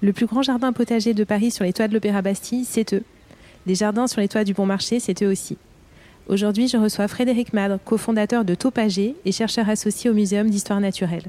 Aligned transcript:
Le 0.00 0.12
plus 0.12 0.26
grand 0.26 0.42
jardin 0.42 0.72
potager 0.72 1.12
de 1.12 1.24
Paris 1.24 1.50
sur 1.50 1.64
les 1.64 1.72
toits 1.72 1.88
de 1.88 1.94
l'Opéra 1.94 2.22
Bastille, 2.22 2.64
c'est 2.64 2.94
eux. 2.94 3.02
Les 3.66 3.74
jardins 3.74 4.06
sur 4.06 4.20
les 4.20 4.28
toits 4.28 4.44
du 4.44 4.54
Bon 4.54 4.64
Marché, 4.64 5.00
c'est 5.00 5.24
eux 5.24 5.28
aussi. 5.28 5.58
Aujourd'hui, 6.28 6.68
je 6.68 6.76
reçois 6.76 7.08
Frédéric 7.08 7.52
Madre, 7.52 7.80
cofondateur 7.84 8.44
de 8.44 8.54
Topager 8.54 9.16
et 9.24 9.32
chercheur 9.32 9.68
associé 9.68 10.08
au 10.08 10.14
Muséum 10.14 10.48
d'histoire 10.50 10.80
naturelle. 10.80 11.24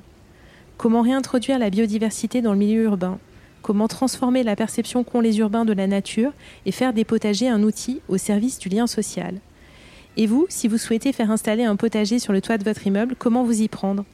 Comment 0.78 1.02
réintroduire 1.02 1.58
la 1.58 1.72
biodiversité 1.72 2.44
dans 2.44 2.54
le 2.54 2.60
milieu 2.60 2.84
urbain? 2.84 3.18
Comment 3.64 3.88
transformer 3.88 4.44
la 4.44 4.56
perception 4.56 5.04
qu'ont 5.04 5.20
les 5.20 5.40
urbains 5.40 5.66
de 5.66 5.74
la 5.74 5.88
nature 5.88 6.32
et 6.68 6.72
faire 6.72 6.94
des 6.94 7.06
potagers 7.06 7.50
un 7.50 7.64
outil 7.64 8.02
au 8.08 8.18
service 8.18 8.60
du 8.60 8.70
lien 8.70 8.86
social? 8.86 9.34
Et 10.16 10.28
vous, 10.28 10.46
si 10.48 10.68
vous 10.68 10.78
souhaitez 10.78 11.12
faire 11.12 11.32
installer 11.32 11.64
un 11.64 11.76
potager 11.76 12.20
sur 12.20 12.34
le 12.34 12.42
toit 12.42 12.60
de 12.60 12.64
votre 12.64 12.86
immeuble, 12.86 13.16
comment 13.18 13.44
vous 13.44 13.62
y 13.64 13.68
prendre? 13.68 14.06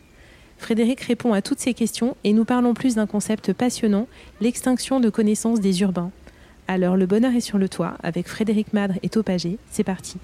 Frédéric 0.58 1.02
répond 1.02 1.34
à 1.34 1.42
toutes 1.42 1.60
ces 1.60 1.74
questions 1.74 2.16
et 2.24 2.34
nous 2.34 2.46
parlons 2.46 2.74
plus 2.74 2.96
d'un 2.96 3.06
concept 3.06 3.54
passionnant, 3.54 4.08
l'extinction 4.42 5.00
de 5.00 5.10
connaissances 5.10 5.60
des 5.60 5.82
urbains. 5.82 6.12
Alors 6.68 6.98
le 6.98 7.06
bonheur 7.06 7.34
est 7.36 7.42
sur 7.42 7.58
le 7.58 7.70
toit 7.70 7.96
avec 8.02 8.28
Frédéric 8.28 8.74
Madre 8.74 8.96
et 9.04 9.10
Topager, 9.10 9.60
c'est 9.70 9.84
parti. 9.84 10.18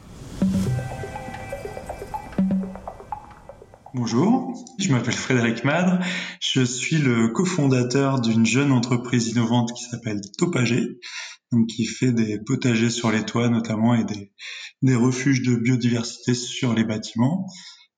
Bonjour, 3.93 4.53
je 4.79 4.89
m'appelle 4.89 5.13
Frédéric 5.13 5.65
Madre, 5.65 5.99
je 6.39 6.61
suis 6.61 6.97
le 6.97 7.27
cofondateur 7.27 8.21
d'une 8.21 8.45
jeune 8.45 8.71
entreprise 8.71 9.27
innovante 9.27 9.73
qui 9.73 9.83
s'appelle 9.83 10.21
donc 11.51 11.67
qui 11.67 11.85
fait 11.85 12.13
des 12.13 12.39
potagers 12.39 12.89
sur 12.89 13.11
les 13.11 13.23
toits 13.23 13.49
notamment 13.49 13.93
et 13.93 14.05
des 14.81 14.95
refuges 14.95 15.41
de 15.41 15.55
biodiversité 15.55 16.33
sur 16.33 16.73
les 16.73 16.85
bâtiments 16.85 17.47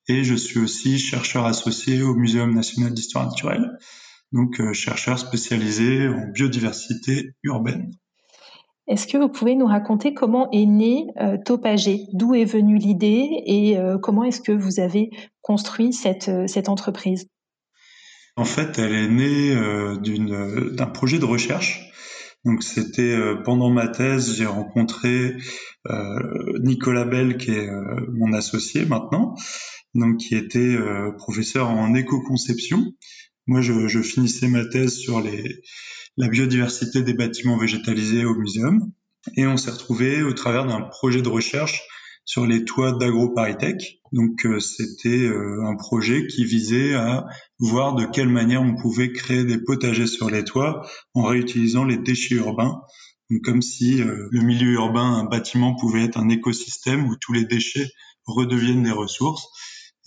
et 0.07 0.23
je 0.23 0.35
suis 0.35 0.59
aussi 0.59 0.99
chercheur 0.99 1.45
associé 1.45 2.01
au 2.01 2.15
Muséum 2.15 2.53
national 2.53 2.93
d'histoire 2.93 3.25
naturelle, 3.25 3.77
donc 4.31 4.59
euh, 4.59 4.73
chercheur 4.73 5.17
spécialisé 5.17 6.07
en 6.07 6.27
biodiversité 6.31 7.35
urbaine. 7.43 7.91
Est-ce 8.87 9.07
que 9.07 9.17
vous 9.17 9.29
pouvez 9.29 9.55
nous 9.55 9.65
raconter 9.65 10.13
comment 10.13 10.49
est 10.51 10.65
né 10.65 11.07
euh, 11.21 11.37
Topager 11.45 12.01
D'où 12.11 12.35
est 12.35 12.43
venue 12.43 12.77
l'idée 12.77 13.29
et 13.45 13.77
euh, 13.77 13.97
comment 13.97 14.25
est-ce 14.25 14.41
que 14.41 14.51
vous 14.51 14.81
avez 14.81 15.09
construit 15.41 15.93
cette, 15.93 16.29
cette 16.47 16.67
entreprise? 16.67 17.27
En 18.35 18.45
fait, 18.45 18.79
elle 18.79 18.93
est 18.93 19.07
née 19.07 19.55
d'un 20.75 20.87
projet 20.87 21.19
de 21.19 21.25
recherche. 21.25 21.91
Donc 22.45 22.63
c'était 22.63 23.15
pendant 23.45 23.69
ma 23.69 23.87
thèse, 23.87 24.35
j'ai 24.35 24.47
rencontré 24.47 25.37
Nicolas 26.63 27.05
Bell, 27.05 27.37
qui 27.37 27.51
est 27.51 27.69
mon 28.11 28.33
associé 28.33 28.85
maintenant, 28.85 29.35
donc 29.95 30.17
qui 30.17 30.35
était 30.35 30.59
euh, 30.59 31.11
professeur 31.11 31.69
en 31.69 31.93
éco-conception. 31.93 32.93
Moi, 33.47 33.61
je, 33.61 33.87
je, 33.87 34.01
finissais 34.01 34.47
ma 34.47 34.65
thèse 34.65 34.95
sur 34.95 35.21
les, 35.21 35.61
la 36.17 36.27
biodiversité 36.27 37.01
des 37.01 37.13
bâtiments 37.13 37.57
végétalisés 37.57 38.25
au 38.25 38.35
muséum, 38.35 38.91
et 39.35 39.45
on 39.45 39.57
s'est 39.57 39.71
retrouvé 39.71 40.23
au 40.23 40.33
travers 40.33 40.65
d'un 40.65 40.81
projet 40.81 41.21
de 41.21 41.29
recherche 41.29 41.83
sur 42.25 42.47
les 42.47 42.63
toits 42.63 42.93
d'AgroParisTech. 42.93 43.99
Donc 44.13 44.45
euh, 44.45 44.59
c'était 44.59 45.09
euh, 45.09 45.65
un 45.65 45.75
projet 45.75 46.25
qui 46.27 46.45
visait 46.45 46.93
à 46.93 47.25
voir 47.59 47.95
de 47.95 48.05
quelle 48.05 48.29
manière 48.29 48.61
on 48.61 48.75
pouvait 48.75 49.11
créer 49.11 49.43
des 49.43 49.57
potagers 49.57 50.07
sur 50.07 50.29
les 50.29 50.43
toits 50.43 50.87
en 51.13 51.23
réutilisant 51.23 51.83
les 51.83 51.97
déchets 51.97 52.35
urbains. 52.35 52.81
Donc 53.29 53.41
comme 53.41 53.61
si 53.61 53.95
le 53.95 54.41
milieu 54.41 54.73
urbain, 54.73 55.15
un 55.15 55.25
bâtiment 55.25 55.75
pouvait 55.75 56.03
être 56.03 56.17
un 56.17 56.29
écosystème 56.29 57.07
où 57.07 57.15
tous 57.19 57.33
les 57.33 57.45
déchets 57.45 57.89
redeviennent 58.25 58.83
des 58.83 58.91
ressources. 58.91 59.47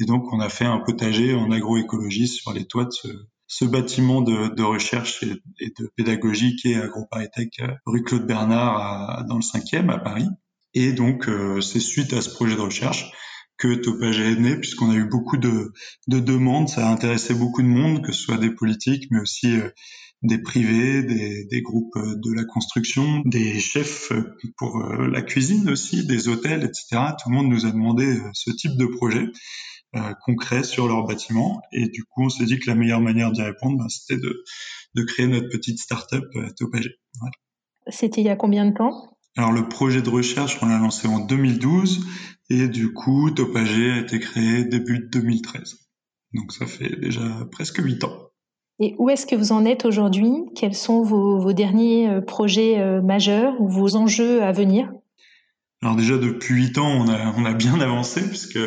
Et 0.01 0.05
donc, 0.05 0.33
on 0.33 0.41
a 0.41 0.49
fait 0.49 0.65
un 0.65 0.79
potager 0.79 1.35
en 1.35 1.51
agroécologie 1.51 2.29
sur 2.29 2.53
les 2.53 2.65
toits 2.65 2.85
de 2.85 2.93
ce, 2.93 3.09
ce 3.47 3.65
bâtiment 3.65 4.23
de, 4.23 4.55
de 4.55 4.63
recherche 4.63 5.23
et, 5.23 5.73
de 5.79 5.91
pédagogie 5.97 6.57
qui 6.57 6.73
est 6.73 6.81
AgroParisTech 6.81 7.61
euh, 7.61 7.69
rue 7.87 8.03
Claude 8.03 8.27
Bernard 8.27 9.25
dans 9.27 9.37
le 9.37 9.43
5e 9.43 9.91
à 9.91 9.99
Paris. 9.99 10.29
Et 10.75 10.93
donc, 10.93 11.29
euh, 11.29 11.61
c'est 11.61 11.81
suite 11.81 12.13
à 12.13 12.21
ce 12.21 12.31
projet 12.31 12.57
de 12.57 12.61
recherche 12.61 13.13
que 13.57 13.75
Topager 13.75 14.33
est 14.33 14.37
né, 14.37 14.57
puisqu'on 14.57 14.91
a 14.91 14.95
eu 14.95 15.09
beaucoup 15.09 15.39
de, 15.39 15.73
de, 16.09 16.21
demandes. 16.21 16.69
Ça 16.69 16.87
a 16.87 16.93
intéressé 16.93 17.35
beaucoup 17.35 17.63
de 17.63 17.69
monde, 17.69 18.05
que 18.05 18.13
ce 18.13 18.21
soit 18.21 18.37
des 18.37 18.51
politiques, 18.51 19.07
mais 19.11 19.21
aussi 19.21 19.57
euh, 19.57 19.71
des 20.23 20.39
privés, 20.39 21.03
des, 21.03 21.47
des, 21.47 21.63
groupes 21.63 21.97
de 21.97 22.35
la 22.35 22.45
construction, 22.45 23.23
des 23.25 23.59
chefs 23.61 24.13
pour 24.57 24.83
la 24.83 25.23
cuisine 25.23 25.69
aussi, 25.71 26.07
des 26.07 26.29
hôtels, 26.29 26.65
etc. 26.65 27.13
Tout 27.23 27.31
le 27.31 27.37
monde 27.37 27.49
nous 27.49 27.65
a 27.65 27.71
demandé 27.71 28.19
ce 28.33 28.51
type 28.51 28.77
de 28.77 28.87
projet. 28.87 29.27
Euh, 29.97 30.13
concrets 30.25 30.65
sur 30.65 30.89
leur 30.89 31.07
bâtiment. 31.07 31.63
Et 31.73 31.89
du 31.89 32.05
coup, 32.05 32.25
on 32.25 32.29
s'est 32.29 32.45
dit 32.45 32.59
que 32.59 32.69
la 32.69 32.75
meilleure 32.75 33.01
manière 33.01 33.33
d'y 33.33 33.41
répondre, 33.41 33.79
ben, 33.79 33.89
c'était 33.89 34.21
de, 34.21 34.45
de, 34.95 35.03
créer 35.05 35.27
notre 35.27 35.49
petite 35.49 35.79
start-up 35.79 36.25
euh, 36.35 36.51
Topagé. 36.59 36.91
C'était 37.89 38.21
il 38.21 38.27
y 38.27 38.29
a 38.29 38.37
combien 38.37 38.67
de 38.67 38.75
temps? 38.75 39.17
Alors, 39.37 39.53
le 39.53 39.69
projet 39.69 40.03
de 40.03 40.11
recherche, 40.11 40.59
on 40.61 40.67
l'a 40.67 40.79
lancé 40.79 41.09
en 41.09 41.21
2012 41.21 42.05
et 42.51 42.69
du 42.69 42.93
coup, 42.93 43.31
Topagé 43.31 43.93
a 43.93 43.99
été 44.01 44.19
créé 44.19 44.65
début 44.65 45.09
2013. 45.11 45.77
Donc, 46.35 46.53
ça 46.53 46.67
fait 46.67 46.95
déjà 47.01 47.47
presque 47.51 47.79
huit 47.79 48.05
ans. 48.05 48.19
Et 48.81 48.95
où 48.99 49.09
est-ce 49.09 49.25
que 49.25 49.37
vous 49.37 49.53
en 49.53 49.65
êtes 49.65 49.87
aujourd'hui? 49.87 50.33
Quels 50.55 50.75
sont 50.75 51.03
vos, 51.03 51.39
vos, 51.39 51.55
derniers 51.55 52.11
euh, 52.11 52.21
projets 52.21 53.01
majeurs 53.01 53.59
ou 53.61 53.69
vos 53.69 53.97
enjeux 53.97 54.43
à 54.43 54.53
venir? 54.53 54.93
Alors 55.87 55.95
déjà 55.95 56.19
depuis 56.19 56.55
huit 56.55 56.79
ans, 56.79 56.89
on 56.89 57.09
a, 57.09 57.33
on 57.37 57.45
a 57.45 57.55
bien 57.55 57.79
avancé 57.79 58.21
puisque 58.29 58.59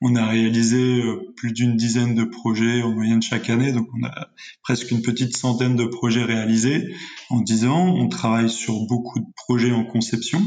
on 0.00 0.14
a 0.14 0.26
réalisé 0.26 1.02
euh, 1.02 1.32
plus 1.34 1.50
d'une 1.50 1.76
dizaine 1.76 2.14
de 2.14 2.22
projets 2.22 2.82
en 2.82 2.92
moyenne 2.92 3.20
chaque 3.20 3.50
année, 3.50 3.72
donc 3.72 3.88
on 4.00 4.06
a 4.06 4.28
presque 4.62 4.92
une 4.92 5.02
petite 5.02 5.36
centaine 5.36 5.74
de 5.74 5.86
projets 5.86 6.22
réalisés 6.22 6.94
en 7.30 7.40
dix 7.40 7.64
ans. 7.64 7.92
On 7.96 8.08
travaille 8.08 8.48
sur 8.48 8.86
beaucoup 8.86 9.18
de 9.18 9.26
projets 9.34 9.72
en 9.72 9.82
conception 9.82 10.40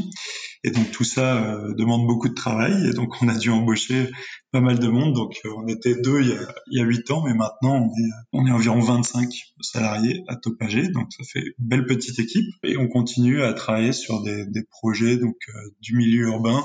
et 0.62 0.70
donc 0.70 0.90
tout 0.90 1.04
ça 1.04 1.42
euh, 1.42 1.74
demande 1.74 2.06
beaucoup 2.06 2.28
de 2.28 2.34
travail. 2.34 2.88
Et 2.88 2.92
donc 2.92 3.20
on 3.22 3.28
a 3.28 3.36
dû 3.36 3.50
embaucher 3.50 4.10
pas 4.52 4.60
mal 4.60 4.78
de 4.78 4.88
monde. 4.88 5.14
Donc 5.14 5.40
euh, 5.44 5.50
on 5.56 5.66
était 5.66 6.00
deux 6.00 6.22
il 6.22 6.38
y 6.70 6.80
a 6.80 6.84
huit 6.84 7.10
ans, 7.10 7.22
mais 7.24 7.34
maintenant 7.34 7.76
on 7.76 7.88
est, 7.88 8.10
on 8.32 8.46
est 8.46 8.52
environ 8.52 8.80
25 8.80 9.28
salariés 9.60 10.24
à 10.28 10.36
Topager, 10.36 10.88
donc 10.88 11.12
ça 11.12 11.24
fait 11.24 11.40
une 11.40 11.66
belle 11.66 11.86
petite 11.86 12.18
équipe. 12.18 12.46
Et 12.62 12.76
on 12.76 12.88
continue 12.88 13.42
à 13.42 13.52
travailler 13.52 13.92
sur 13.92 14.22
des, 14.22 14.46
des 14.46 14.64
projets 14.64 15.16
donc 15.16 15.36
du 15.80 15.96
milieu 15.96 16.26
urbain. 16.26 16.64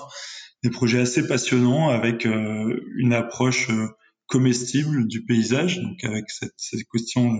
Des 0.65 0.71
projets 0.71 1.01
assez 1.01 1.27
passionnants 1.27 1.89
avec 1.89 2.25
euh, 2.25 2.81
une 2.95 3.13
approche 3.13 3.69
euh, 3.69 3.87
comestible 4.27 5.07
du 5.07 5.23
paysage, 5.23 5.81
donc 5.81 6.03
avec 6.03 6.25
cette, 6.29 6.53
question 6.91 7.37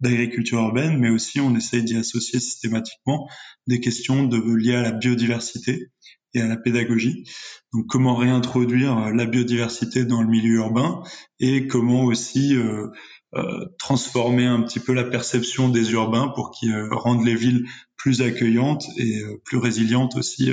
d'agriculture 0.00 0.58
urbaine, 0.60 0.98
mais 0.98 1.10
aussi 1.10 1.40
on 1.40 1.54
essaye 1.54 1.84
d'y 1.84 1.96
associer 1.96 2.40
systématiquement 2.40 3.28
des 3.66 3.80
questions 3.80 4.28
liées 4.28 4.74
à 4.74 4.82
la 4.82 4.92
biodiversité 4.92 5.90
et 6.34 6.40
à 6.40 6.46
la 6.46 6.56
pédagogie. 6.56 7.24
Donc 7.72 7.86
comment 7.88 8.14
réintroduire 8.14 8.96
euh, 8.98 9.12
la 9.12 9.26
biodiversité 9.26 10.04
dans 10.04 10.22
le 10.22 10.28
milieu 10.28 10.56
urbain 10.56 11.02
et 11.40 11.66
comment 11.66 12.04
aussi 12.04 12.54
euh, 12.54 12.88
euh, 13.34 13.66
transformer 13.78 14.46
un 14.46 14.62
petit 14.62 14.80
peu 14.80 14.92
la 14.92 15.04
perception 15.04 15.68
des 15.68 15.92
urbains 15.92 16.28
pour 16.28 16.50
qu'ils 16.50 16.74
rendent 16.90 17.24
les 17.24 17.34
villes 17.34 17.66
plus 17.96 18.22
accueillantes 18.22 18.84
et 18.96 19.22
plus 19.44 19.58
résilientes 19.58 20.16
aussi 20.16 20.50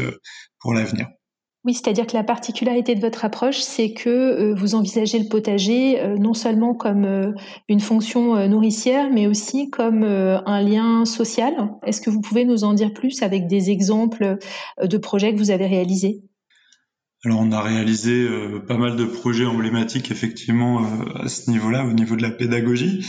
pour 0.60 0.74
l'avenir. 0.74 1.08
Oui, 1.66 1.74
c'est-à-dire 1.74 2.08
que 2.08 2.16
la 2.16 2.24
particularité 2.24 2.96
de 2.96 3.02
votre 3.02 3.26
approche, 3.26 3.60
c'est 3.60 3.92
que 3.92 4.10
euh, 4.10 4.56
vous 4.56 4.76
envisagez 4.76 5.20
le 5.20 5.28
potager 5.28 6.00
euh, 6.00 6.16
non 6.16 6.34
seulement 6.34 6.74
comme 6.74 7.04
euh, 7.04 7.34
une 7.68 7.82
fonction 7.82 8.48
nourricière, 8.48 9.10
mais 9.12 9.28
aussi 9.28 9.70
comme 9.70 10.04
un 10.04 10.62
lien 10.62 11.04
social. 11.04 11.54
Est-ce 11.86 12.00
que 12.00 12.10
vous 12.10 12.22
pouvez 12.22 12.46
nous 12.46 12.64
en 12.64 12.74
dire 12.74 12.94
plus 12.94 13.22
avec 13.24 13.48
des 13.48 13.72
exemples 13.72 14.38
de 14.82 14.98
projets 14.98 15.34
que 15.34 15.38
vous 15.38 15.52
avez 15.52 15.68
réalisés? 15.68 16.22
Alors 17.26 17.40
on 17.42 17.52
a 17.52 17.62
réalisé 17.62 18.28
pas 18.68 18.78
mal 18.78 18.96
de 18.96 19.04
projets 19.04 19.46
emblématiques 19.46 20.10
effectivement 20.12 20.82
à 21.16 21.28
ce 21.28 21.52
niveau-là, 21.52 21.86
au 21.86 21.92
niveau 21.92 22.16
de 22.16 22.22
la 22.22 22.32
pédagogie. 22.32 23.06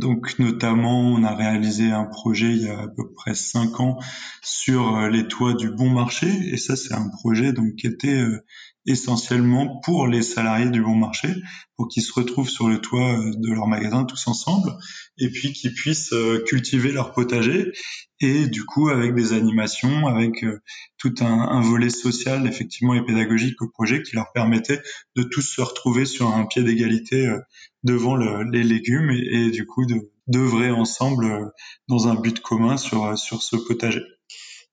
Donc 0.00 0.38
notamment, 0.38 1.02
on 1.02 1.22
a 1.22 1.34
réalisé 1.34 1.90
un 1.92 2.04
projet 2.04 2.50
il 2.50 2.62
y 2.62 2.68
a 2.68 2.80
à 2.80 2.88
peu 2.88 3.12
près 3.12 3.34
cinq 3.34 3.78
ans 3.78 3.98
sur 4.42 4.96
euh, 4.96 5.08
les 5.08 5.28
toits 5.28 5.54
du 5.54 5.70
bon 5.70 5.88
marché. 5.88 6.26
Et 6.26 6.56
ça, 6.56 6.76
c'est 6.76 6.94
un 6.94 7.08
projet 7.08 7.52
donc 7.52 7.76
qui 7.76 7.86
était 7.86 8.20
euh, 8.20 8.44
essentiellement 8.86 9.80
pour 9.80 10.06
les 10.06 10.22
salariés 10.22 10.68
du 10.68 10.82
bon 10.82 10.94
marché, 10.94 11.28
pour 11.76 11.88
qu'ils 11.88 12.02
se 12.02 12.12
retrouvent 12.12 12.48
sur 12.48 12.68
le 12.68 12.80
toit 12.80 13.18
euh, 13.18 13.32
de 13.34 13.52
leur 13.52 13.66
magasin 13.66 14.04
tous 14.04 14.26
ensemble, 14.26 14.76
et 15.18 15.30
puis 15.30 15.52
qu'ils 15.52 15.72
puissent 15.72 16.12
euh, 16.12 16.42
cultiver 16.46 16.92
leur 16.92 17.12
potager, 17.12 17.72
et 18.20 18.46
du 18.46 18.64
coup 18.64 18.88
avec 18.90 19.14
des 19.14 19.32
animations, 19.32 20.06
avec 20.06 20.44
euh, 20.44 20.60
tout 20.98 21.14
un, 21.20 21.60
volet 21.60 21.90
social 21.90 22.46
effectivement 22.46 22.94
et 22.94 23.04
pédagogique 23.04 23.60
au 23.62 23.68
projet 23.68 24.02
qui 24.02 24.16
leur 24.16 24.32
permettait 24.32 24.80
de 25.16 25.22
tous 25.22 25.42
se 25.42 25.60
retrouver 25.60 26.04
sur 26.04 26.28
un 26.28 26.44
pied 26.46 26.62
d'égalité 26.62 27.34
devant 27.82 28.16
le, 28.16 28.44
les 28.50 28.62
légumes 28.62 29.10
et, 29.10 29.50
du 29.50 29.66
coup 29.66 29.86
de 29.86 30.10
d'œuvrer 30.26 30.70
ensemble 30.70 31.52
dans 31.86 32.08
un 32.08 32.14
but 32.14 32.40
commun 32.40 32.78
sur 32.78 33.18
sur 33.18 33.42
ce 33.42 33.56
potager. 33.56 34.00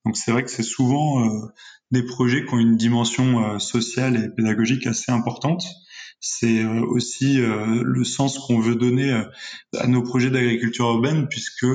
Donc 0.05 0.15
c'est 0.15 0.31
vrai 0.31 0.43
que 0.43 0.49
c'est 0.49 0.63
souvent 0.63 1.51
des 1.91 2.03
projets 2.03 2.45
qui 2.45 2.53
ont 2.53 2.59
une 2.59 2.77
dimension 2.77 3.43
euh, 3.43 3.59
sociale 3.59 4.17
et 4.17 4.29
pédagogique 4.29 4.87
assez 4.87 5.11
importante. 5.11 5.65
C'est 6.19 6.63
euh, 6.63 6.81
aussi 6.81 7.41
euh, 7.41 7.83
le 7.83 8.03
sens 8.03 8.39
qu'on 8.39 8.59
veut 8.59 8.75
donner 8.75 9.11
à 9.77 9.87
nos 9.87 10.01
projets 10.01 10.29
d'agriculture 10.29 10.85
urbaine, 10.85 11.27
puisque 11.27 11.65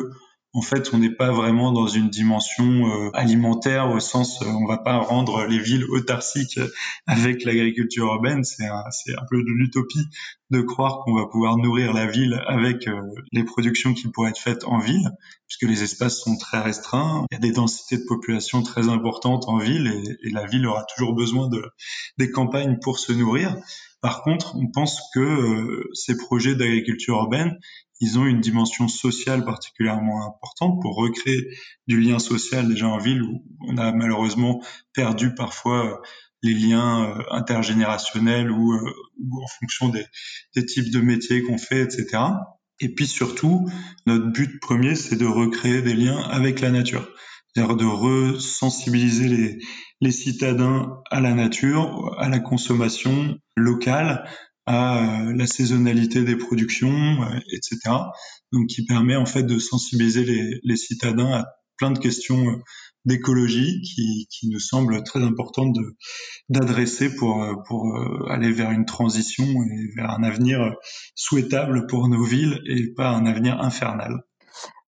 en 0.57 0.63
fait, 0.63 0.95
on 0.95 0.99
n'est 0.99 1.15
pas 1.15 1.33
vraiment 1.33 1.71
dans 1.71 1.87
une 1.87 2.09
dimension 2.09 2.87
euh, 2.87 3.11
alimentaire 3.13 3.91
au 3.91 4.01
sens, 4.01 4.41
euh, 4.41 4.47
on 4.47 4.67
va 4.67 4.79
pas 4.79 4.97
rendre 4.97 5.45
les 5.45 5.59
villes 5.59 5.85
autarciques 5.85 6.59
avec 7.07 7.45
l'agriculture 7.45 8.07
urbaine. 8.07 8.43
C'est 8.43 8.65
un, 8.65 8.83
peu 9.29 9.37
de 9.37 9.51
l'utopie 9.51 10.07
de 10.49 10.63
croire 10.63 11.01
qu'on 11.05 11.15
va 11.15 11.27
pouvoir 11.27 11.59
nourrir 11.59 11.93
la 11.93 12.07
ville 12.07 12.43
avec 12.47 12.89
euh, 12.89 13.03
les 13.33 13.45
productions 13.45 13.93
qui 13.93 14.09
pourraient 14.09 14.31
être 14.31 14.41
faites 14.41 14.65
en 14.65 14.79
ville, 14.79 15.11
puisque 15.47 15.71
les 15.71 15.83
espaces 15.83 16.21
sont 16.21 16.39
très 16.39 16.63
restreints. 16.63 17.27
Il 17.31 17.35
y 17.35 17.37
a 17.37 17.41
des 17.41 17.53
densités 17.53 17.99
de 17.99 18.05
population 18.09 18.63
très 18.63 18.89
importantes 18.89 19.49
en 19.49 19.59
ville 19.59 19.89
et, 20.23 20.31
la 20.31 20.47
ville 20.47 20.67
aura 20.67 20.85
toujours 20.97 21.15
besoin 21.15 21.49
de 21.49 21.63
des 22.17 22.31
campagnes 22.31 22.79
pour 22.81 22.99
se 22.99 23.13
nourrir. 23.13 23.55
Par 24.01 24.23
contre, 24.23 24.57
on 24.57 24.71
pense 24.71 25.01
que 25.15 25.83
ces 25.93 26.17
projets 26.17 26.55
d'agriculture 26.55 27.17
urbaine, 27.17 27.59
ils 28.01 28.19
ont 28.19 28.27
une 28.27 28.41
dimension 28.41 28.89
sociale 28.89 29.45
particulièrement 29.45 30.27
importante 30.27 30.81
pour 30.83 30.97
recréer 30.97 31.49
du 31.87 32.01
lien 32.01 32.19
social 32.19 32.69
déjà 32.69 32.89
en 32.89 32.99
ville 32.99 33.23
où 33.23 33.45
on 33.67 33.79
a 33.79 33.93
malheureusement 33.93 34.63
perdu 34.93 35.35
parfois 35.35 35.87
euh, 35.87 35.97
les 36.43 36.55
liens 36.55 37.05
euh, 37.05 37.23
intergénérationnels 37.31 38.51
ou, 38.51 38.73
euh, 38.73 38.93
ou 39.21 39.43
en 39.43 39.47
fonction 39.61 39.89
des, 39.89 40.05
des, 40.55 40.67
types 40.67 40.91
de 40.91 41.01
métiers 41.01 41.43
qu'on 41.43 41.59
fait, 41.59 41.83
etc. 41.83 42.23
Et 42.81 42.95
puis 42.95 43.07
surtout, 43.07 43.69
notre 44.07 44.27
but 44.27 44.61
premier, 44.61 44.95
c'est 44.95 45.17
de 45.17 45.27
recréer 45.27 45.81
des 45.81 45.95
liens 45.95 46.21
avec 46.21 46.61
la 46.61 46.71
nature, 46.71 47.09
c'est-à-dire 47.55 47.77
de 47.77 47.87
resensibiliser 47.87 49.29
les, 49.29 49.59
les 50.03 50.13
citadins 50.13 51.01
à 51.11 51.21
la 51.21 51.33
nature, 51.33 52.15
à 52.19 52.29
la 52.29 52.39
consommation 52.39 53.39
locale, 53.57 54.29
à 54.67 54.99
euh, 54.99 55.33
la 55.35 55.47
saisonnalité 55.47 56.23
des 56.25 56.37
productions, 56.37 57.23
euh, 57.23 57.39
etc. 57.53 57.79
Donc 58.53 58.67
qui 58.67 58.85
permet 58.85 59.17
en 59.17 59.27
fait 59.27 59.45
de 59.45 59.59
sensibiliser 59.59 60.25
les, 60.25 60.61
les 60.63 60.77
citadins 60.77 61.33
à 61.33 61.45
plein 61.79 61.91
de 61.91 61.99
questions 61.99 62.49
euh, 62.49 62.57
d'écologie 63.05 63.83
qui, 63.83 64.27
qui 64.31 64.49
nous 64.49 64.59
semblent 64.59 65.03
très 65.05 65.23
importantes 65.23 65.77
d'adresser 66.49 67.15
pour, 67.15 67.41
pour 67.69 67.97
aller 68.29 68.51
vers 68.51 68.73
une 68.73 68.85
transition 68.85 69.45
et 69.45 69.95
vers 69.95 70.11
un 70.11 70.25
avenir 70.25 70.75
souhaitable 71.15 71.87
pour 71.87 72.09
nos 72.09 72.25
villes 72.25 72.61
et 72.67 72.93
pas 72.95 73.11
un 73.11 73.27
avenir 73.27 73.61
infernal. 73.61 74.25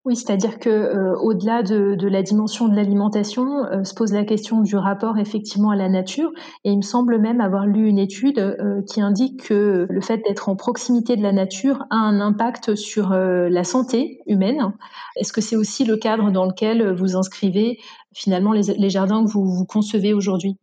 Oui, 0.07 0.15
c'est-à-dire 0.15 0.61
que 0.61 0.71
euh, 0.71 1.17
au-delà 1.19 1.65
de, 1.65 1.97
de, 1.97 2.07
la 2.07 2.23
dimension 2.23 2.69
de 2.69 2.77
l'alimentation, 2.77 3.65
euh, 3.65 3.83
se 3.83 3.93
pose 3.93 4.13
la 4.13 4.25
question 4.25 4.61
du 4.61 4.77
rapport 4.77 5.19
effectivement 5.19 5.71
à 5.71 5.77
la 5.77 5.89
nature. 5.89 6.31
Et 6.63 6.71
il 6.71 6.77
me 6.77 6.83
semble 6.83 7.19
même 7.19 7.41
avoir 7.41 7.67
lu 7.67 7.89
une 7.89 7.99
étude 7.99 8.39
euh, 8.39 8.83
qui 8.83 9.01
indique 9.01 9.49
que 9.49 9.85
le 9.91 10.01
fait 10.01 10.19
d'être 10.19 10.49
en 10.49 10.55
proximité 10.55 11.17
de 11.17 11.23
la 11.23 11.33
nature 11.33 11.87
a 11.91 11.97
un 11.97 12.21
impact 12.21 12.77
sur 12.77 13.11
la 13.11 13.65
santé 13.65 14.21
humaine. 14.27 14.73
Est-ce 15.17 15.33
que 15.33 15.41
c'est 15.41 15.57
aussi 15.57 15.85
le 15.85 15.97
cadre 15.97 16.31
dans 16.31 16.45
lequel 16.47 16.95
vous 16.95 17.17
inscrivez 17.17 17.81
finalement 18.15 18.53
les, 18.53 18.75
les 18.79 18.91
jardins 18.91 19.25
que 19.25 19.31
vous, 19.31 19.45
vous 19.45 19.65
concevez 19.65 20.15
aujourd'hui? 20.15 20.57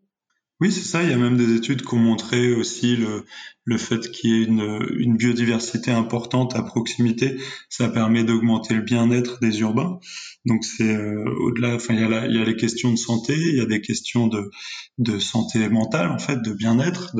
Oui, 0.63 0.71
c'est 0.71 0.85
ça. 0.85 1.03
Il 1.03 1.09
y 1.09 1.13
a 1.13 1.17
même 1.17 1.35
des 1.35 1.55
études 1.55 1.81
qui 1.81 1.93
ont 1.93 1.97
montré 1.97 2.53
aussi 2.53 2.95
le, 2.95 3.25
le 3.65 3.77
fait 3.77 4.09
qu'il 4.11 4.29
y 4.29 4.33
ait 4.33 4.45
une, 4.45 4.87
une, 4.97 5.17
biodiversité 5.17 5.91
importante 5.91 6.55
à 6.55 6.63
proximité. 6.63 7.35
Ça 7.67 7.89
permet 7.89 8.23
d'augmenter 8.23 8.73
le 8.73 8.79
bien-être 8.79 9.41
des 9.41 9.59
urbains. 9.59 9.99
Donc 10.45 10.63
c'est 10.63 10.95
euh, 10.95 11.25
au-delà. 11.41 11.75
Enfin, 11.75 11.95
il 11.95 11.99
y, 11.99 12.03
a 12.05 12.27
il 12.27 12.35
y 12.37 12.41
a 12.41 12.45
les 12.45 12.55
questions 12.55 12.91
de 12.91 12.95
santé, 12.95 13.35
il 13.37 13.57
y 13.57 13.59
a 13.59 13.65
des 13.65 13.81
questions 13.81 14.27
de, 14.27 14.51
de 14.99 15.19
santé 15.19 15.67
mentale 15.67 16.09
en 16.09 16.17
fait, 16.17 16.41
de 16.41 16.53
bien-être. 16.53 17.13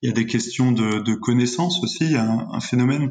Il 0.00 0.08
y 0.08 0.08
a 0.08 0.14
des 0.14 0.24
questions 0.24 0.72
de, 0.72 1.00
de 1.00 1.14
connaissance 1.16 1.82
aussi. 1.82 2.04
Il 2.04 2.12
y 2.12 2.16
a 2.16 2.30
un 2.50 2.60
phénomène 2.60 3.10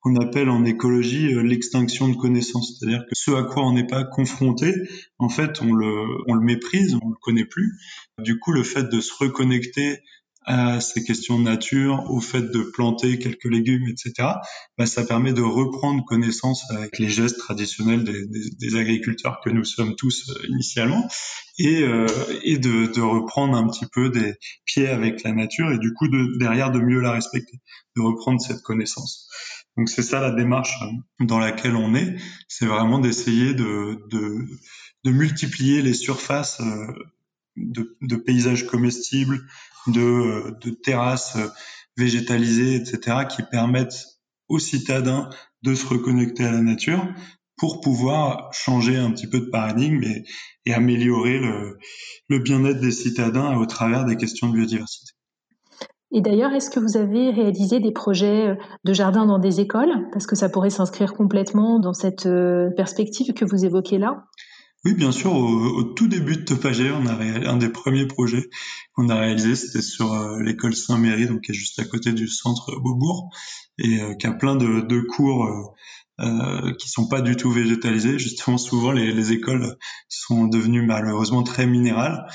qu'on 0.00 0.16
appelle 0.16 0.48
en 0.48 0.64
écologie 0.64 1.34
euh, 1.34 1.42
l'extinction 1.42 2.08
de 2.08 2.16
connaissances, 2.16 2.78
c'est-à-dire 2.78 3.04
que 3.06 3.14
ce 3.14 3.30
à 3.32 3.44
quoi 3.44 3.66
on 3.66 3.72
n'est 3.72 3.86
pas 3.86 4.04
confronté, 4.04 4.74
en 5.18 5.28
fait, 5.28 5.60
on 5.62 5.72
le, 5.72 6.06
on 6.26 6.34
le 6.34 6.44
méprise, 6.44 6.96
on 7.02 7.08
le 7.08 7.16
connaît 7.20 7.44
plus. 7.44 7.78
Du 8.18 8.38
coup, 8.38 8.52
le 8.52 8.62
fait 8.62 8.84
de 8.84 9.00
se 9.00 9.12
reconnecter 9.14 9.98
à 10.46 10.80
ces 10.80 11.04
questions 11.04 11.38
de 11.38 11.44
nature, 11.44 12.10
au 12.10 12.20
fait 12.20 12.42
de 12.42 12.62
planter 12.62 13.18
quelques 13.18 13.44
légumes, 13.44 13.86
etc., 13.88 14.28
bah, 14.78 14.86
ça 14.86 15.04
permet 15.04 15.32
de 15.34 15.42
reprendre 15.42 16.04
connaissance 16.04 16.64
avec 16.70 16.98
les 16.98 17.08
gestes 17.08 17.38
traditionnels 17.38 18.04
des, 18.04 18.26
des, 18.26 18.50
des 18.58 18.76
agriculteurs 18.76 19.40
que 19.44 19.50
nous 19.50 19.64
sommes 19.64 19.96
tous 19.96 20.30
euh, 20.30 20.46
initialement, 20.48 21.06
et, 21.58 21.82
euh, 21.82 22.06
et 22.42 22.56
de, 22.56 22.90
de, 22.92 23.00
reprendre 23.02 23.54
un 23.54 23.68
petit 23.68 23.84
peu 23.92 24.08
des 24.08 24.34
pieds 24.64 24.88
avec 24.88 25.22
la 25.24 25.32
nature, 25.32 25.70
et 25.72 25.78
du 25.78 25.92
coup, 25.92 26.08
de, 26.08 26.38
derrière, 26.38 26.70
de 26.70 26.80
mieux 26.80 27.00
la 27.00 27.12
respecter, 27.12 27.60
de 27.96 28.02
reprendre 28.02 28.40
cette 28.40 28.62
connaissance. 28.62 29.28
Donc 29.80 29.88
c'est 29.88 30.02
ça 30.02 30.20
la 30.20 30.30
démarche 30.30 30.78
dans 31.20 31.38
laquelle 31.38 31.74
on 31.74 31.94
est, 31.94 32.16
c'est 32.48 32.66
vraiment 32.66 32.98
d'essayer 32.98 33.54
de, 33.54 33.96
multiplier 35.06 35.80
les 35.80 35.94
surfaces 35.94 36.60
euh, 36.60 36.92
de, 37.56 38.16
paysages 38.16 38.66
comestibles, 38.66 39.40
de, 39.86 40.54
de, 40.60 40.68
terrasses 40.68 41.38
végétalisées, 41.96 42.74
etc., 42.74 43.20
qui 43.26 43.42
permettent 43.42 44.04
aux 44.48 44.58
citadins 44.58 45.30
de 45.62 45.74
se 45.74 45.86
reconnecter 45.86 46.44
à 46.44 46.52
la 46.52 46.60
nature 46.60 47.02
pour 47.56 47.80
pouvoir 47.80 48.52
changer 48.52 48.98
un 48.98 49.10
petit 49.12 49.28
peu 49.28 49.40
de 49.40 49.48
paradigme 49.48 50.02
et, 50.02 50.24
et 50.66 50.74
améliorer 50.74 51.38
le, 51.38 51.78
le 52.28 52.38
bien-être 52.38 52.80
des 52.80 52.92
citadins 52.92 53.56
au 53.56 53.64
travers 53.64 54.04
des 54.04 54.18
questions 54.18 54.50
de 54.50 54.56
biodiversité. 54.56 55.12
Et 56.12 56.20
d'ailleurs, 56.20 56.52
est-ce 56.52 56.70
que 56.70 56.80
vous 56.80 56.96
avez 56.96 57.30
réalisé 57.30 57.78
des 57.78 57.92
projets 57.92 58.48
euh, 58.48 58.54
de 58.84 58.92
jardin 58.92 59.26
dans 59.26 59.38
des 59.38 59.60
écoles? 59.60 60.08
Parce 60.12 60.26
que 60.26 60.34
ça 60.34 60.48
pourrait 60.48 60.70
s'inscrire 60.70 61.14
complètement 61.14 61.78
dans 61.78 61.92
cette 61.92 62.26
euh, 62.26 62.70
perspective 62.76 63.32
que 63.32 63.44
vous 63.44 63.64
évoquez 63.64 63.98
là. 63.98 64.24
Oui, 64.84 64.94
bien 64.94 65.12
sûr. 65.12 65.32
Au, 65.34 65.82
tout 65.82 66.08
début 66.08 66.36
de 66.36 66.42
Topager, 66.42 66.90
on 66.90 67.06
a 67.06 67.12
un 67.48 67.56
des 67.58 67.68
premiers 67.68 68.06
projets 68.06 68.48
qu'on 68.94 69.08
a 69.08 69.14
réalisé, 69.14 69.54
c'était 69.54 69.82
sur 69.82 70.12
euh, 70.12 70.42
l'école 70.42 70.74
Saint-Méry, 70.74 71.26
donc 71.26 71.42
qui 71.42 71.52
est 71.52 71.54
juste 71.54 71.78
à 71.78 71.84
côté 71.84 72.12
du 72.12 72.26
centre 72.26 72.72
Beaubourg, 72.80 73.30
et 73.78 74.00
qui 74.18 74.26
a 74.26 74.32
plein 74.32 74.56
de, 74.56 75.00
cours 75.00 75.74
qui 76.78 76.88
sont 76.88 77.08
pas 77.08 77.20
du 77.20 77.36
tout 77.36 77.50
végétalisés. 77.50 78.18
Justement, 78.18 78.58
souvent 78.58 78.92
les, 78.92 79.12
les 79.12 79.32
écoles 79.32 79.76
sont 80.08 80.46
devenues 80.46 80.84
malheureusement 80.84 81.42
très 81.42 81.66
minérales 81.66 82.26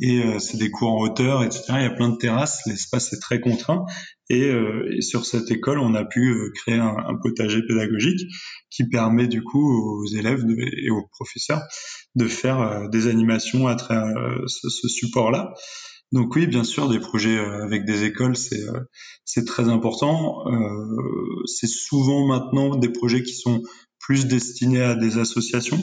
et 0.00 0.20
euh, 0.24 0.38
c'est 0.38 0.56
des 0.56 0.70
cours 0.70 0.92
en 0.92 1.00
hauteur, 1.00 1.42
etc. 1.44 1.64
Il 1.70 1.82
y 1.82 1.86
a 1.86 1.90
plein 1.90 2.08
de 2.08 2.16
terrasses, 2.16 2.60
l'espace 2.66 3.12
est 3.12 3.20
très 3.20 3.40
contraint. 3.40 3.84
Et, 4.30 4.48
euh, 4.48 4.88
et, 4.90 5.02
sur 5.02 5.26
cette 5.26 5.50
école, 5.50 5.78
on 5.78 5.94
a 5.94 6.04
pu 6.04 6.30
euh, 6.30 6.50
créer 6.54 6.78
un, 6.78 6.96
potager 7.22 7.62
pédagogique 7.66 8.20
qui 8.70 8.88
permet 8.88 9.28
du 9.28 9.42
coup 9.42 10.00
aux 10.00 10.06
élèves 10.06 10.44
et 10.58 10.90
aux 10.90 11.06
professeurs 11.12 11.62
de 12.14 12.26
faire 12.26 12.60
euh, 12.60 12.88
des 12.88 13.06
animations 13.06 13.66
à 13.66 13.76
travers 13.76 14.14
ce, 14.46 14.68
ce 14.68 14.88
support-là. 14.88 15.52
Donc 16.12 16.34
oui, 16.36 16.46
bien 16.46 16.64
sûr, 16.64 16.88
des 16.88 17.00
projets 17.00 17.36
euh, 17.36 17.64
avec 17.64 17.84
des 17.84 18.04
écoles, 18.04 18.36
c'est 18.36 18.62
euh, 18.62 19.44
très 19.46 19.68
important. 19.68 20.46
Euh, 20.46 21.42
c'est 21.46 21.66
souvent 21.66 22.26
maintenant 22.26 22.76
des 22.76 22.90
projets 22.90 23.22
qui 23.22 23.34
sont 23.34 23.62
plus 23.98 24.26
destinés 24.26 24.82
à 24.82 24.94
des 24.94 25.18
associations. 25.18 25.80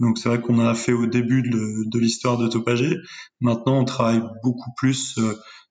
Donc 0.00 0.18
c'est 0.18 0.28
vrai 0.28 0.40
qu'on 0.40 0.58
a 0.58 0.74
fait 0.74 0.92
au 0.92 1.06
début 1.06 1.42
de, 1.42 1.88
de 1.88 1.98
l'histoire 1.98 2.38
de 2.38 2.48
Topagé. 2.48 2.96
Maintenant, 3.40 3.80
on 3.80 3.84
travaille 3.84 4.22
beaucoup 4.42 4.70
plus 4.76 5.18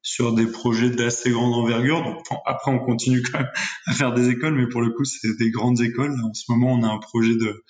sur 0.01 0.33
des 0.33 0.45
projets 0.45 0.91
d'assez 0.91 1.31
grande 1.31 1.53
envergure. 1.53 2.03
Donc 2.03 2.23
après, 2.45 2.71
on 2.71 2.79
continue 2.79 3.21
quand 3.23 3.39
même 3.39 3.49
à 3.87 3.93
faire 3.93 4.13
des 4.13 4.29
écoles, 4.29 4.55
mais 4.55 4.69
pour 4.69 4.81
le 4.81 4.91
coup, 4.91 5.03
c'est 5.03 5.35
des 5.37 5.49
grandes 5.49 5.81
écoles. 5.81 6.15
En 6.23 6.33
ce 6.33 6.43
moment, 6.49 6.73
on 6.73 6.83
a 6.83 6.87
un 6.87 6.99
projet 6.99 7.35
de 7.35 7.63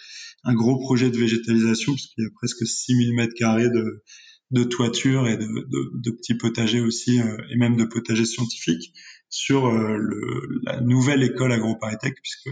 un 0.44 0.54
gros 0.54 0.78
projet 0.80 1.10
de 1.10 1.18
végétalisation 1.18 1.94
puisqu'il 1.94 2.24
y 2.24 2.28
a 2.28 2.30
presque 2.36 2.66
6000 2.66 3.14
mètres 3.14 3.34
carrés 3.38 3.70
de 3.70 4.04
de 4.51 4.63
toiture 4.63 5.27
et 5.27 5.38
de, 5.38 5.46
de, 5.46 5.91
de 5.94 6.12
petits 6.12 6.36
potagers 6.36 6.82
aussi, 6.82 7.22
euh, 7.22 7.38
et 7.51 7.56
même 7.56 7.75
de 7.75 7.86
potagers 7.86 8.25
scientifiques 8.25 8.94
sur 9.29 9.68
euh, 9.68 9.96
le, 9.96 10.62
la 10.63 10.82
nouvelle 10.82 11.22
école 11.24 11.51
AgroParisTech, 11.51 12.15
puisque 12.22 12.50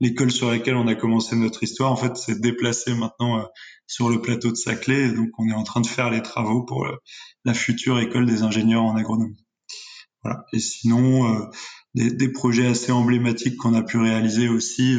l'école 0.00 0.32
sur 0.32 0.50
laquelle 0.50 0.76
on 0.76 0.86
a 0.86 0.94
commencé 0.94 1.36
notre 1.36 1.62
histoire, 1.62 1.92
en 1.92 1.96
fait, 1.96 2.16
s'est 2.16 2.38
déplacée 2.38 2.94
maintenant 2.94 3.40
euh, 3.40 3.44
sur 3.86 4.08
le 4.08 4.20
plateau 4.20 4.50
de 4.50 4.56
Saclay, 4.56 5.08
et 5.08 5.12
donc 5.12 5.28
on 5.38 5.48
est 5.48 5.54
en 5.54 5.64
train 5.64 5.82
de 5.82 5.86
faire 5.86 6.10
les 6.10 6.22
travaux 6.22 6.62
pour 6.62 6.88
la 7.44 7.54
future 7.54 7.98
école 8.00 8.26
des 8.26 8.42
ingénieurs 8.42 8.82
en 8.82 8.96
agronomie. 8.96 9.46
Voilà. 10.24 10.44
Et 10.52 10.58
sinon, 10.58 11.48
des, 11.94 12.10
des, 12.10 12.32
projets 12.32 12.66
assez 12.66 12.90
emblématiques 12.90 13.56
qu'on 13.56 13.74
a 13.74 13.82
pu 13.82 13.98
réaliser 13.98 14.48
aussi 14.48 14.98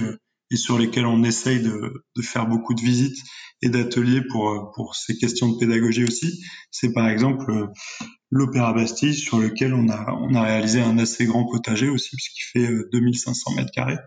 et 0.52 0.56
sur 0.56 0.78
lesquels 0.78 1.06
on 1.06 1.24
essaye 1.24 1.62
de, 1.62 2.06
de 2.16 2.22
faire 2.22 2.48
beaucoup 2.48 2.74
de 2.74 2.82
visites 2.82 3.18
et 3.62 3.70
d'ateliers 3.70 4.22
pour 4.22 4.72
pour 4.76 4.96
ces 4.96 5.18
questions 5.18 5.50
de 5.50 5.58
pédagogie 5.58 6.04
aussi. 6.04 6.44
C'est 6.72 6.94
par 6.94 7.10
exemple 7.10 7.70
l'Opéra 8.30 8.74
Bastille 8.74 9.16
sur 9.16 9.40
lequel 9.40 9.74
on 9.74 9.90
a 9.90 10.12
on 10.22 10.36
a 10.36 10.44
réalisé 10.44 10.82
un 10.82 10.98
assez 10.98 11.26
grand 11.26 11.46
potager 11.46 11.90
aussi 11.90 12.16
puisqu'il 12.16 12.44
fait 12.44 12.74
2500 12.92 13.56
mètres 13.56 13.72
carrés 13.72 13.98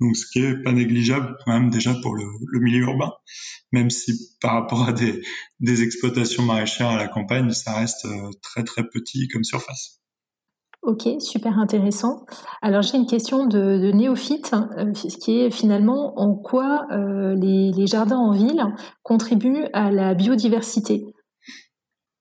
donc 0.00 0.16
ce 0.16 0.26
qui 0.30 0.40
est 0.40 0.62
pas 0.62 0.72
négligeable 0.72 1.36
quand 1.44 1.52
même 1.52 1.70
déjà 1.70 1.94
pour 2.02 2.14
le, 2.14 2.24
le, 2.46 2.60
milieu 2.60 2.82
urbain, 2.84 3.12
même 3.72 3.90
si 3.90 4.36
par 4.40 4.52
rapport 4.52 4.88
à 4.88 4.92
des, 4.92 5.22
des 5.60 5.82
exploitations 5.82 6.44
maraîchères 6.44 6.88
à 6.88 6.96
la 6.96 7.08
campagne, 7.08 7.50
ça 7.52 7.74
reste 7.74 8.04
euh, 8.04 8.30
très 8.42 8.62
très 8.62 8.88
petit 8.88 9.28
comme 9.28 9.44
surface. 9.44 10.00
Ok, 10.82 11.08
super 11.20 11.58
intéressant. 11.58 12.24
Alors 12.62 12.82
j'ai 12.82 12.96
une 12.96 13.06
question 13.06 13.46
de, 13.46 13.90
néophyte, 13.92 14.54
euh, 14.76 14.92
qui 14.92 15.40
est 15.40 15.50
finalement 15.50 16.18
en 16.20 16.34
quoi 16.34 16.86
euh, 16.92 17.34
les, 17.34 17.86
jardins 17.86 18.18
en 18.18 18.32
ville 18.32 18.64
contribuent 19.02 19.66
à 19.72 19.90
la 19.90 20.14
biodiversité? 20.14 21.04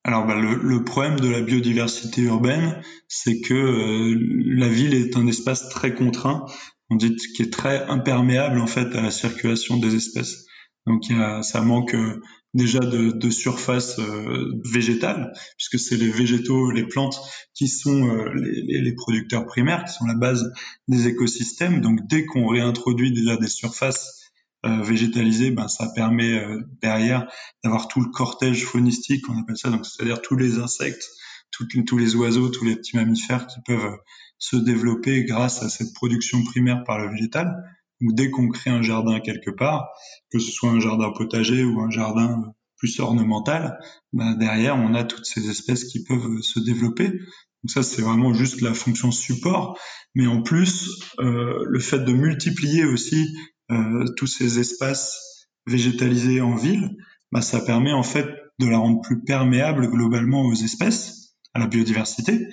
Alors 0.03 0.25
bah, 0.25 0.35
le, 0.35 0.83
problème 0.83 1.19
de 1.19 1.29
la 1.29 1.41
biodiversité 1.41 2.21
urbaine, 2.21 2.81
c'est 3.07 3.41
que 3.41 3.53
euh, 3.53 4.17
la 4.57 4.69
ville 4.69 4.93
est 4.95 5.17
un 5.17 5.27
espace 5.27 5.69
très 5.69 5.93
contraint 5.93 6.45
on 6.89 6.95
dit 6.95 7.15
qui 7.35 7.43
est 7.43 7.51
très 7.51 7.83
imperméable 7.87 8.59
en 8.59 8.67
fait 8.67 8.95
à 8.95 9.01
la 9.01 9.11
circulation 9.11 9.77
des 9.77 9.95
espèces. 9.95 10.45
Donc 10.85 11.03
ça 11.41 11.61
manque 11.61 11.93
euh, 11.93 12.21
déjà 12.57 12.79
de, 12.79 13.11
de 13.11 13.29
surface 13.29 13.99
euh, 13.99 14.51
végétale, 14.65 15.31
puisque 15.57 15.79
c'est 15.79 15.95
les 15.95 16.09
végétaux, 16.09 16.71
les 16.71 16.85
plantes 16.85 17.17
qui 17.53 17.67
sont 17.67 18.09
euh, 18.09 18.33
les, 18.33 18.81
les, 18.81 18.93
producteurs 18.93 19.45
primaires, 19.45 19.85
qui 19.85 19.93
sont 19.93 20.05
la 20.05 20.15
base 20.15 20.51
des 20.87 21.07
écosystèmes. 21.07 21.79
Donc 21.79 21.99
dès 22.07 22.25
qu'on 22.25 22.47
réintroduit 22.47 23.13
déjà 23.13 23.37
des 23.37 23.47
surfaces 23.47 24.15
végétalisées, 24.63 25.51
ben, 25.51 25.69
ça 25.69 25.87
permet 25.95 26.41
derrière 26.81 27.31
d'avoir 27.63 27.87
tout 27.87 28.01
le 28.01 28.09
cortège 28.09 28.65
faunistique, 28.65 29.23
on 29.29 29.39
appelle 29.39 29.55
ça, 29.55 29.69
donc 29.69 29.85
c'est-à-dire 29.85 30.21
tous 30.21 30.35
les 30.35 30.57
insectes, 30.57 31.07
tous 31.51 31.97
les 31.97 32.15
oiseaux, 32.15 32.49
tous 32.49 32.65
les 32.65 32.75
petits 32.75 32.97
mammifères 32.97 33.47
qui 33.47 33.61
peuvent 33.65 33.97
se 34.39 34.57
développer 34.57 35.23
grâce 35.23 35.63
à 35.63 35.69
cette 35.69 35.93
production 35.93 36.43
primaire 36.43 36.83
par 36.83 36.99
le 36.99 37.09
végétal. 37.09 37.76
Donc 38.01 38.16
dès 38.16 38.30
qu'on 38.30 38.48
crée 38.50 38.70
un 38.70 38.82
jardin 38.82 39.20
quelque 39.20 39.51
part, 39.51 39.89
que 40.32 40.39
ce 40.39 40.51
soit 40.51 40.70
un 40.70 40.80
jardin 40.80 41.12
potager 41.12 41.63
ou 41.63 41.82
un 41.82 41.89
jardin 41.89 42.54
plus 42.77 43.00
ornemental, 43.00 43.80
ben 44.13 44.36
derrière 44.36 44.75
on 44.75 44.94
a 44.94 45.04
toutes 45.04 45.25
ces 45.25 45.50
espèces 45.50 45.86
qui 45.86 46.04
peuvent 46.04 46.42
se 46.42 46.60
développer. 46.60 47.10
Donc 47.10 47.72
ça 47.72 47.84
c'est 47.84 48.01
vraiment 48.01 48.34
juste 48.34 48.62
la 48.62 48.74
fonction 48.74 49.12
support, 49.12 49.80
mais 50.13 50.27
en 50.27 50.42
plus 50.42 50.89
euh, 51.20 51.63
le 51.66 51.80
fait 51.80 52.00
de 52.00 52.13
multiplier 52.13 52.86
aussi 52.86 53.36
euh, 53.72 54.06
tous 54.16 54.27
ces 54.27 54.60
espaces 54.60 55.50
végétalisés 55.66 56.42
en 56.42 56.56
ville, 56.56 56.96
ben, 57.32 57.42
ça 57.42 57.60
permet 57.62 57.92
en 57.92 58.04
fait 58.04 58.27
de 58.60 58.68
la 58.68 58.77
rendre 58.77 59.01
plus 59.01 59.24
perméable 59.24 59.89
globalement 59.89 60.44
aux 60.44 60.54
espèces, 60.54 61.26
à 61.57 61.59
la 61.59 61.67
biodiversité, 61.67 62.47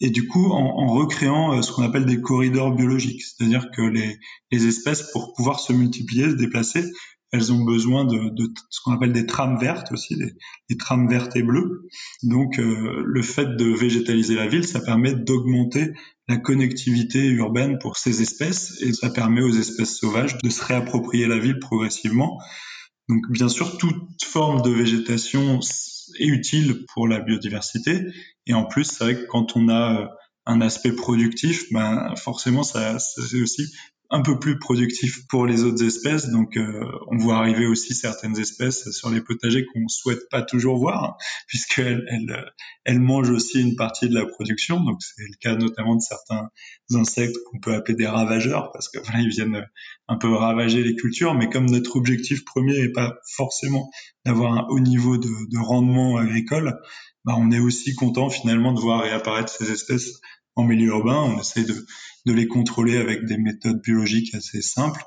et 0.00 0.10
du 0.10 0.26
coup 0.26 0.50
en, 0.50 0.86
recréant 0.94 1.54
euh, 1.54 1.62
ce 1.62 1.72
qu'on 1.72 1.82
appelle 1.82 2.06
des 2.06 2.20
corridors 2.20 2.74
biologiques, 2.74 3.22
c'est-à-dire 3.22 3.70
que 3.70 3.82
les, 3.82 4.18
espèces, 4.66 5.10
pour 5.12 5.34
pouvoir 5.34 5.60
se 5.60 5.72
multiplier, 5.72 6.30
se 6.30 6.36
déplacer, 6.36 6.84
elles 7.32 7.52
ont 7.52 7.64
besoin 7.64 8.04
de, 8.04 8.32
ce 8.70 8.80
qu'on 8.80 8.92
appelle 8.92 9.12
des 9.12 9.26
trames 9.26 9.58
vertes 9.58 9.90
aussi, 9.90 10.16
des, 10.16 10.34
des 10.70 10.76
trames 10.76 11.08
vertes 11.08 11.34
et 11.34 11.42
bleues. 11.42 11.88
Donc 12.22 12.60
euh, 12.60 13.02
le 13.04 13.22
fait 13.22 13.56
de 13.56 13.64
végétaliser 13.64 14.36
la 14.36 14.46
ville, 14.46 14.66
ça 14.66 14.80
permet 14.80 15.14
d'augmenter 15.14 15.94
la 16.28 16.36
connectivité 16.36 17.26
urbaine 17.26 17.78
pour 17.78 17.96
ces 17.96 18.22
espèces 18.22 18.80
et 18.82 18.92
ça 18.92 19.10
permet 19.10 19.42
aux 19.42 19.52
espèces 19.52 19.96
sauvages 19.98 20.38
de 20.38 20.48
se 20.48 20.64
réapproprier 20.64 21.26
la 21.26 21.38
ville 21.38 21.58
progressivement. 21.58 22.40
Donc 23.08 23.30
bien 23.30 23.48
sûr, 23.48 23.78
toute 23.78 24.22
forme 24.24 24.62
de 24.62 24.70
végétation 24.70 25.60
est 26.18 26.26
utile 26.26 26.84
pour 26.92 27.08
la 27.08 27.20
biodiversité. 27.20 28.06
Et 28.46 28.54
en 28.54 28.64
plus, 28.64 28.84
c'est 28.84 29.04
vrai 29.04 29.14
que 29.16 29.26
quand 29.26 29.56
on 29.56 29.68
a 29.68 30.02
euh, 30.02 30.06
un 30.46 30.60
aspect 30.60 30.92
productif, 30.92 31.64
ben 31.72 32.14
forcément, 32.16 32.62
ça, 32.62 32.98
c'est 32.98 33.40
aussi 33.40 33.72
un 34.10 34.20
peu 34.20 34.38
plus 34.38 34.58
productif 34.58 35.26
pour 35.28 35.46
les 35.46 35.64
autres 35.64 35.82
espèces. 35.82 36.28
Donc, 36.28 36.56
euh, 36.56 36.84
on 37.10 37.16
voit 37.16 37.36
arriver 37.36 37.66
aussi 37.66 37.94
certaines 37.94 38.38
espèces 38.38 38.90
sur 38.90 39.10
les 39.10 39.20
potagers 39.20 39.64
qu'on 39.66 39.88
souhaite 39.88 40.28
pas 40.30 40.42
toujours 40.42 40.78
voir, 40.78 41.16
puisqu'elles 41.48 42.04
elles, 42.08 42.52
elles 42.84 43.00
mangent 43.00 43.30
aussi 43.30 43.60
une 43.60 43.76
partie 43.76 44.08
de 44.08 44.14
la 44.14 44.26
production. 44.26 44.80
Donc, 44.80 45.02
c'est 45.02 45.22
le 45.22 45.36
cas 45.40 45.56
notamment 45.56 45.96
de 45.96 46.00
certains 46.00 46.48
insectes 46.92 47.36
qu'on 47.46 47.58
peut 47.58 47.74
appeler 47.74 47.96
des 47.96 48.06
ravageurs, 48.06 48.70
parce 48.72 48.88
que 48.88 48.98
voilà, 49.04 49.20
ils 49.20 49.30
viennent 49.30 49.66
un 50.08 50.16
peu 50.16 50.32
ravager 50.32 50.82
les 50.82 50.96
cultures. 50.96 51.34
Mais 51.34 51.48
comme 51.48 51.66
notre 51.66 51.96
objectif 51.96 52.44
premier 52.44 52.78
n'est 52.78 52.92
pas 52.92 53.16
forcément 53.34 53.90
d'avoir 54.24 54.52
un 54.52 54.66
haut 54.68 54.80
niveau 54.80 55.16
de, 55.16 55.28
de 55.28 55.58
rendement 55.58 56.18
agricole, 56.18 56.78
bah, 57.24 57.34
on 57.38 57.50
est 57.50 57.60
aussi 57.60 57.94
content 57.94 58.28
finalement 58.28 58.72
de 58.72 58.80
voir 58.80 59.02
réapparaître 59.02 59.52
ces 59.52 59.70
espèces 59.70 60.20
en 60.56 60.64
milieu 60.64 60.88
urbain. 60.88 61.16
On 61.16 61.40
essaie 61.40 61.64
de, 61.64 61.74
de 62.26 62.32
les 62.32 62.46
contrôler 62.46 62.96
avec 62.96 63.24
des 63.26 63.38
méthodes 63.38 63.80
biologiques 63.82 64.34
assez 64.34 64.62
simples. 64.62 65.02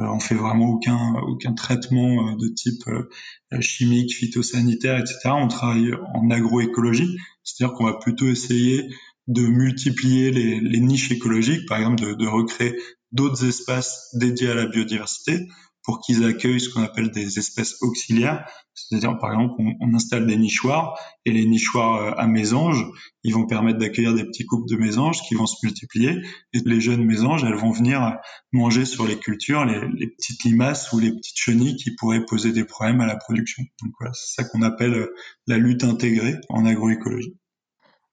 Euh, 0.00 0.04
on 0.06 0.20
fait 0.20 0.34
vraiment 0.34 0.70
aucun 0.70 1.14
aucun 1.22 1.52
traitement 1.52 2.28
euh, 2.28 2.36
de 2.36 2.48
type 2.48 2.82
euh, 2.88 3.60
chimique, 3.60 4.14
phytosanitaire, 4.14 4.98
etc. 4.98 5.18
On 5.26 5.48
travaille 5.48 5.92
en 6.14 6.30
agroécologie, 6.30 7.16
c'est-à-dire 7.44 7.76
qu'on 7.76 7.84
va 7.84 7.94
plutôt 7.94 8.28
essayer 8.28 8.88
de 9.26 9.42
multiplier 9.42 10.30
les, 10.30 10.80
niches 10.80 11.12
écologiques, 11.12 11.68
par 11.68 11.78
exemple 11.78 12.16
de 12.16 12.26
recréer 12.26 12.76
d'autres 13.12 13.44
espaces 13.46 14.08
dédiés 14.14 14.50
à 14.50 14.54
la 14.54 14.66
biodiversité 14.66 15.46
pour 15.90 15.98
qu'ils 15.98 16.24
accueillent 16.24 16.60
ce 16.60 16.68
qu'on 16.68 16.84
appelle 16.84 17.10
des 17.10 17.40
espèces 17.40 17.82
auxiliaires. 17.82 18.48
C'est-à-dire, 18.74 19.18
par 19.18 19.32
exemple, 19.32 19.60
on, 19.80 19.92
installe 19.92 20.24
des 20.24 20.36
nichoirs 20.36 20.96
et 21.24 21.32
les 21.32 21.44
nichoirs 21.46 21.96
euh, 21.96 22.12
à 22.16 22.28
mésanges, 22.28 22.86
ils 23.24 23.34
vont 23.34 23.44
permettre 23.44 23.80
d'accueillir 23.80 24.14
des 24.14 24.22
petits 24.22 24.46
couples 24.46 24.70
de 24.70 24.76
mésanges 24.76 25.20
qui 25.22 25.34
vont 25.34 25.46
se 25.46 25.56
multiplier. 25.64 26.22
Et 26.52 26.60
les 26.64 26.80
jeunes 26.80 27.04
mésanges, 27.04 27.42
elles 27.42 27.56
vont 27.56 27.72
venir 27.72 28.18
manger 28.52 28.84
sur 28.84 29.04
les 29.04 29.18
cultures 29.18 29.64
les, 29.64 29.80
les 29.98 30.06
petites 30.06 30.44
limaces 30.44 30.92
ou 30.92 31.00
les 31.00 31.10
petites 31.10 31.36
chenilles 31.36 31.74
qui 31.74 31.96
pourraient 31.96 32.24
poser 32.24 32.52
des 32.52 32.64
problèmes 32.64 33.00
à 33.00 33.06
la 33.06 33.16
production. 33.16 33.64
Donc 33.82 33.92
voilà, 33.98 34.12
c'est 34.14 34.42
ça 34.42 34.48
qu'on 34.48 34.62
appelle 34.62 34.94
euh, 34.94 35.14
la 35.48 35.58
lutte 35.58 35.82
intégrée 35.82 36.36
en 36.50 36.66
agroécologie. 36.66 37.34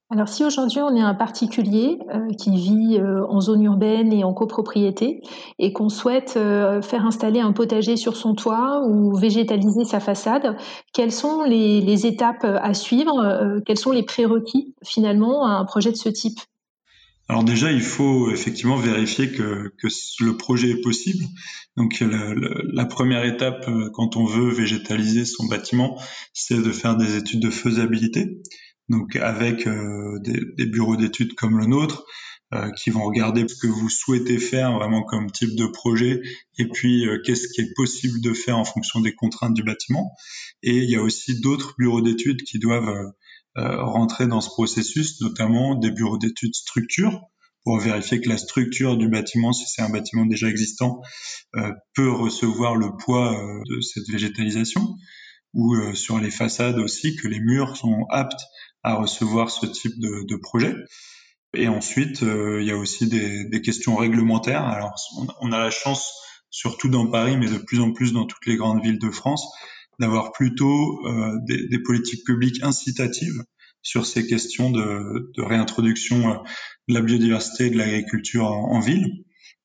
Alors 0.09 0.29
si 0.29 0.45
aujourd'hui 0.45 0.79
on 0.79 0.95
est 0.95 1.01
un 1.01 1.13
particulier 1.13 1.99
euh, 2.13 2.29
qui 2.39 2.51
vit 2.51 2.97
euh, 2.97 3.25
en 3.27 3.41
zone 3.41 3.63
urbaine 3.63 4.13
et 4.13 4.23
en 4.23 4.33
copropriété 4.33 5.21
et 5.59 5.73
qu'on 5.73 5.89
souhaite 5.89 6.35
euh, 6.37 6.81
faire 6.81 7.05
installer 7.05 7.41
un 7.41 7.51
potager 7.51 7.97
sur 7.97 8.15
son 8.15 8.33
toit 8.33 8.87
ou 8.87 9.17
végétaliser 9.17 9.83
sa 9.83 9.99
façade, 9.99 10.55
quelles 10.93 11.11
sont 11.11 11.43
les, 11.43 12.05
étapes 12.05 12.45
à 12.45 12.73
suivre 12.73 13.59
Quels 13.65 13.77
sont 13.77 13.91
les 13.91 14.03
prérequis 14.03 14.75
finalement 14.83 15.45
à 15.45 15.49
un 15.49 15.65
projet 15.65 15.91
de 15.91 15.97
ce 15.97 16.09
type? 16.09 16.39
Alors 17.27 17.43
déjà, 17.43 17.71
il 17.71 17.81
faut 17.81 18.29
effectivement 18.31 18.77
vérifier 18.77 19.31
que, 19.31 19.71
le 20.19 20.37
projet 20.37 20.69
est 20.69 20.81
possible. 20.81 21.25
Donc 21.75 22.01
la, 22.73 22.85
première 22.85 23.25
étape 23.25 23.67
quand 23.93 24.15
on 24.15 24.25
veut 24.25 24.51
végétaliser 24.51 25.25
son 25.25 25.45
bâtiment, 25.47 25.99
c'est 26.33 26.61
de 26.61 26.71
faire 26.71 26.95
des 26.95 27.17
études 27.17 27.41
de 27.41 27.49
faisabilité 27.49 28.41
donc 28.89 29.15
avec 29.15 29.67
euh, 29.67 30.19
des, 30.19 30.39
des, 30.57 30.65
bureaux 30.65 30.95
d'études 30.95 31.35
comme 31.35 31.57
le 31.57 31.65
nôtre, 31.65 32.05
euh, 32.53 32.71
qui 32.71 32.89
vont 32.89 33.03
regarder 33.03 33.45
ce 33.47 33.55
que 33.55 33.67
vous 33.67 33.89
souhaitez 33.89 34.37
faire 34.37 34.73
vraiment 34.73 35.03
comme 35.03 35.29
type 35.31 35.55
de 35.55 35.65
projet, 35.65 36.21
et 36.57 36.69
puis 36.69 37.05
euh, 37.05 37.21
qu'est-ce 37.25 37.49
qui 37.49 37.61
est 37.61 37.73
possible 37.75 38.21
de 38.21 38.33
faire 38.33 38.57
en 38.57 38.63
fonction 38.63 39.01
des 39.01 39.13
contraintes 39.13 39.53
du 39.53 39.63
bâtiment. 39.63 40.13
Et 40.63 40.77
il 40.77 40.89
y 40.89 40.95
a 40.95 41.01
aussi 41.01 41.41
d'autres 41.41 41.75
bureaux 41.77 42.01
d'études 42.01 42.43
qui 42.43 42.59
doivent 42.59 43.11
rentrer 43.59 44.27
dans 44.27 44.39
ce 44.39 44.49
processus, 44.49 45.19
notamment 45.19 45.73
des 45.73 45.89
bureaux 45.89 46.19
d'études 46.19 46.53
structure, 46.53 47.21
pour 47.63 47.79
vérifier 47.79 48.21
que 48.21 48.29
la 48.29 48.37
structure 48.37 48.97
du 48.97 49.09
bâtiment, 49.09 49.51
si 49.51 49.65
c'est 49.65 49.81
un 49.81 49.89
bâtiment 49.89 50.27
déjà 50.27 50.47
existant, 50.47 51.01
peut 51.95 52.11
recevoir 52.11 52.75
le 52.75 52.95
poids 52.95 53.35
de 53.67 53.81
cette 53.81 54.07
végétalisation 54.09 54.95
ou 55.55 55.75
sur 55.95 56.19
les 56.19 56.29
façades 56.29 56.77
aussi 56.77 57.15
que 57.15 57.27
les 57.27 57.39
murs 57.39 57.77
sont 57.77 58.05
aptes 58.11 58.45
à 58.83 58.95
recevoir 58.95 59.49
ce 59.51 59.65
type 59.65 59.99
de, 59.99 60.25
de 60.27 60.35
projet. 60.35 60.75
Et 61.53 61.67
ensuite, 61.67 62.23
euh, 62.23 62.61
il 62.61 62.67
y 62.67 62.71
a 62.71 62.77
aussi 62.77 63.07
des, 63.07 63.45
des, 63.45 63.61
questions 63.61 63.95
réglementaires. 63.95 64.63
Alors, 64.65 64.93
on, 65.41 65.51
a 65.51 65.59
la 65.59 65.69
chance, 65.69 66.13
surtout 66.49 66.89
dans 66.89 67.07
Paris, 67.07 67.37
mais 67.37 67.47
de 67.47 67.57
plus 67.57 67.79
en 67.79 67.93
plus 67.93 68.13
dans 68.13 68.25
toutes 68.25 68.45
les 68.45 68.57
grandes 68.57 68.83
villes 68.83 68.99
de 68.99 69.09
France, 69.09 69.47
d'avoir 69.99 70.31
plutôt 70.33 71.05
euh, 71.07 71.37
des, 71.47 71.67
des, 71.67 71.79
politiques 71.79 72.25
publiques 72.25 72.61
incitatives 72.63 73.43
sur 73.81 74.05
ces 74.05 74.27
questions 74.27 74.69
de, 74.71 75.31
de 75.35 75.41
réintroduction 75.41 76.29
euh, 76.29 76.35
de 76.89 76.93
la 76.93 77.01
biodiversité 77.01 77.67
et 77.67 77.69
de 77.69 77.77
l'agriculture 77.77 78.45
en, 78.45 78.73
en, 78.73 78.79
ville. 78.79 79.23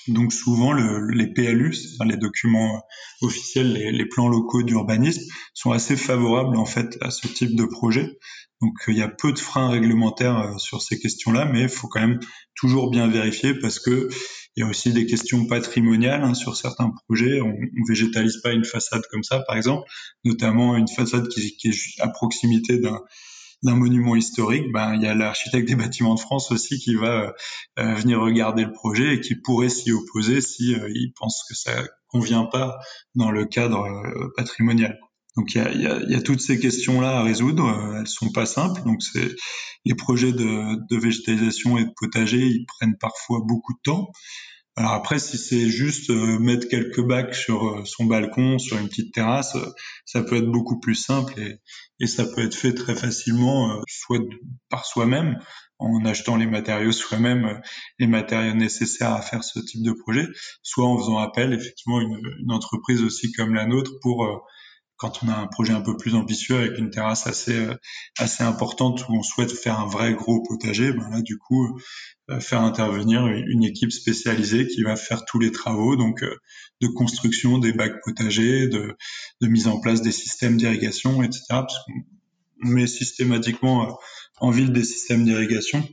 Donc 0.09 0.32
souvent, 0.32 0.73
le, 0.73 1.11
les 1.11 1.32
PLU, 1.32 1.73
c'est-à-dire 1.73 2.16
les 2.16 2.21
documents 2.21 2.76
euh, 2.76 3.26
officiels, 3.26 3.73
les, 3.73 3.92
les 3.92 4.06
plans 4.06 4.28
locaux 4.28 4.62
d'urbanisme, 4.62 5.23
sont 5.54 5.73
assez 5.73 5.97
favorables 5.97 6.56
en 6.56 6.66
fait 6.66 6.99
à 7.00 7.11
ce 7.11 7.28
type 7.28 7.54
de 7.54 7.64
projet. 7.64 8.18
Donc 8.61 8.75
il 8.88 8.97
y 8.97 9.02
a 9.02 9.09
peu 9.09 9.32
de 9.32 9.38
freins 9.38 9.71
réglementaires 9.71 10.54
sur 10.59 10.82
ces 10.82 10.99
questions-là, 10.99 11.47
mais 11.47 11.62
il 11.62 11.68
faut 11.68 11.88
quand 11.88 12.00
même 12.00 12.21
toujours 12.54 12.90
bien 12.90 13.09
vérifier 13.09 13.54
parce 13.54 13.78
que 13.78 14.09
il 14.56 14.61
y 14.61 14.66
a 14.66 14.68
aussi 14.68 14.92
des 14.92 15.06
questions 15.06 15.47
patrimoniales 15.47 16.23
hein, 16.23 16.35
sur 16.35 16.56
certains 16.56 16.92
projets. 17.06 17.40
On, 17.40 17.49
on 17.49 17.88
végétalise 17.88 18.40
pas 18.42 18.52
une 18.52 18.64
façade 18.64 19.02
comme 19.11 19.23
ça, 19.23 19.40
par 19.47 19.56
exemple, 19.56 19.88
notamment 20.25 20.76
une 20.76 20.88
façade 20.88 21.26
qui, 21.28 21.56
qui 21.56 21.68
est 21.68 22.00
à 22.00 22.09
proximité 22.09 22.78
d'un 22.78 23.00
d'un 23.62 23.76
monument 23.76 24.16
historique, 24.16 24.73
ben, 24.73 24.95
il 24.95 25.02
y 25.02 25.07
a 25.07 25.14
l'architecte 25.14 25.69
des 25.69 25.76
bâtiments 25.76 26.14
de 26.14 26.21
France 26.21 26.50
aussi 26.50 26.78
qui 26.78 26.95
va 26.95 27.35
euh, 27.78 27.95
venir 27.95 28.21
regarder 28.21 28.64
le 28.64 28.73
projet 28.73 29.14
et 29.14 29.21
qui 29.21 29.37
pourrait 29.37 29.69
s'y 29.69 29.92
opposer 29.92 30.40
si 30.40 30.75
euh, 30.75 30.90
il 30.95 31.12
pense 31.12 31.45
que 31.49 31.54
ça 31.54 31.85
convient 32.09 32.45
pas 32.45 32.78
dans 33.14 33.31
le 33.31 33.45
cadre 33.45 33.85
euh, 33.85 34.33
patrimonial. 34.37 34.99
Donc 35.37 35.54
il 35.54 35.59
y 35.59 35.61
a, 35.61 35.73
y, 35.73 35.87
a, 35.87 36.02
y 36.02 36.14
a, 36.14 36.21
toutes 36.21 36.40
ces 36.40 36.59
questions-là 36.59 37.19
à 37.19 37.23
résoudre. 37.23 37.97
Elles 37.99 38.07
sont 38.07 38.33
pas 38.33 38.47
simples. 38.47 38.83
Donc 38.83 39.02
c'est 39.02 39.35
les 39.85 39.95
projets 39.95 40.33
de, 40.33 40.76
de 40.90 40.97
végétalisation 41.00 41.78
et 41.78 41.85
de 41.85 41.92
potager, 41.97 42.45
ils 42.45 42.66
prennent 42.66 42.99
parfois 42.99 43.40
beaucoup 43.47 43.73
de 43.73 43.81
temps. 43.83 44.11
Alors 44.75 44.93
après, 44.93 45.19
si 45.19 45.37
c'est 45.37 45.69
juste 45.69 46.09
euh, 46.09 46.38
mettre 46.38 46.67
quelques 46.67 47.02
bacs 47.02 47.35
sur 47.35 47.67
euh, 47.67 47.85
son 47.85 48.07
balcon, 48.07 48.59
sur 48.59 48.79
une 48.79 48.88
petite 48.88 49.12
terrasse, 49.12 49.55
euh, 49.55 49.67
ça 50.07 50.23
peut 50.23 50.37
être 50.37 50.50
beaucoup 50.50 50.81
plus 50.81 50.95
simple 50.95 51.38
et, 51.38 51.59
et 52.00 52.07
ça 52.07 52.25
peut 52.25 52.43
être 52.43 52.55
fait 52.55 52.73
très 52.73 52.95
facilement, 52.95 53.83
soit 53.87 54.21
par 54.71 54.87
soi-même, 54.87 55.38
en 55.79 56.02
achetant 56.07 56.37
les 56.37 56.47
matériaux 56.47 56.93
soi-même, 56.93 57.61
les 57.99 58.07
matériaux 58.07 58.55
nécessaires 58.55 59.12
à 59.12 59.21
faire 59.21 59.45
ce 59.45 59.59
type 59.61 59.83
de 59.83 59.93
projet, 59.93 60.26
soit 60.62 60.87
en 60.87 60.97
faisant 60.97 61.19
appel 61.19 61.52
effectivement 61.52 62.00
une, 62.00 62.19
une 62.41 62.52
entreprise 62.52 63.02
aussi 63.02 63.31
comme 63.33 63.52
la 63.52 63.67
nôtre 63.67 63.93
pour 64.00 64.47
quand 65.02 65.25
on 65.25 65.28
a 65.28 65.35
un 65.35 65.49
projet 65.49 65.73
un 65.73 65.80
peu 65.80 65.97
plus 65.97 66.14
ambitieux 66.14 66.56
avec 66.56 66.78
une 66.78 66.90
terrasse 66.90 67.26
assez 67.26 67.56
euh, 67.56 67.75
assez 68.18 68.44
importante 68.44 69.04
où 69.09 69.16
on 69.16 69.23
souhaite 69.25 69.50
faire 69.50 69.80
un 69.80 69.87
vrai 69.88 70.14
gros 70.14 70.40
potager, 70.44 70.92
ben 70.92 71.11
là 71.11 71.21
du 71.23 71.38
coup 71.38 71.76
euh, 72.30 72.38
faire 72.38 72.61
intervenir 72.61 73.26
une 73.26 73.64
équipe 73.64 73.90
spécialisée 73.90 74.68
qui 74.68 74.85
va 74.85 74.94
faire 74.94 75.25
tous 75.25 75.40
les 75.40 75.50
travaux 75.50 75.97
donc 75.97 76.23
euh, 76.23 76.37
de 76.80 76.87
construction 76.87 77.59
des 77.59 77.73
bacs 77.73 78.00
potagers, 78.04 78.68
de, 78.68 78.97
de 79.40 79.49
mise 79.49 79.66
en 79.66 79.80
place 79.80 80.02
des 80.02 80.12
systèmes 80.12 80.56
d'irrigation, 80.56 81.25
etc. 81.25 81.42
Parce 81.49 81.78
qu'on 81.85 82.68
met 82.68 82.87
systématiquement 82.87 83.99
en 84.38 84.50
ville 84.50 84.73
des 84.73 84.85
systèmes 84.85 85.25
d'irrigation 85.25 85.85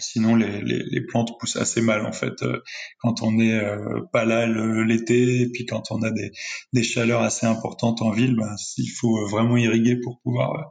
Sinon, 0.00 0.36
les, 0.36 1.00
plantes 1.08 1.38
poussent 1.38 1.56
assez 1.56 1.80
mal 1.80 2.06
en 2.06 2.12
fait 2.12 2.42
euh, 2.42 2.60
quand 3.00 3.22
on 3.22 3.32
n'est 3.32 3.58
euh, 3.58 4.02
pas 4.12 4.24
là 4.24 4.46
l'été 4.46 5.42
et 5.42 5.48
puis 5.48 5.66
quand 5.66 5.90
on 5.90 6.02
a 6.02 6.10
des, 6.10 6.82
chaleurs 6.82 7.22
assez 7.22 7.46
importantes 7.46 8.00
en 8.00 8.10
ville, 8.10 8.36
ben, 8.36 8.54
il 8.76 8.88
faut 8.88 9.26
vraiment 9.26 9.56
irriguer 9.56 9.96
pour 9.96 10.20
pouvoir 10.20 10.52
euh, 10.52 10.62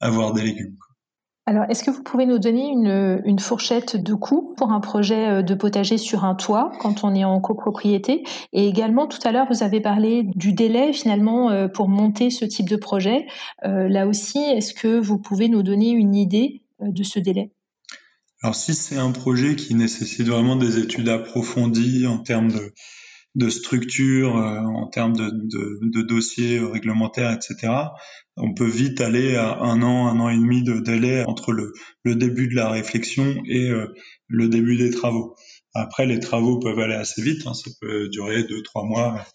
avoir 0.00 0.32
des 0.32 0.42
légumes. 0.42 0.76
Alors, 1.48 1.64
est-ce 1.68 1.84
que 1.84 1.92
vous 1.92 2.02
pouvez 2.02 2.26
nous 2.26 2.40
donner 2.40 2.66
une, 2.66 3.22
une, 3.24 3.38
fourchette 3.38 3.96
de 3.96 4.14
coût 4.14 4.52
pour 4.56 4.72
un 4.72 4.80
projet 4.80 5.44
de 5.44 5.54
potager 5.54 5.96
sur 5.96 6.24
un 6.24 6.34
toit 6.34 6.72
quand 6.80 7.04
on 7.04 7.14
est 7.14 7.22
en 7.22 7.40
copropriété? 7.40 8.24
Et 8.52 8.66
également, 8.66 9.06
tout 9.06 9.20
à 9.22 9.30
l'heure, 9.30 9.46
vous 9.48 9.62
avez 9.62 9.80
parlé 9.80 10.24
du 10.34 10.52
délai 10.52 10.92
finalement 10.92 11.68
pour 11.68 11.88
monter 11.88 12.30
ce 12.30 12.44
type 12.44 12.68
de 12.68 12.74
projet. 12.74 13.28
Euh, 13.64 13.88
là 13.88 14.08
aussi, 14.08 14.38
est-ce 14.38 14.74
que 14.74 14.98
vous 14.98 15.18
pouvez 15.18 15.48
nous 15.48 15.62
donner 15.62 15.90
une 15.90 16.16
idée 16.16 16.62
de 16.80 17.04
ce 17.04 17.20
délai? 17.20 17.52
Alors 18.42 18.54
si 18.54 18.74
c'est 18.74 18.96
un 18.96 19.12
projet 19.12 19.56
qui 19.56 19.74
nécessite 19.74 20.28
vraiment 20.28 20.56
des 20.56 20.78
études 20.78 21.08
approfondies 21.08 22.06
en 22.06 22.18
termes 22.18 22.52
de, 22.52 22.72
de 23.34 23.48
structure, 23.50 24.36
euh, 24.36 24.60
en 24.60 24.86
termes 24.88 25.14
de, 25.14 25.30
de, 25.30 25.78
de, 25.82 26.02
dossiers 26.02 26.58
réglementaires, 26.58 27.32
etc., 27.32 27.72
on 28.36 28.54
peut 28.54 28.68
vite 28.68 29.00
aller 29.00 29.36
à 29.36 29.58
un 29.60 29.82
an, 29.82 30.08
un 30.08 30.20
an 30.20 30.28
et 30.28 30.36
demi 30.36 30.62
de 30.62 30.80
délai 30.80 31.24
entre 31.26 31.52
le, 31.52 31.72
le 32.02 32.14
début 32.14 32.48
de 32.48 32.54
la 32.54 32.70
réflexion 32.70 33.42
et 33.46 33.70
euh, 33.70 33.94
le 34.28 34.48
début 34.48 34.76
des 34.76 34.90
travaux. 34.90 35.34
Après, 35.74 36.06
les 36.06 36.20
travaux 36.20 36.58
peuvent 36.58 36.78
aller 36.78 36.94
assez 36.94 37.22
vite, 37.22 37.46
hein, 37.46 37.54
ça 37.54 37.70
peut 37.80 38.08
durer 38.08 38.44
deux, 38.44 38.62
trois 38.62 38.84
mois 38.84 39.26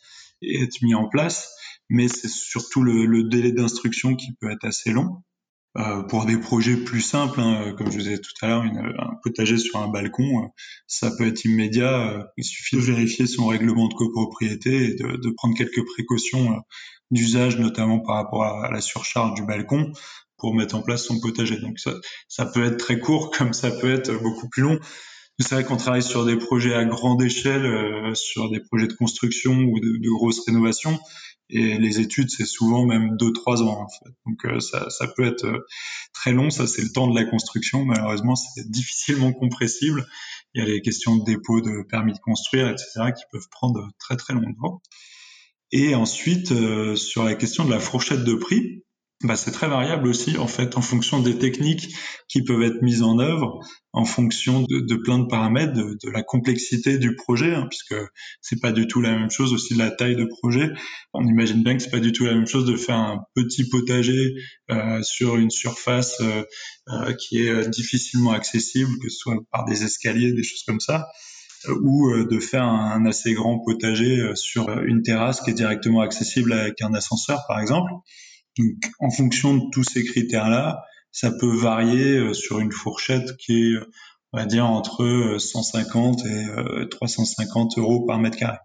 et 0.41 0.63
être 0.63 0.81
mis 0.81 0.95
en 0.95 1.07
place, 1.07 1.53
mais 1.89 2.07
c'est 2.07 2.29
surtout 2.29 2.81
le, 2.81 3.05
le 3.05 3.23
délai 3.23 3.51
d'instruction 3.51 4.15
qui 4.15 4.33
peut 4.39 4.51
être 4.51 4.65
assez 4.65 4.91
long. 4.91 5.23
Euh, 5.77 6.03
pour 6.03 6.25
des 6.25 6.37
projets 6.37 6.75
plus 6.75 6.99
simples, 6.99 7.39
hein, 7.39 7.73
comme 7.77 7.87
je 7.87 7.97
vous 7.97 8.03
disais 8.03 8.17
tout 8.17 8.33
à 8.41 8.47
l'heure, 8.47 8.63
un 8.63 9.15
potager 9.23 9.57
sur 9.57 9.79
un 9.79 9.87
balcon, 9.87 10.43
euh, 10.43 10.47
ça 10.85 11.11
peut 11.17 11.25
être 11.25 11.45
immédiat. 11.45 12.09
Euh, 12.09 12.23
il 12.35 12.43
suffit 12.43 12.75
de 12.75 12.81
vérifier 12.81 13.25
son 13.25 13.47
règlement 13.47 13.87
de 13.87 13.93
copropriété 13.93 14.89
et 14.89 14.95
de, 14.95 15.15
de 15.15 15.29
prendre 15.29 15.55
quelques 15.55 15.85
précautions 15.93 16.61
d'usage, 17.09 17.57
notamment 17.57 17.99
par 17.99 18.15
rapport 18.15 18.43
à, 18.43 18.69
la 18.69 18.81
surcharge 18.81 19.33
du 19.35 19.45
balcon, 19.45 19.93
pour 20.37 20.53
mettre 20.55 20.75
en 20.75 20.81
place 20.81 21.05
son 21.05 21.21
potager. 21.21 21.57
Donc 21.57 21.79
ça, 21.79 21.93
ça 22.27 22.45
peut 22.45 22.65
être 22.65 22.77
très 22.77 22.99
court, 22.99 23.31
comme 23.37 23.53
ça 23.53 23.71
peut 23.71 23.93
être 23.93 24.11
beaucoup 24.21 24.49
plus 24.49 24.63
long. 24.63 24.77
C'est 25.39 25.55
vrai 25.55 25.63
qu'on 25.63 25.77
travaille 25.77 26.03
sur 26.03 26.25
des 26.25 26.35
projets 26.35 26.73
à 26.73 26.83
grande 26.83 27.23
échelle, 27.23 28.13
sur 28.13 28.51
des 28.51 28.59
projets 28.59 28.87
de 28.87 28.93
construction 28.93 29.53
ou 29.53 29.79
de 29.79 30.09
grosses 30.09 30.45
rénovations 30.45 30.99
et 31.51 31.77
les 31.77 31.99
études 31.99 32.29
c'est 32.29 32.45
souvent 32.45 32.85
même 32.85 33.17
deux 33.17 33.33
trois 33.33 33.61
ans 33.61 33.83
en 33.83 33.89
fait. 33.89 34.11
Donc 34.25 34.45
euh, 34.45 34.59
ça, 34.59 34.89
ça, 34.89 35.07
peut 35.07 35.25
être 35.25 35.45
euh, 35.45 35.65
très 36.13 36.31
long, 36.31 36.49
ça 36.49 36.67
c'est 36.67 36.81
le 36.81 36.91
temps 36.91 37.07
de 37.07 37.15
la 37.15 37.25
construction. 37.25 37.85
Malheureusement 37.85 38.35
c'est 38.35 38.69
difficilement 38.69 39.33
compressible. 39.33 40.07
Il 40.53 40.63
y 40.63 40.65
a 40.65 40.69
les 40.69 40.81
questions 40.81 41.17
de 41.17 41.23
dépôt 41.23 41.61
de 41.61 41.83
permis 41.89 42.13
de 42.13 42.19
construire, 42.19 42.69
etc. 42.69 43.11
qui 43.15 43.23
peuvent 43.31 43.47
prendre 43.51 43.89
très 43.99 44.17
très 44.17 44.33
longtemps. 44.33 44.81
Et 45.71 45.95
ensuite 45.95 46.51
euh, 46.51 46.95
sur 46.95 47.23
la 47.23 47.35
question 47.35 47.65
de 47.65 47.71
la 47.71 47.79
fourchette 47.79 48.23
de 48.23 48.33
prix, 48.33 48.83
bah, 49.23 49.35
c'est 49.35 49.51
très 49.51 49.67
variable 49.67 50.07
aussi 50.07 50.37
en 50.37 50.47
fait 50.47 50.77
en 50.77 50.81
fonction 50.81 51.19
des 51.19 51.37
techniques 51.37 51.93
qui 52.27 52.43
peuvent 52.43 52.63
être 52.63 52.81
mises 52.81 53.03
en 53.03 53.19
œuvre, 53.19 53.59
en 53.93 54.05
fonction 54.05 54.61
de, 54.61 54.95
plein 54.95 55.19
de 55.19 55.25
paramètres, 55.25 55.73
de, 55.73 56.09
la 56.11 56.23
complexité 56.23 56.97
du 56.97 57.15
projet, 57.15 57.53
hein, 57.53 57.67
puisque 57.69 57.95
c'est 58.41 58.59
pas 58.61 58.71
du 58.71 58.87
tout 58.87 59.01
la 59.01 59.11
même 59.11 59.29
chose 59.29 59.53
aussi 59.53 59.75
la 59.75 59.91
taille 59.91 60.15
de 60.15 60.25
projet. 60.25 60.69
On 61.13 61.25
imagine 61.25 61.63
bien 61.63 61.75
que 61.75 61.83
c'est 61.83 61.91
pas 61.91 61.99
du 61.99 62.11
tout 62.11 62.25
la 62.25 62.33
même 62.33 62.47
chose 62.47 62.65
de 62.65 62.75
faire 62.77 62.95
un 62.95 63.23
petit 63.35 63.67
potager 63.69 64.33
euh, 64.71 65.01
sur 65.03 65.35
une 65.35 65.51
surface 65.51 66.19
euh, 66.21 66.43
euh, 66.89 67.13
qui 67.13 67.45
est 67.45 67.49
euh, 67.49 67.67
difficilement 67.67 68.31
accessible, 68.31 68.91
que 69.01 69.07
ce 69.07 69.17
soit 69.17 69.37
par 69.51 69.65
des 69.65 69.83
escaliers, 69.83 70.33
des 70.33 70.43
choses 70.43 70.63
comme 70.65 70.79
ça 70.79 71.07
euh, 71.69 71.75
ou 71.83 72.11
de 72.25 72.39
faire 72.39 72.63
un 72.63 73.05
assez 73.05 73.33
grand 73.33 73.59
potager 73.59 74.31
sur 74.35 74.67
une 74.81 75.03
terrasse 75.03 75.41
qui 75.41 75.51
est 75.51 75.53
directement 75.53 76.01
accessible 76.01 76.51
avec 76.53 76.81
un 76.81 76.93
ascenseur 76.95 77.45
par 77.47 77.59
exemple. 77.59 77.91
Donc, 78.57 78.91
en 78.99 79.09
fonction 79.09 79.55
de 79.55 79.63
tous 79.71 79.83
ces 79.83 80.03
critères-là, 80.03 80.83
ça 81.11 81.31
peut 81.31 81.53
varier 81.53 82.17
euh, 82.17 82.33
sur 82.33 82.59
une 82.59 82.71
fourchette 82.71 83.35
qui 83.37 83.73
est, 83.73 83.77
on 84.33 84.39
va 84.39 84.45
dire, 84.45 84.65
entre 84.65 85.37
150 85.37 86.25
euh, 86.25 86.83
et 86.85 86.89
350 86.89 87.77
euh, 87.77 87.81
euros 87.81 88.05
par 88.05 88.19
mètre 88.19 88.37
carré. 88.37 88.57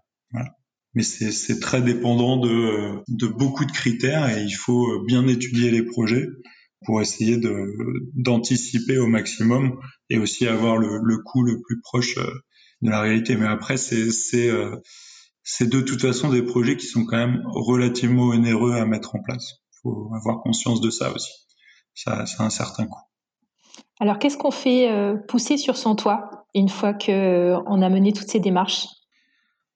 Mais 0.93 1.03
c'est 1.03 1.59
très 1.59 1.81
dépendant 1.81 2.37
de, 2.37 3.27
beaucoup 3.27 3.65
de 3.65 3.71
critères 3.71 4.35
et 4.35 4.41
il 4.41 4.55
faut 4.55 5.03
bien 5.05 5.27
étudier 5.27 5.69
les 5.69 5.83
projets 5.83 6.25
pour 6.85 7.01
essayer 7.01 7.39
d'anticiper 8.15 8.97
au 8.97 9.05
maximum 9.05 9.79
et 10.09 10.17
aussi 10.17 10.47
avoir 10.47 10.77
le, 10.77 11.17
coût 11.23 11.43
le 11.43 11.61
plus 11.61 11.79
proche 11.81 12.15
de 12.15 12.89
la 12.89 13.01
réalité. 13.01 13.35
Mais 13.35 13.45
après, 13.45 13.77
c'est 13.77 14.07
de 14.47 15.81
toute 15.81 16.01
façon 16.01 16.29
des 16.29 16.41
projets 16.41 16.77
qui 16.77 16.87
sont 16.87 17.05
quand 17.05 17.17
même 17.17 17.43
relativement 17.45 18.29
onéreux 18.29 18.73
à 18.73 18.85
mettre 18.87 19.15
en 19.15 19.21
place 19.21 19.59
faut 19.87 20.11
avoir 20.15 20.41
conscience 20.41 20.81
de 20.81 20.89
ça 20.89 21.11
aussi. 21.13 21.31
Ça, 21.93 22.25
ça 22.25 22.43
a 22.43 22.45
un 22.45 22.49
certain 22.49 22.85
coût. 22.85 23.01
Alors, 23.99 24.19
qu'est-ce 24.19 24.37
qu'on 24.37 24.51
fait 24.51 24.91
euh, 24.91 25.15
pousser 25.15 25.57
sur 25.57 25.77
son 25.77 25.95
toit 25.95 26.45
une 26.53 26.69
fois 26.69 26.93
qu'on 26.93 27.11
euh, 27.11 27.57
a 27.57 27.89
mené 27.89 28.13
toutes 28.13 28.29
ces 28.29 28.39
démarches? 28.39 28.87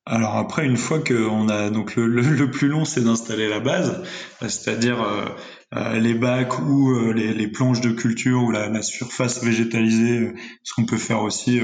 Alors 0.05 0.35
après, 0.35 0.65
une 0.65 0.77
fois 0.77 0.99
qu'on 0.99 1.47
a 1.47 1.69
donc 1.69 1.95
le, 1.95 2.07
le, 2.07 2.51
plus 2.51 2.67
long, 2.67 2.85
c'est 2.85 3.01
d'installer 3.01 3.47
la 3.47 3.59
base, 3.59 4.03
c'est-à-dire 4.41 4.99
euh, 5.03 5.99
les 5.99 6.15
bacs 6.15 6.59
ou 6.59 7.11
les, 7.13 7.35
les, 7.35 7.47
planches 7.47 7.81
de 7.81 7.91
culture 7.91 8.41
ou 8.43 8.49
la, 8.49 8.67
la 8.67 8.81
surface 8.81 9.43
végétalisée, 9.43 10.33
ce 10.63 10.73
qu'on 10.73 10.85
peut 10.85 10.97
faire 10.97 11.21
aussi 11.21 11.61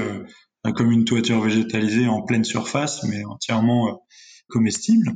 comme 0.76 0.92
une 0.92 1.04
toiture 1.04 1.40
végétalisée 1.40 2.06
en 2.06 2.22
pleine 2.22 2.44
surface, 2.44 3.02
mais 3.02 3.24
entièrement 3.24 4.06
comestible, 4.48 5.14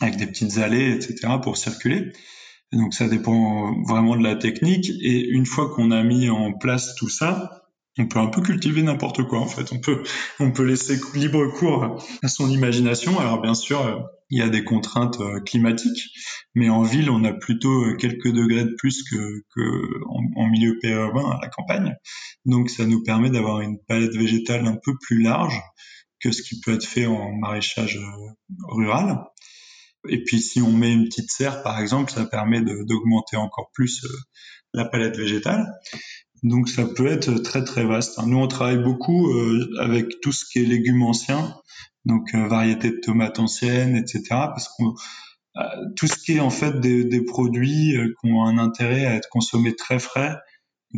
avec 0.00 0.16
des 0.16 0.26
petites 0.26 0.56
allées, 0.56 0.92
etc. 0.92 1.28
pour 1.42 1.58
circuler 1.58 2.10
donc 2.72 2.94
ça 2.94 3.08
dépend 3.08 3.82
vraiment 3.84 4.16
de 4.16 4.22
la 4.22 4.36
technique. 4.36 4.90
Et 5.00 5.28
une 5.28 5.46
fois 5.46 5.70
qu'on 5.74 5.90
a 5.90 6.02
mis 6.02 6.30
en 6.30 6.52
place 6.52 6.94
tout 6.94 7.08
ça, 7.08 7.62
on 7.98 8.06
peut 8.06 8.18
un 8.18 8.28
peu 8.28 8.40
cultiver 8.40 8.82
n'importe 8.82 9.22
quoi 9.24 9.40
en 9.40 9.46
fait. 9.46 9.72
On 9.72 9.78
peut 9.78 10.02
on 10.40 10.50
peut 10.50 10.64
laisser 10.64 10.98
libre 11.14 11.46
cours 11.48 12.02
à 12.22 12.28
son 12.28 12.48
imagination. 12.48 13.18
Alors 13.18 13.40
bien 13.40 13.54
sûr, 13.54 14.08
il 14.32 14.38
y 14.38 14.42
a 14.42 14.48
des 14.48 14.64
contraintes 14.64 15.20
euh, 15.20 15.40
climatiques, 15.40 16.10
mais 16.54 16.70
en 16.70 16.82
ville, 16.82 17.10
on 17.10 17.22
a 17.22 17.34
plutôt 17.34 17.84
euh, 17.84 17.96
quelques 17.96 18.32
degrés 18.32 18.64
de 18.64 18.74
plus 18.78 19.02
que, 19.02 19.42
que 19.54 20.04
en, 20.08 20.46
milieu 20.48 20.78
périurbain 20.80 21.30
à 21.32 21.38
la 21.42 21.48
campagne. 21.48 21.94
Donc 22.46 22.70
ça 22.70 22.86
nous 22.86 23.02
permet 23.02 23.28
d'avoir 23.28 23.60
une 23.60 23.78
palette 23.86 24.16
végétale 24.16 24.66
un 24.66 24.78
peu 24.82 24.92
plus 25.02 25.20
large 25.22 25.60
que 26.18 26.32
ce 26.32 26.40
qui 26.40 26.60
peut 26.60 26.72
être 26.72 26.86
fait 26.86 27.04
en 27.04 27.32
maraîchage 27.32 27.98
euh, 27.98 28.30
rural. 28.68 29.22
Et 30.08 30.22
puis 30.24 30.40
si 30.40 30.60
on 30.60 30.72
met 30.72 30.92
une 30.92 31.04
petite 31.04 31.30
serre, 31.30 31.62
par 31.62 31.80
exemple, 31.80 32.12
ça 32.12 32.24
permet 32.24 32.60
d'augmenter 32.62 33.36
encore 33.36 33.70
plus 33.72 34.04
la 34.74 34.84
palette 34.84 35.16
végétale. 35.16 35.66
Donc 36.42 36.68
ça 36.68 36.84
peut 36.86 37.06
être 37.06 37.38
très 37.38 37.62
très 37.62 37.84
vaste. 37.84 38.18
Nous 38.26 38.38
on 38.38 38.48
travaille 38.48 38.82
beaucoup 38.82 39.32
avec 39.78 40.20
tout 40.20 40.32
ce 40.32 40.44
qui 40.44 40.58
est 40.58 40.64
légumes 40.64 41.02
anciens, 41.02 41.54
donc 42.04 42.34
variétés 42.34 42.90
de 42.90 43.00
tomates 43.00 43.38
anciennes, 43.38 43.96
etc. 43.96 44.22
Parce 44.28 44.68
qu'on 44.68 44.94
tout 45.96 46.06
ce 46.06 46.16
qui 46.16 46.32
est 46.32 46.40
en 46.40 46.50
fait 46.50 46.80
des, 46.80 47.04
des 47.04 47.22
produits 47.24 47.94
qui 48.20 48.30
ont 48.30 48.44
un 48.44 48.58
intérêt 48.58 49.06
à 49.06 49.14
être 49.14 49.28
consommés 49.28 49.76
très 49.76 50.00
frais 50.00 50.36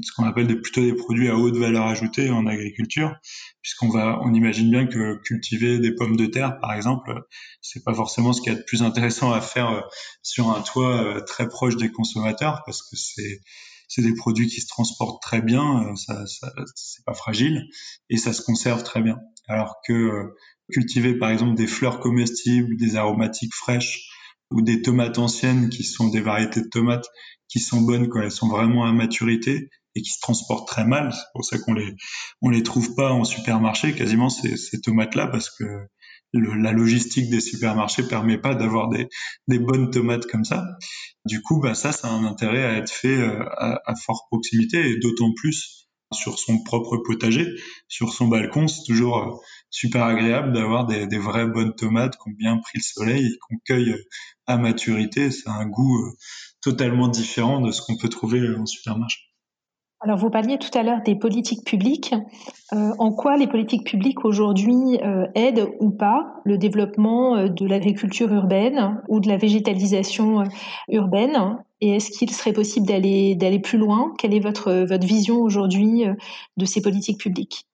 ce 0.02 0.12
qu'on 0.12 0.24
appelle 0.24 0.60
plutôt 0.60 0.80
des 0.80 0.94
produits 0.94 1.28
à 1.28 1.36
haute 1.36 1.56
valeur 1.56 1.86
ajoutée 1.86 2.30
en 2.30 2.46
agriculture, 2.46 3.14
puisqu'on 3.62 3.88
va, 3.88 4.20
on 4.22 4.34
imagine 4.34 4.70
bien 4.70 4.86
que 4.86 5.20
cultiver 5.22 5.78
des 5.78 5.94
pommes 5.94 6.16
de 6.16 6.26
terre, 6.26 6.58
par 6.60 6.74
exemple, 6.74 7.22
c'est 7.60 7.84
pas 7.84 7.94
forcément 7.94 8.32
ce 8.32 8.40
qui 8.42 8.48
est 8.50 8.54
le 8.54 8.64
plus 8.64 8.82
intéressant 8.82 9.32
à 9.32 9.40
faire 9.40 9.70
euh, 9.70 9.80
sur 10.22 10.50
un 10.50 10.60
toit 10.62 11.02
euh, 11.02 11.20
très 11.20 11.48
proche 11.48 11.76
des 11.76 11.90
consommateurs, 11.90 12.62
parce 12.66 12.82
que 12.82 12.96
c'est 12.96 13.40
c'est 13.86 14.02
des 14.02 14.14
produits 14.14 14.48
qui 14.48 14.60
se 14.62 14.66
transportent 14.66 15.22
très 15.22 15.42
bien, 15.42 15.84
euh, 15.84 15.94
ça, 15.94 16.26
ça 16.26 16.52
c'est 16.74 17.04
pas 17.04 17.14
fragile 17.14 17.68
et 18.10 18.16
ça 18.16 18.32
se 18.32 18.42
conserve 18.42 18.82
très 18.82 19.02
bien. 19.02 19.18
Alors 19.46 19.76
que 19.86 20.32
cultiver 20.72 21.14
par 21.18 21.30
exemple 21.30 21.54
des 21.54 21.66
fleurs 21.66 22.00
comestibles, 22.00 22.76
des 22.76 22.96
aromatiques 22.96 23.54
fraîches 23.54 24.08
ou 24.50 24.62
des 24.62 24.82
tomates 24.82 25.18
anciennes 25.18 25.68
qui 25.68 25.84
sont 25.84 26.08
des 26.08 26.22
variétés 26.22 26.62
de 26.62 26.68
tomates 26.68 27.06
qui 27.48 27.60
sont 27.60 27.80
bonnes 27.80 28.08
quand 28.08 28.20
elles 28.20 28.30
sont 28.30 28.48
vraiment 28.48 28.84
à 28.84 28.92
maturité, 28.92 29.68
et 29.94 30.02
qui 30.02 30.10
se 30.10 30.20
transportent 30.20 30.68
très 30.68 30.84
mal. 30.84 31.12
C'est 31.12 31.32
pour 31.34 31.44
ça 31.44 31.58
qu'on 31.58 31.74
les 31.74 31.94
on 32.42 32.50
les 32.50 32.62
trouve 32.62 32.94
pas 32.94 33.12
en 33.12 33.24
supermarché 33.24 33.94
quasiment 33.94 34.28
ces, 34.28 34.56
ces 34.56 34.80
tomates 34.80 35.14
là 35.14 35.26
parce 35.26 35.50
que 35.50 35.64
la 36.32 36.72
logistique 36.72 37.30
des 37.30 37.40
supermarchés 37.40 38.06
permet 38.08 38.38
pas 38.38 38.54
d'avoir 38.54 38.88
des, 38.88 39.08
des 39.48 39.58
bonnes 39.58 39.90
tomates 39.90 40.26
comme 40.26 40.44
ça. 40.44 40.64
Du 41.24 41.42
coup, 41.42 41.60
bah 41.60 41.74
ça, 41.74 41.92
ça 41.92 42.08
a 42.08 42.10
un 42.10 42.24
intérêt 42.24 42.64
à 42.64 42.76
être 42.76 42.90
fait 42.90 43.16
euh, 43.16 43.44
à, 43.56 43.80
à 43.86 43.94
forte 43.94 44.26
proximité 44.30 44.90
et 44.90 44.98
d'autant 44.98 45.32
plus 45.34 45.84
sur 46.12 46.38
son 46.38 46.62
propre 46.62 46.98
potager, 46.98 47.46
sur 47.88 48.12
son 48.12 48.28
balcon, 48.28 48.68
c'est 48.68 48.84
toujours 48.86 49.18
euh, 49.18 49.32
super 49.70 50.04
agréable 50.04 50.52
d'avoir 50.52 50.86
des, 50.86 51.06
des, 51.06 51.18
vraies 51.18 51.46
bonnes 51.46 51.74
tomates 51.74 52.16
qui 52.16 52.28
ont 52.28 52.34
bien 52.36 52.58
pris 52.58 52.78
le 52.78 52.82
soleil 52.82 53.26
et 53.26 53.38
qu'on 53.40 53.56
cueille 53.64 53.94
à 54.46 54.56
maturité. 54.56 55.30
C'est 55.30 55.48
un 55.48 55.66
goût 55.66 55.98
euh, 55.98 56.12
totalement 56.60 57.08
différent 57.08 57.60
de 57.60 57.72
ce 57.72 57.82
qu'on 57.82 57.96
peut 57.96 58.08
trouver 58.08 58.40
en 58.56 58.66
supermarché. 58.66 59.20
Alors, 60.04 60.18
vous 60.18 60.28
parliez 60.28 60.58
tout 60.58 60.76
à 60.76 60.82
l'heure 60.82 61.00
des 61.02 61.14
politiques 61.14 61.64
publiques. 61.64 62.14
Euh, 62.74 62.90
en 62.98 63.10
quoi 63.10 63.38
les 63.38 63.46
politiques 63.46 63.86
publiques 63.86 64.26
aujourd'hui 64.26 65.00
euh, 65.02 65.26
aident 65.34 65.70
ou 65.80 65.90
pas 65.90 66.42
le 66.44 66.58
développement 66.58 67.36
euh, 67.36 67.48
de 67.48 67.66
l'agriculture 67.66 68.30
urbaine 68.30 69.00
ou 69.08 69.20
de 69.20 69.28
la 69.28 69.38
végétalisation 69.38 70.44
urbaine? 70.90 71.56
Et 71.80 71.96
est-ce 71.96 72.10
qu'il 72.10 72.30
serait 72.30 72.52
possible 72.52 72.86
d'aller 72.86 73.34
d'aller 73.34 73.60
plus 73.60 73.78
loin? 73.78 74.12
Quelle 74.18 74.34
est 74.34 74.40
votre 74.40 74.84
votre 74.86 75.06
vision 75.06 75.40
aujourd'hui 75.40 76.04
de 76.58 76.64
ces 76.66 76.82
politiques 76.82 77.18
publiques? 77.18 77.66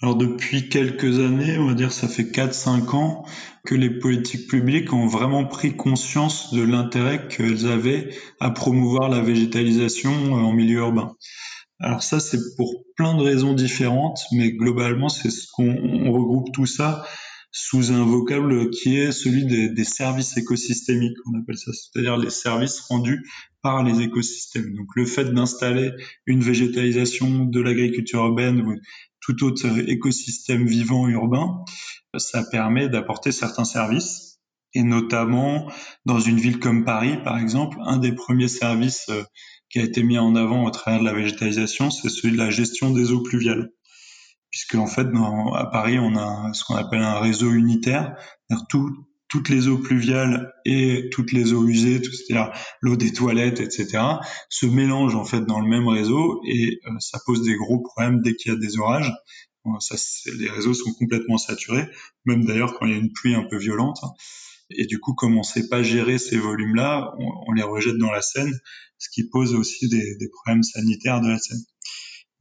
Alors 0.00 0.14
depuis 0.14 0.68
quelques 0.68 1.18
années, 1.18 1.58
on 1.58 1.66
va 1.66 1.74
dire 1.74 1.90
ça 1.90 2.06
fait 2.06 2.30
4-5 2.30 2.94
ans 2.94 3.24
que 3.64 3.74
les 3.74 3.90
politiques 3.90 4.46
publiques 4.46 4.92
ont 4.92 5.06
vraiment 5.06 5.44
pris 5.44 5.74
conscience 5.74 6.54
de 6.54 6.62
l'intérêt 6.62 7.26
qu'elles 7.26 7.66
avaient 7.66 8.10
à 8.38 8.50
promouvoir 8.50 9.08
la 9.08 9.20
végétalisation 9.20 10.32
en 10.32 10.52
milieu 10.52 10.78
urbain. 10.78 11.16
Alors 11.80 12.02
ça, 12.02 12.20
c'est 12.20 12.56
pour 12.56 12.84
plein 12.96 13.16
de 13.16 13.22
raisons 13.22 13.52
différentes, 13.52 14.20
mais 14.32 14.52
globalement, 14.52 15.08
c'est 15.08 15.30
ce 15.30 15.46
qu'on 15.52 16.10
regroupe 16.10 16.52
tout 16.52 16.66
ça 16.66 17.04
sous 17.58 17.90
un 17.90 18.04
vocable 18.04 18.68
qui 18.68 18.98
est 18.98 19.12
celui 19.12 19.46
des, 19.46 19.84
services 19.84 20.36
écosystémiques, 20.36 21.16
on 21.24 21.40
appelle 21.40 21.56
ça, 21.56 21.70
c'est-à-dire 21.72 22.18
les 22.18 22.28
services 22.28 22.80
rendus 22.80 23.26
par 23.62 23.82
les 23.82 24.02
écosystèmes. 24.02 24.74
Donc 24.74 24.88
le 24.94 25.06
fait 25.06 25.32
d'installer 25.32 25.92
une 26.26 26.42
végétalisation 26.42 27.46
de 27.46 27.60
l'agriculture 27.62 28.26
urbaine 28.26 28.60
ou 28.60 28.76
tout 29.20 29.42
autre 29.42 29.66
écosystème 29.88 30.66
vivant 30.66 31.08
urbain, 31.08 31.64
ça 32.18 32.44
permet 32.44 32.90
d'apporter 32.90 33.32
certains 33.32 33.64
services. 33.64 34.38
Et 34.74 34.82
notamment 34.82 35.72
dans 36.04 36.20
une 36.20 36.38
ville 36.38 36.58
comme 36.58 36.84
Paris, 36.84 37.16
par 37.24 37.38
exemple, 37.38 37.78
un 37.86 37.96
des 37.96 38.12
premiers 38.12 38.48
services 38.48 39.06
euh, 39.08 39.22
qui 39.70 39.78
a 39.80 39.82
été 39.82 40.02
mis 40.02 40.18
en 40.18 40.34
avant 40.36 40.64
au 40.64 40.70
travers 40.70 41.00
de 41.00 41.04
la 41.04 41.12
végétalisation, 41.12 41.90
c'est 41.90 42.08
celui 42.08 42.32
de 42.32 42.38
la 42.38 42.50
gestion 42.50 42.90
des 42.90 43.12
eaux 43.12 43.22
pluviales. 43.22 43.70
Puisque 44.50 44.76
en 44.76 44.86
fait, 44.86 45.10
dans, 45.10 45.52
à 45.52 45.66
Paris, 45.66 45.98
on 45.98 46.16
a 46.16 46.52
ce 46.52 46.64
qu'on 46.64 46.76
appelle 46.76 47.02
un 47.02 47.18
réseau 47.18 47.52
unitaire, 47.52 48.14
tout, 48.68 48.90
toutes 49.28 49.48
les 49.48 49.68
eaux 49.68 49.78
pluviales 49.78 50.52
et 50.64 51.08
toutes 51.12 51.32
les 51.32 51.52
eaux 51.52 51.66
usées, 51.66 52.00
c'est-à-dire 52.02 52.52
l'eau 52.80 52.96
des 52.96 53.12
toilettes, 53.12 53.60
etc., 53.60 53.98
se 54.48 54.66
mélangent 54.66 55.16
en 55.16 55.24
fait 55.24 55.44
dans 55.44 55.60
le 55.60 55.68
même 55.68 55.88
réseau 55.88 56.40
et 56.46 56.78
euh, 56.86 56.90
ça 57.00 57.18
pose 57.26 57.42
des 57.42 57.56
gros 57.56 57.80
problèmes 57.80 58.22
dès 58.22 58.34
qu'il 58.34 58.52
y 58.52 58.54
a 58.54 58.58
des 58.58 58.78
orages. 58.78 59.12
ça, 59.80 59.96
les 60.38 60.48
réseaux 60.48 60.74
sont 60.74 60.92
complètement 60.94 61.38
saturés, 61.38 61.86
même 62.24 62.44
d'ailleurs 62.44 62.78
quand 62.78 62.86
il 62.86 62.92
y 62.92 62.94
a 62.94 62.98
une 62.98 63.12
pluie 63.12 63.34
un 63.34 63.44
peu 63.50 63.58
violente. 63.58 63.98
Et 64.70 64.86
du 64.86 64.98
coup, 64.98 65.14
comme 65.14 65.36
on 65.36 65.40
ne 65.40 65.44
sait 65.44 65.68
pas 65.68 65.82
gérer 65.82 66.18
ces 66.18 66.38
volumes-là, 66.38 67.14
on, 67.18 67.52
les 67.52 67.62
rejette 67.62 67.98
dans 67.98 68.10
la 68.10 68.22
Seine, 68.22 68.52
ce 68.98 69.08
qui 69.10 69.28
pose 69.28 69.54
aussi 69.54 69.88
des, 69.88 70.16
des 70.16 70.28
problèmes 70.28 70.62
sanitaires 70.62 71.20
de 71.20 71.28
la 71.28 71.38
Seine. 71.38 71.60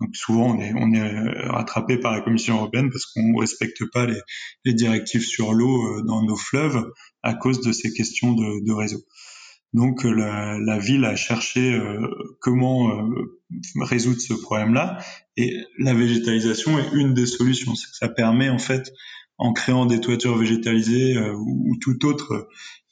Donc 0.01 0.15
souvent, 0.15 0.55
on 0.55 0.59
est, 0.59 0.73
on 0.75 0.91
est 0.91 1.47
rattrapé 1.47 1.97
par 1.97 2.11
la 2.11 2.21
Commission 2.21 2.55
européenne 2.55 2.89
parce 2.89 3.05
qu'on 3.05 3.33
ne 3.33 3.39
respecte 3.39 3.83
pas 3.93 4.05
les, 4.05 4.19
les 4.65 4.73
directives 4.73 5.23
sur 5.23 5.53
l'eau 5.53 5.85
euh, 5.85 6.03
dans 6.03 6.23
nos 6.23 6.35
fleuves 6.35 6.91
à 7.23 7.33
cause 7.33 7.61
de 7.61 7.71
ces 7.71 7.93
questions 7.93 8.33
de, 8.33 8.65
de 8.65 8.73
réseau. 8.73 9.05
Donc 9.75 10.05
euh, 10.05 10.11
la, 10.11 10.57
la, 10.57 10.79
ville 10.79 11.03
a 11.03 11.17
cherché 11.17 11.73
euh, 11.73 11.99
comment 12.39 12.89
euh, 12.89 13.39
résoudre 13.81 14.21
ce 14.21 14.33
problème-là 14.33 14.99
et 15.35 15.53
la 15.79 15.93
végétalisation 15.93 16.79
est 16.79 16.93
une 16.93 17.13
des 17.13 17.25
solutions. 17.25 17.75
Ça 17.75 18.07
permet 18.07 18.47
en 18.47 18.57
fait 18.57 18.93
en 19.37 19.53
créant 19.53 19.85
des 19.85 19.99
toitures 19.99 20.37
végétalisées 20.37 21.17
euh, 21.17 21.33
ou, 21.33 21.75
tout 21.81 22.05
autre 22.05 22.47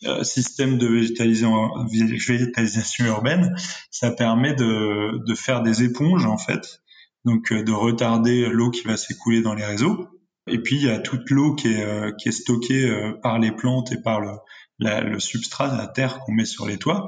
euh, 0.06 0.24
système 0.24 0.78
de 0.78 0.88
végétalisation 0.88 3.06
urbaine, 3.06 3.56
ça 3.92 4.12
permet 4.12 4.54
de, 4.54 5.24
de, 5.26 5.36
faire 5.36 5.62
des 5.62 5.84
éponges 5.84 6.26
en 6.26 6.38
fait, 6.38 6.82
donc 7.26 7.52
euh, 7.52 7.64
de 7.64 7.72
retarder 7.72 8.48
l'eau 8.50 8.72
qui 8.72 8.82
va 8.82 8.98
s'écouler 8.98 9.42
dans 9.42 9.54
les 9.54 9.66
réseaux. 9.66 10.08
Et 10.48 10.60
puis 10.60 10.76
il 10.76 10.84
y 10.84 10.90
a 10.90 11.00
toute 11.00 11.30
l'eau 11.30 11.56
qui 11.56 11.70
est, 11.70 12.18
qui 12.18 12.28
est 12.28 12.34
stockée 12.34 12.94
par 13.22 13.40
les 13.40 13.54
plantes 13.54 13.94
et 13.94 14.02
par 14.02 14.20
le, 14.20 14.32
la, 14.78 15.00
le 15.00 15.18
substrat, 15.22 15.74
la 15.78 15.88
terre 15.88 16.20
qu'on 16.20 16.34
met 16.34 16.44
sur 16.44 16.68
les 16.68 16.78
toits, 16.78 17.08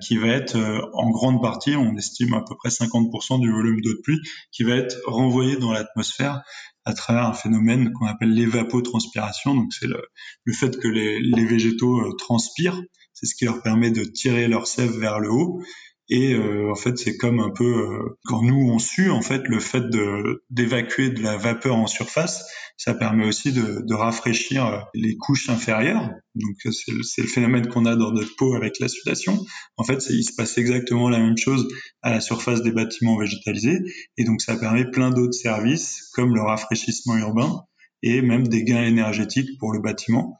qui 0.00 0.16
va 0.16 0.28
être 0.28 0.56
en 0.94 1.10
grande 1.10 1.40
partie, 1.40 1.74
on 1.76 1.96
estime 1.96 2.34
à 2.34 2.42
peu 2.46 2.54
près 2.56 2.68
50% 2.68 3.40
du 3.40 3.50
volume 3.50 3.80
d'eau 3.80 3.92
de 3.92 4.00
pluie, 4.02 4.20
qui 4.52 4.62
va 4.62 4.74
être 4.74 4.96
renvoyé 5.06 5.56
dans 5.56 5.72
l'atmosphère 5.72 6.42
à 6.84 6.94
travers 6.94 7.24
un 7.24 7.32
phénomène 7.32 7.92
qu'on 7.92 8.06
appelle 8.06 8.32
l'évapotranspiration. 8.32 9.54
Donc 9.54 9.72
c'est 9.72 9.86
le, 9.86 10.52
fait 10.52 10.78
que 10.78 10.88
les, 10.88 11.20
les 11.20 11.44
végétaux 11.44 12.00
euh, 12.00 12.16
transpirent, 12.16 12.80
c'est 13.12 13.26
ce 13.26 13.34
qui 13.34 13.44
leur 13.44 13.62
permet 13.62 13.90
de 13.90 14.04
tirer 14.04 14.48
leur 14.48 14.66
sève 14.66 14.96
vers 14.98 15.20
le 15.20 15.30
haut 15.30 15.62
et 16.10 16.34
euh, 16.34 16.72
en 16.72 16.74
fait, 16.74 16.98
c'est 16.98 17.16
comme 17.16 17.38
un 17.38 17.50
peu 17.50 17.64
euh, 17.64 18.18
quand 18.24 18.42
nous 18.42 18.68
on 18.68 18.80
sue, 18.80 19.10
en 19.10 19.22
fait, 19.22 19.42
le 19.44 19.60
fait 19.60 19.88
de 19.88 20.42
d'évacuer 20.50 21.10
de 21.10 21.22
la 21.22 21.36
vapeur 21.36 21.76
en 21.76 21.86
surface, 21.86 22.44
ça 22.76 22.94
permet 22.94 23.26
aussi 23.26 23.52
de, 23.52 23.86
de 23.86 23.94
rafraîchir 23.94 24.66
euh, 24.66 24.78
les 24.92 25.16
couches 25.16 25.48
inférieures. 25.48 26.10
Donc 26.34 26.56
c'est 26.64 26.90
le, 26.90 27.02
le, 27.18 27.28
phénomène 27.28 27.68
qu'on 27.68 27.86
a 27.86 27.94
dans 27.94 28.10
notre 28.10 28.34
peau 28.36 28.54
avec 28.54 28.80
la 28.80 28.88
sudation. 28.88 29.38
En 29.76 29.84
fait, 29.84 30.04
il 30.10 30.24
se 30.24 30.34
passe 30.34 30.58
exactement 30.58 31.08
la 31.08 31.20
même 31.20 31.38
chose 31.38 31.68
à 32.02 32.10
la 32.10 32.20
surface 32.20 32.62
des 32.62 32.72
bâtiments 32.72 33.16
végétalisés, 33.16 33.78
et 34.16 34.24
donc 34.24 34.42
ça 34.42 34.56
permet 34.56 34.90
plein 34.90 35.10
d'autres 35.10 35.38
services 35.38 36.10
comme 36.12 36.34
le 36.34 36.42
rafraîchissement 36.42 37.18
urbain 37.18 37.62
et 38.02 38.22
même 38.22 38.48
des 38.48 38.64
gains 38.64 38.84
énergétiques 38.84 39.58
pour 39.58 39.72
le 39.72 39.80
bâtiment. 39.80 40.38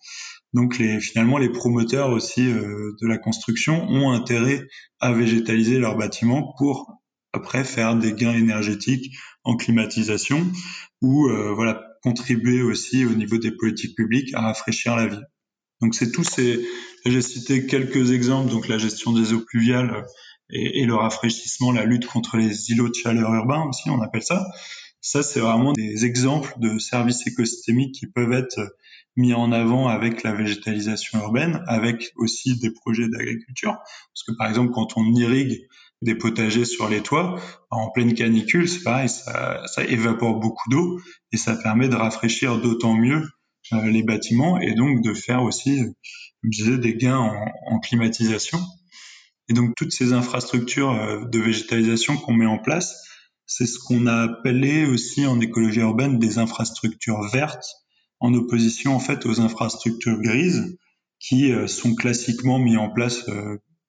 Donc 0.53 0.79
les, 0.79 1.01
finalement, 1.01 1.39
les 1.39 1.49
promoteurs 1.49 2.11
aussi 2.11 2.51
euh, 2.51 2.97
de 3.01 3.07
la 3.07 3.19
construction 3.19 3.89
ont 3.89 4.11
intérêt 4.11 4.67
à 4.99 5.13
végétaliser 5.13 5.79
leurs 5.79 5.97
bâtiments 5.97 6.55
pour 6.59 7.01
après 7.33 7.65
faire 7.65 7.97
des 7.97 8.13
gains 8.13 8.35
énergétiques 8.35 9.15
en 9.45 9.57
climatisation 9.57 10.45
ou 11.01 11.29
euh, 11.29 11.53
voilà 11.55 11.81
contribuer 12.03 12.63
aussi 12.63 13.05
au 13.05 13.11
niveau 13.11 13.39
des 13.39 13.53
politiques 13.53 13.97
publiques 13.97 14.35
à 14.35 14.41
rafraîchir 14.41 14.97
la 14.97 15.07
ville. 15.07 15.27
Donc 15.81 15.95
c'est 15.95 16.11
tous 16.11 16.25
ces 16.25 16.67
j'ai 17.07 17.23
cité 17.23 17.67
quelques 17.67 18.11
exemples 18.11 18.51
donc 18.51 18.69
la 18.69 18.79
gestion 18.79 19.13
des 19.13 19.33
eaux 19.33 19.41
pluviales 19.41 20.05
et, 20.53 20.81
et, 20.81 20.85
le 20.85 20.97
rafraîchissement, 20.97 21.71
la 21.71 21.85
lutte 21.85 22.07
contre 22.07 22.37
les 22.37 22.71
îlots 22.71 22.89
de 22.89 22.95
chaleur 22.95 23.33
urbains 23.33 23.65
aussi 23.69 23.89
on 23.89 24.03
appelle 24.03 24.23
ça. 24.23 24.45
Ça 25.01 25.23
c'est 25.23 25.41
vraiment 25.41 25.73
des 25.73 26.05
exemples 26.05 26.53
de 26.59 26.79
services 26.79 27.27
écosystémiques 27.27 27.95
qui 27.95 28.07
peuvent 28.07 28.33
être 28.33 28.77
mis 29.17 29.35
en 29.35 29.53
avant 29.53 29.89
avec 29.89 30.23
la 30.23 30.33
végétalisation 30.33 31.21
urbaine, 31.21 31.63
avec 31.67 32.13
aussi 32.17 32.59
des 32.59 32.71
projets 32.71 33.09
d'agriculture. 33.09 33.77
Parce 33.79 34.23
que 34.27 34.33
par 34.37 34.49
exemple, 34.49 34.73
quand 34.73 34.97
on 34.97 35.05
irrigue 35.15 35.67
des 36.03 36.15
potagers 36.15 36.65
sur 36.65 36.89
les 36.89 37.03
toits, 37.03 37.41
en 37.71 37.91
pleine 37.91 38.15
canicule, 38.15 38.69
c'est 38.69 38.83
pareil, 38.83 39.09
ça, 39.09 39.85
évapore 39.89 40.39
beaucoup 40.41 40.71
d'eau 40.71 41.01
et 41.33 41.37
ça 41.37 41.57
permet 41.57 41.89
de 41.89 41.97
rafraîchir 41.97 42.59
d'autant 42.61 42.95
mieux 42.95 43.23
les 43.73 44.03
bâtiments 44.03 44.59
et 44.59 44.75
donc 44.75 45.03
de 45.03 45.13
faire 45.13 45.43
aussi, 45.43 45.83
je 46.43 46.49
disais, 46.49 46.79
des 46.79 46.95
gains 46.95 47.19
en, 47.19 47.45
en 47.67 47.79
climatisation. 47.79 48.59
Et 49.49 49.53
donc 49.53 49.75
toutes 49.77 49.93
ces 49.93 50.13
infrastructures 50.13 51.29
de 51.29 51.39
végétalisation 51.39 52.17
qu'on 52.17 52.33
met 52.33 52.47
en 52.47 52.59
place, 52.59 53.10
c'est 53.51 53.67
ce 53.67 53.81
qu'on 53.81 54.07
a 54.07 54.23
appelé 54.23 54.87
aussi 54.87 55.27
en 55.27 55.41
écologie 55.41 55.81
urbaine 55.81 56.21
des 56.21 56.39
infrastructures 56.39 57.29
vertes, 57.33 57.67
en 58.21 58.33
opposition 58.33 58.95
en 58.95 59.01
fait 59.01 59.27
aux 59.27 59.41
infrastructures 59.41 60.21
grises 60.21 60.79
qui 61.19 61.53
sont 61.67 61.95
classiquement 61.95 62.59
mis 62.61 62.77
en 62.77 62.91
place 62.91 63.27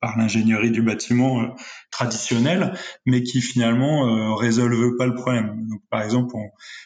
par 0.02 0.18
l'ingénierie 0.18 0.72
du 0.72 0.82
bâtiment 0.82 1.42
euh, 1.42 1.48
traditionnel, 1.92 2.74
mais 3.06 3.24
qui 3.24 3.40
finalement 3.40 4.08
euh, 4.08 4.34
résolvent 4.34 4.98
pas 4.98 5.06
le 5.06 5.14
problème. 5.14 5.68
Par 5.90 6.02
exemple, 6.02 6.36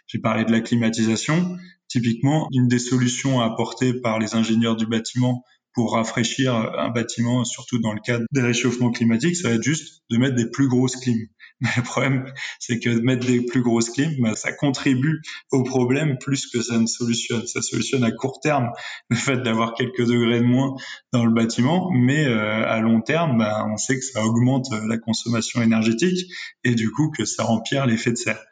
j'ai 0.06 0.20
parlé 0.20 0.44
de 0.44 0.52
la 0.52 0.60
climatisation. 0.60 1.58
Typiquement, 1.88 2.50
une 2.52 2.68
des 2.68 2.80
solutions 2.80 3.40
apportées 3.40 3.94
par 3.94 4.20
les 4.20 4.36
ingénieurs 4.36 4.76
du 4.76 4.86
bâtiment 4.86 5.44
pour 5.74 5.94
rafraîchir 5.94 6.56
un 6.56 6.90
bâtiment, 6.90 7.44
surtout 7.44 7.80
dans 7.80 7.94
le 7.94 8.00
cadre 8.00 8.26
des 8.32 8.42
réchauffements 8.42 8.92
climatiques, 8.92 9.36
ça 9.36 9.50
va 9.50 9.56
être 9.56 9.64
juste 9.64 10.04
de 10.10 10.18
mettre 10.18 10.36
des 10.36 10.50
plus 10.50 10.70
grosses 10.70 10.96
clims. 10.96 11.28
Le 11.62 11.84
problème, 11.84 12.32
c'est 12.60 12.80
que 12.80 12.90
mettre 12.90 13.26
des 13.26 13.42
plus 13.42 13.62
grosses 13.62 13.90
clims, 13.90 14.16
bah, 14.20 14.36
ça 14.36 14.52
contribue 14.52 15.22
au 15.52 15.64
problème 15.64 16.18
plus 16.18 16.48
que 16.48 16.62
ça 16.62 16.78
ne 16.78 16.86
solutionne. 16.86 17.48
Ça 17.48 17.62
solutionne 17.62 18.04
à 18.04 18.12
court 18.12 18.40
terme 18.42 18.72
le 19.10 19.16
fait 19.16 19.38
d'avoir 19.38 19.74
quelques 19.74 20.06
degrés 20.06 20.40
de 20.40 20.46
moins 20.46 20.76
dans 21.14 21.26
le 21.26 21.32
bâtiment, 21.32 21.90
mais 21.92 22.26
euh, 22.26 22.68
à 22.68 22.80
long 22.82 23.02
terme, 23.02 23.38
bah, 23.38 23.66
on 23.72 23.78
sait 23.78 23.98
que 23.98 24.06
ça 24.06 24.24
augmente 24.26 24.68
la 24.86 24.98
consommation 24.98 25.62
énergétique 25.62 26.30
et 26.64 26.76
du 26.76 26.92
coup 26.92 27.10
que 27.10 27.24
ça 27.24 27.46
empire 27.46 27.86
l'effet 27.86 28.12
de 28.12 28.18
serre. 28.18 28.44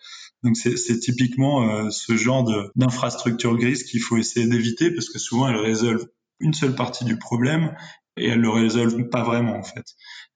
Donc 0.43 0.57
c'est 0.57 0.99
typiquement 0.99 1.69
euh, 1.69 1.89
ce 1.89 2.17
genre 2.17 2.45
d'infrastructure 2.75 3.57
grise 3.57 3.83
qu'il 3.83 4.01
faut 4.01 4.17
essayer 4.17 4.45
d'éviter 4.45 4.91
parce 4.91 5.09
que 5.09 5.17
souvent 5.17 5.47
elles 5.47 5.55
résolvent 5.55 6.07
une 6.39 6.53
seule 6.53 6.75
partie 6.75 7.05
du 7.05 7.17
problème 7.17 7.73
et 8.17 8.27
elles 8.27 8.41
le 8.41 8.49
résolvent 8.49 9.09
pas 9.09 9.23
vraiment 9.23 9.55
en 9.55 9.63
fait. 9.63 9.85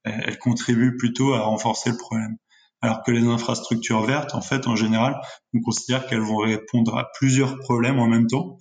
Elles 0.04 0.38
contribuent 0.38 0.96
plutôt 0.96 1.34
à 1.34 1.40
renforcer 1.40 1.90
le 1.90 1.98
problème. 1.98 2.38
Alors 2.80 3.02
que 3.02 3.10
les 3.10 3.26
infrastructures 3.26 4.02
vertes, 4.02 4.34
en 4.34 4.40
fait, 4.40 4.66
en 4.66 4.76
général, 4.76 5.20
on 5.54 5.60
considère 5.60 6.06
qu'elles 6.06 6.20
vont 6.20 6.38
répondre 6.38 6.96
à 6.96 7.08
plusieurs 7.18 7.58
problèmes 7.58 7.98
en 7.98 8.06
même 8.06 8.26
temps. 8.26 8.58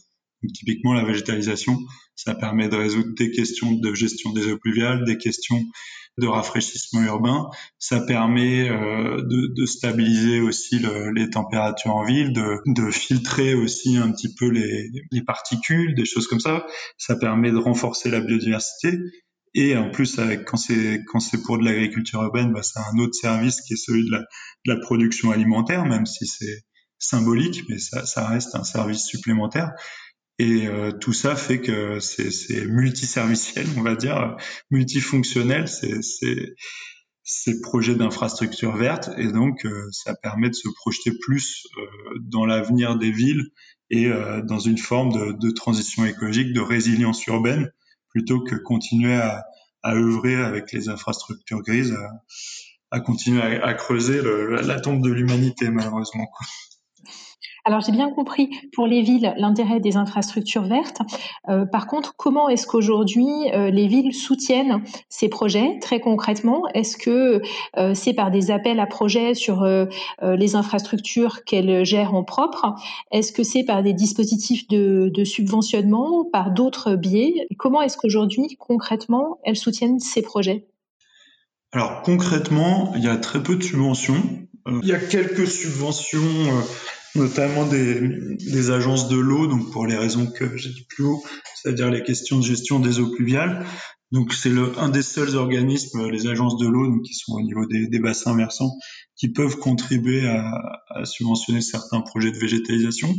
typiquement, 0.54 0.94
la 0.94 1.04
végétalisation, 1.04 1.78
ça 2.16 2.34
permet 2.34 2.70
de 2.70 2.76
résoudre 2.76 3.14
des 3.16 3.32
questions 3.32 3.74
de 3.74 3.94
gestion 3.94 4.32
des 4.34 4.52
eaux 4.52 4.58
pluviales, 4.58 5.06
des 5.06 5.18
questions 5.18 5.60
de 6.18 6.28
rafraîchissement 6.28 7.04
urbain. 7.04 7.50
Ça 7.80 8.02
permet 8.02 8.70
euh, 8.70 9.22
de, 9.22 9.54
de, 9.54 9.66
stabiliser 9.66 10.42
aussi 10.42 10.80
le, 10.80 11.12
les 11.12 11.30
températures 11.30 11.96
en 11.96 12.04
ville, 12.04 12.34
de, 12.34 12.60
de, 12.66 12.92
filtrer 12.92 13.54
aussi 13.54 13.98
un 13.98 14.12
petit 14.12 14.34
peu 14.34 14.50
les, 14.50 14.90
les 15.12 15.22
particules, 15.22 15.94
des 15.96 16.06
choses 16.06 16.28
comme 16.28 16.40
ça. 16.40 16.66
Ça 16.98 17.16
permet 17.16 17.52
de 17.52 17.58
renforcer 17.58 18.10
la 18.10 18.20
biodiversité. 18.20 18.98
Et 19.60 19.76
en 19.76 19.90
plus, 19.90 20.20
avec, 20.20 20.46
quand 20.46 20.58
c'est 20.58 21.04
quand 21.08 21.20
c'est 21.20 21.42
pour 21.42 21.58
de 21.58 21.66
l'agriculture 21.66 22.22
urbaine, 22.22 22.54
bah, 22.54 22.62
c'est 22.62 22.78
un 22.78 23.00
autre 23.00 23.16
service 23.16 23.60
qui 23.62 23.74
est 23.74 23.84
celui 23.84 24.06
de 24.06 24.12
la, 24.12 24.20
de 24.20 24.74
la 24.74 24.80
production 24.80 25.32
alimentaire, 25.32 25.84
même 25.84 26.06
si 26.06 26.28
c'est 26.28 26.64
symbolique, 27.00 27.64
mais 27.68 27.80
ça, 27.80 28.06
ça, 28.06 28.28
reste 28.28 28.54
un 28.54 28.64
service 28.64 29.04
supplémentaire. 29.04 29.72
Et 30.38 30.68
euh, 30.68 30.92
tout 30.92 31.12
ça 31.12 31.36
fait 31.36 31.60
que 31.60 32.00
c'est 32.00 32.68
multiserviciel, 32.68 33.66
on 33.78 33.82
va 33.82 33.96
dire, 33.96 34.38
multifonctionnel, 34.70 35.68
c'est 35.68 36.02
ces 37.24 37.60
projets 37.62 37.96
d'infrastructures 37.96 38.78
vertes. 38.78 39.10
Et 39.18 39.32
donc, 39.32 39.66
euh, 39.66 39.90
ça 39.92 40.14
permet 40.14 40.50
de 40.50 40.56
se 40.56 40.70
projeter 40.70 41.12
plus 41.20 41.66
euh, 41.80 42.20
dans 42.22 42.46
l'avenir 42.46 42.96
des 42.96 43.12
villes 43.12 43.48
et 43.90 44.08
dans 44.44 44.60
une 44.60 44.78
forme 44.78 45.14
de, 45.14 45.32
de, 45.32 45.50
transition 45.50 46.06
écologique, 46.06 46.52
de 46.52 46.60
résilience 46.60 47.26
urbaine, 47.26 47.72
plutôt 48.18 48.42
que 48.42 48.56
continuer 48.56 49.14
à, 49.14 49.46
à 49.84 49.94
œuvrer 49.94 50.36
avec 50.38 50.72
les 50.72 50.90
infrastructures 50.90 51.62
grises, 51.62 51.96
à, 52.90 53.00
continuer 53.00 53.44
à, 53.44 53.74
creuser 53.76 54.22
la 54.24 54.80
tombe 54.80 55.04
de 55.04 55.12
l'humanité, 55.12 55.70
malheureusement. 55.70 56.28
Alors 57.68 57.82
j'ai 57.82 57.92
bien 57.92 58.10
compris 58.10 58.50
pour 58.72 58.88
les 58.88 59.02
villes 59.02 59.34
l'intérêt 59.36 59.82
des 59.82 59.98
infrastructures 59.98 60.64
vertes. 60.64 61.02
Euh, 61.50 61.66
par 61.66 61.88
contre, 61.88 62.16
comment 62.16 62.48
est-ce 62.48 62.66
qu'aujourd'hui 62.66 63.28
euh, 63.54 63.70
les 63.72 63.88
villes 63.88 64.14
soutiennent 64.14 64.82
ces 65.10 65.28
projets 65.28 65.78
très 65.82 66.00
concrètement? 66.00 66.64
Est-ce 66.74 66.96
que 66.96 67.42
euh, 67.76 67.94
c'est 67.94 68.14
par 68.14 68.32
des 68.32 68.52
appels 68.52 68.80
à 68.80 68.86
projets 68.86 69.34
sur 69.34 69.68
les 70.24 70.56
infrastructures 70.56 71.44
qu'elles 71.44 71.84
gèrent 71.84 72.16
en 72.16 72.24
propre? 72.24 72.74
Est-ce 73.12 73.34
que 73.34 73.44
c'est 73.44 73.66
par 73.66 73.84
des 73.84 73.92
dispositifs 73.92 74.66
de 74.70 75.24
subventionnement, 75.26 76.24
par 76.24 76.52
d'autres 76.52 76.96
biais? 76.96 77.48
Comment 77.58 77.82
est-ce 77.82 77.98
qu'aujourd'hui 77.98 78.56
concrètement 78.58 79.40
elles 79.44 79.58
soutiennent 79.58 80.00
ces 80.00 80.22
projets? 80.22 80.68
Alors 81.74 82.02
concrètement, 82.02 82.94
il 82.96 83.04
y 83.04 83.10
a 83.10 83.18
très 83.18 83.44
peu 83.44 83.58
de 83.58 83.64
subventions. 83.64 84.24
Il 84.82 84.88
y 84.88 84.94
a 84.94 85.00
quelques 85.00 85.48
subventions 85.48 86.22
notamment 87.16 87.66
des, 87.66 88.72
agences 88.72 89.08
de 89.08 89.18
l'eau, 89.18 89.48
donc 89.48 89.72
pour 89.72 89.86
les 89.86 89.96
raisons 89.96 90.28
que 90.28 90.58
j'ai 90.58 90.70
dit 90.70 90.86
plus 90.90 91.06
haut, 91.06 91.24
c'est-à-dire 91.56 91.90
les 91.90 92.04
questions 92.04 92.38
de 92.38 92.44
gestion 92.44 92.80
des 92.80 93.00
eaux 93.00 93.12
pluviales. 93.12 93.66
Donc 94.12 94.34
c'est 94.34 94.50
le 94.50 94.78
un 94.80 94.90
des 94.90 95.02
seuls 95.02 95.36
organismes, 95.36 96.10
les 96.10 96.28
agences 96.28 96.58
de 96.58 96.68
l'eau, 96.68 96.88
donc 96.88 97.02
qui 97.04 97.14
sont 97.14 97.34
au 97.34 97.42
niveau 97.42 97.66
des, 97.66 98.00
bassins 98.00 98.36
versants, 98.36 98.72
qui 99.18 99.30
peuvent 99.30 99.58
contribuer 99.58 100.28
à, 100.28 101.04
subventionner 101.04 101.62
certains 101.62 102.02
projets 102.02 102.32
de 102.32 102.38
végétalisation, 102.38 103.14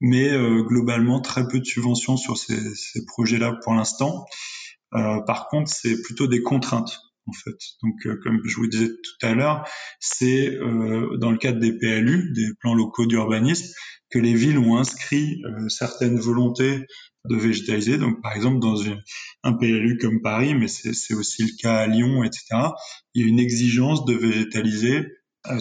mais 0.00 0.30
euh, 0.32 0.62
globalement 0.62 1.20
très 1.20 1.46
peu 1.46 1.60
de 1.60 1.64
subventions 1.64 2.16
sur 2.16 2.36
ces, 2.36 2.58
ces 2.74 3.04
projets-là 3.06 3.58
pour 3.62 3.74
l'instant. 3.74 4.24
Euh, 4.94 5.20
par 5.20 5.48
contre, 5.48 5.70
c'est 5.70 6.00
plutôt 6.02 6.26
des 6.26 6.42
contraintes 6.42 6.98
en 7.26 7.32
fait. 7.32 7.56
Donc, 7.82 7.94
euh, 8.06 8.18
comme 8.22 8.40
je 8.44 8.56
vous 8.56 8.66
disais 8.66 8.88
tout 8.88 9.26
à 9.26 9.34
l'heure, 9.34 9.68
c'est 10.00 10.50
euh, 10.56 11.16
dans 11.18 11.30
le 11.30 11.38
cadre 11.38 11.58
des 11.58 11.76
PLU, 11.76 12.32
des 12.32 12.48
plans 12.60 12.74
locaux 12.74 13.06
d'urbanisme, 13.06 13.72
que 14.10 14.18
les 14.18 14.34
villes 14.34 14.58
ont 14.58 14.76
inscrit 14.76 15.42
euh, 15.44 15.68
certaines 15.68 16.18
volontés 16.18 16.86
de 17.28 17.36
végétaliser. 17.36 17.98
Donc, 17.98 18.22
par 18.22 18.32
exemple, 18.34 18.60
dans 18.60 18.80
un 19.42 19.52
PLU 19.52 19.98
comme 19.98 20.22
Paris, 20.22 20.54
mais 20.54 20.68
c'est 20.68 21.14
aussi 21.14 21.42
le 21.42 21.56
cas 21.60 21.76
à 21.78 21.86
Lyon, 21.86 22.22
etc., 22.22 22.44
il 23.14 23.22
y 23.22 23.24
a 23.24 23.28
une 23.28 23.40
exigence 23.40 24.04
de 24.04 24.14
végétaliser 24.14 25.06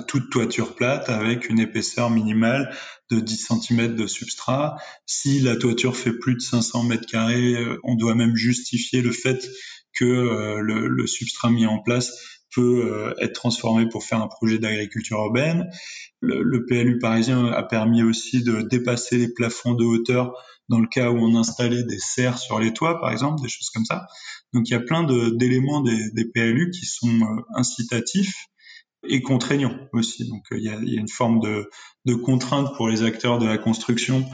toute 0.07 0.31
toiture 0.31 0.73
plate 0.75 1.09
avec 1.09 1.47
une 1.47 1.59
épaisseur 1.59 2.09
minimale 2.09 2.75
de 3.11 3.19
10 3.19 3.49
cm 3.49 3.95
de 3.95 4.07
substrat. 4.07 4.77
Si 5.05 5.39
la 5.39 5.55
toiture 5.55 5.95
fait 5.95 6.13
plus 6.13 6.35
de 6.35 6.39
500 6.39 6.83
mètres 6.83 7.07
carrés, 7.07 7.55
on 7.83 7.95
doit 7.95 8.15
même 8.15 8.35
justifier 8.35 9.01
le 9.01 9.11
fait 9.11 9.47
que 9.95 10.05
euh, 10.05 10.59
le, 10.61 11.07
substrat 11.07 11.49
mis 11.49 11.65
en 11.65 11.79
place 11.79 12.13
peut 12.53 12.85
euh, 12.85 13.13
être 13.19 13.33
transformé 13.33 13.87
pour 13.87 14.03
faire 14.03 14.21
un 14.21 14.27
projet 14.27 14.59
d'agriculture 14.59 15.17
urbaine. 15.17 15.69
Le, 16.21 16.65
PLU 16.65 16.99
parisien 16.99 17.47
a 17.47 17.63
permis 17.63 18.03
aussi 18.03 18.43
de 18.43 18.61
dépasser 18.61 19.17
les 19.17 19.33
plafonds 19.33 19.73
de 19.73 19.83
hauteur 19.83 20.33
dans 20.69 20.79
le 20.79 20.87
cas 20.87 21.11
où 21.11 21.17
on 21.17 21.35
installait 21.35 21.83
des 21.83 21.99
serres 21.99 22.39
sur 22.39 22.59
les 22.59 22.73
toits, 22.73 22.99
par 22.99 23.11
exemple, 23.11 23.41
des 23.41 23.49
choses 23.49 23.69
comme 23.69 23.85
ça. 23.85 24.07
Donc 24.53 24.67
il 24.69 24.71
y 24.71 24.75
a 24.75 24.79
plein 24.79 25.03
d'éléments 25.03 25.81
des, 25.81 26.25
PLU 26.33 26.71
qui 26.71 26.85
sont 26.85 27.07
euh, 27.07 27.41
incitatifs 27.55 28.47
et 29.07 29.21
contraignants 29.21 29.77
aussi. 29.93 30.27
Donc 30.27 30.43
il 30.51 30.63
y 30.63 30.69
a, 30.69 30.77
une 30.77 31.09
forme 31.09 31.39
de 32.05 32.15
contrainte 32.15 32.75
pour 32.75 32.87
les 32.89 33.03
acteurs 33.03 33.37
de 33.37 33.45
la 33.45 33.57
construction 33.57 34.25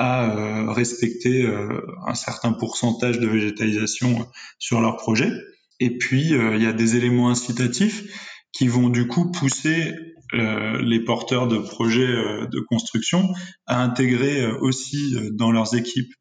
à 0.00 0.30
euh, 0.30 0.72
respecter 0.72 1.42
euh, 1.42 1.82
un 2.06 2.14
certain 2.14 2.54
pourcentage 2.54 3.20
de 3.20 3.26
végétalisation 3.26 4.26
sur 4.58 4.80
leur 4.80 4.96
projet. 4.96 5.30
Et 5.78 5.98
puis, 5.98 6.32
euh, 6.32 6.56
il 6.56 6.62
y 6.62 6.66
a 6.66 6.72
des 6.72 6.96
éléments 6.96 7.28
incitatifs 7.28 8.04
qui 8.50 8.66
vont 8.66 8.88
du 8.88 9.06
coup 9.06 9.30
pousser 9.30 9.94
les 10.32 11.00
porteurs 11.00 11.48
de 11.48 11.58
projets 11.58 12.06
de 12.06 12.60
construction 12.68 13.34
à 13.66 13.82
intégrer 13.82 14.46
aussi 14.46 15.16
dans 15.32 15.50
leurs 15.50 15.74
équipes 15.74 16.12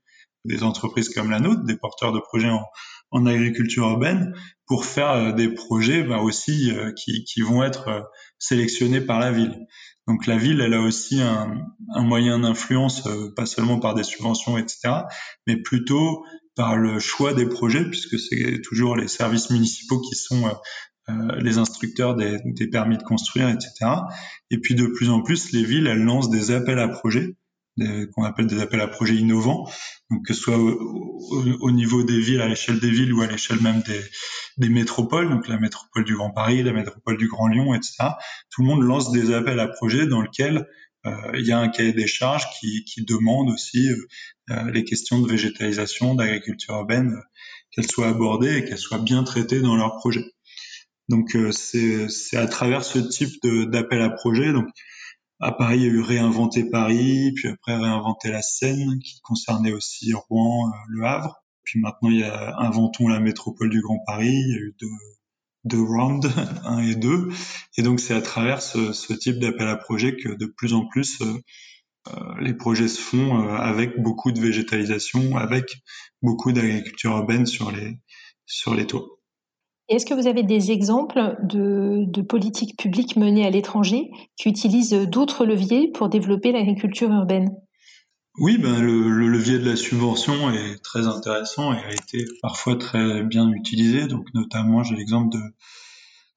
des 0.46 0.64
entreprises 0.64 1.10
comme 1.10 1.30
la 1.30 1.40
nôtre, 1.40 1.64
des 1.64 1.78
porteurs 1.78 2.12
de 2.12 2.20
projets 2.20 2.50
en, 2.50 2.64
en 3.12 3.28
agriculture 3.28 3.88
urbaine, 3.88 4.34
pour 4.66 4.86
faire 4.86 5.36
des 5.36 5.50
projets 5.50 6.02
bah, 6.02 6.22
aussi 6.22 6.72
qui, 6.96 7.24
qui, 7.24 7.42
vont 7.42 7.64
être 7.64 8.10
sélectionnés 8.40 9.02
par 9.02 9.20
la 9.20 9.32
ville. 9.32 9.68
Donc 10.08 10.26
la 10.26 10.38
ville, 10.38 10.62
elle 10.62 10.74
a 10.74 10.82
aussi 10.82 11.22
un, 11.22 11.68
un 11.94 12.04
moyen 12.04 12.40
d'influence, 12.40 13.06
euh, 13.06 13.32
pas 13.36 13.46
seulement 13.46 13.80
par 13.80 13.94
des 13.94 14.04
subventions, 14.04 14.58
etc., 14.58 15.04
mais 15.46 15.58
plutôt 15.58 16.24
par 16.56 16.76
le 16.76 17.00
choix 17.00 17.34
des 17.34 17.46
projets, 17.46 17.86
puisque 17.86 18.18
c'est 18.20 18.62
toujours 18.64 18.96
les 18.96 19.08
services 19.08 19.52
municipaux 19.52 20.02
qui 20.02 20.16
sont 20.16 20.48
euh, 20.48 20.54
euh, 21.10 21.36
les 21.40 21.58
instructeurs 21.58 22.16
des, 22.16 22.40
des, 22.44 22.68
permis 22.68 22.98
de 22.98 23.04
construire, 23.04 23.50
etc. 23.50 23.72
Et 24.52 24.60
puis 24.60 24.76
de 24.76 24.88
plus 24.88 25.10
en 25.10 25.22
plus, 25.22 25.52
les 25.52 25.64
villes, 25.64 25.88
elles 25.88 26.04
lancent 26.04 26.30
des 26.30 26.52
appels 26.52 26.80
à 26.80 26.88
projets 26.88 27.36
qu'on 28.14 28.24
appelle 28.24 28.48
des 28.48 28.62
appels 28.62 28.82
à 28.82 28.88
projets 28.88 29.16
innovants, 29.16 29.70
donc 30.10 30.26
que 30.26 30.34
ce 30.34 30.42
soit 30.42 30.58
au, 30.58 31.72
niveau 31.72 32.04
des 32.04 32.20
villes, 32.20 32.42
à 32.42 32.48
l'échelle 32.48 32.80
des 32.80 32.90
villes 32.90 33.14
ou 33.14 33.22
à 33.22 33.28
l'échelle 33.28 33.62
même 33.62 33.82
des, 34.58 34.70
métropoles, 34.70 35.30
donc 35.30 35.48
la 35.48 35.60
métropole 35.60 36.04
du 36.04 36.16
Grand 36.16 36.32
Paris, 36.32 36.64
la 36.64 36.74
métropole 36.74 37.18
du 37.18 37.28
Grand 37.28 37.48
Lyon, 37.48 37.74
etc. 37.74 38.10
Tout 38.50 38.62
le 38.62 38.68
monde 38.68 38.84
lance 38.84 39.12
des 39.12 39.34
appels 39.34 39.60
à 39.60 39.68
projets 39.68 40.08
dans 40.08 40.22
lesquels 40.22 40.68
il 41.34 41.46
y 41.46 41.52
a 41.52 41.60
un 41.60 41.70
cahier 41.70 41.94
des 41.94 42.08
charges 42.08 42.46
qui, 42.60 42.84
demande 43.08 43.50
aussi 43.50 43.90
les 44.74 44.84
questions 44.84 45.22
de 45.22 45.30
végétalisation, 45.30 46.16
d'agriculture 46.16 46.76
urbaine, 46.76 47.16
qu'elles 47.72 47.90
soient 47.90 48.10
abordées 48.10 48.58
et 48.58 48.66
qu'elles 48.66 48.78
soient 48.78 49.00
bien 49.00 49.24
traitées 49.24 49.62
dans 49.62 49.76
leur 49.76 49.98
projet. 49.98 50.26
Donc 51.08 51.36
c'est 51.52 52.38
à 52.38 52.48
travers 52.48 52.84
ce 52.84 53.00
type 53.00 53.42
d'appel 53.44 54.02
à 54.02 54.10
projet. 54.10 54.54
Donc 54.54 54.68
à 55.40 55.52
Paris, 55.52 55.78
il 55.78 55.84
y 55.84 55.86
a 55.86 55.90
eu 55.90 56.02
Réinventer 56.02 56.70
Paris, 56.70 57.32
puis 57.36 57.48
après 57.48 57.76
Réinventer 57.76 58.30
la 58.30 58.42
Seine, 58.42 59.00
qui 59.00 59.22
concernait 59.22 59.72
aussi 59.72 60.14
Rouen, 60.14 60.70
euh, 60.70 60.72
Le 60.90 61.06
Havre. 61.06 61.42
Puis 61.64 61.80
maintenant, 61.80 62.10
il 62.10 62.20
y 62.20 62.24
a 62.24 62.58
Inventons 62.60 63.08
la 63.08 63.20
métropole 63.20 63.70
du 63.70 63.82
Grand 63.82 64.00
Paris. 64.06 64.34
Il 64.34 64.50
y 64.50 64.54
a 64.54 64.58
eu 64.58 64.76
deux, 64.80 64.88
deux 65.66 65.82
rounds, 65.82 66.28
un 66.66 66.80
et 66.80 66.96
deux. 66.96 67.30
Et 67.78 67.84
donc, 67.84 68.00
c'est 68.00 68.14
à 68.14 68.22
travers 68.22 68.62
ce, 68.62 68.92
ce 68.92 69.14
type 69.14 69.40
d'appel 69.40 69.68
à 69.68 69.78
projet 69.78 70.18
que 70.18 70.30
de 70.30 70.46
plus 70.46 70.74
en 70.74 70.86
plus, 70.88 71.22
euh, 71.22 71.40
euh 72.10 72.34
les 72.42 72.54
projets 72.54 72.88
se 72.88 73.00
font 73.00 73.42
euh, 73.42 73.56
avec 73.56 74.02
beaucoup 74.02 74.32
de 74.32 74.42
végétalisation, 74.42 75.38
avec 75.38 75.74
beaucoup 76.22 76.52
d'agriculture 76.52 77.12
urbaine 77.12 77.46
sur 77.46 77.72
les, 77.72 77.98
sur 78.46 78.76
les 78.76 78.88
toits. 78.88 79.19
Est-ce 79.90 80.06
que 80.06 80.14
vous 80.14 80.28
avez 80.28 80.44
des 80.44 80.72
exemples 80.72 81.36
de, 81.44 82.22
politiques 82.22 82.78
publiques 82.78 83.16
menées 83.16 83.46
à 83.46 83.50
l'étranger 83.50 84.12
qui 84.38 84.50
utilisent 84.50 84.94
d'autres 84.94 85.46
leviers 85.46 85.92
pour 85.92 86.10
développer 86.10 86.52
l'agriculture 86.52 87.12
urbaine? 87.12 87.50
Oui, 88.38 88.58
ben 88.58 88.80
le, 88.82 89.28
levier 89.28 89.58
de 89.58 89.68
la 89.68 89.76
subvention 89.76 90.52
est 90.52 90.82
très 90.84 91.08
intéressant 91.08 91.74
et 91.74 91.78
a 91.78 91.92
été 91.92 92.24
parfois 92.42 92.78
très 92.78 93.24
bien 93.24 93.50
utilisé. 93.50 94.08
Donc 94.08 94.26
notamment, 94.34 94.84
j'ai 94.84 94.96
l'exemple 94.96 95.36
de 95.36 95.42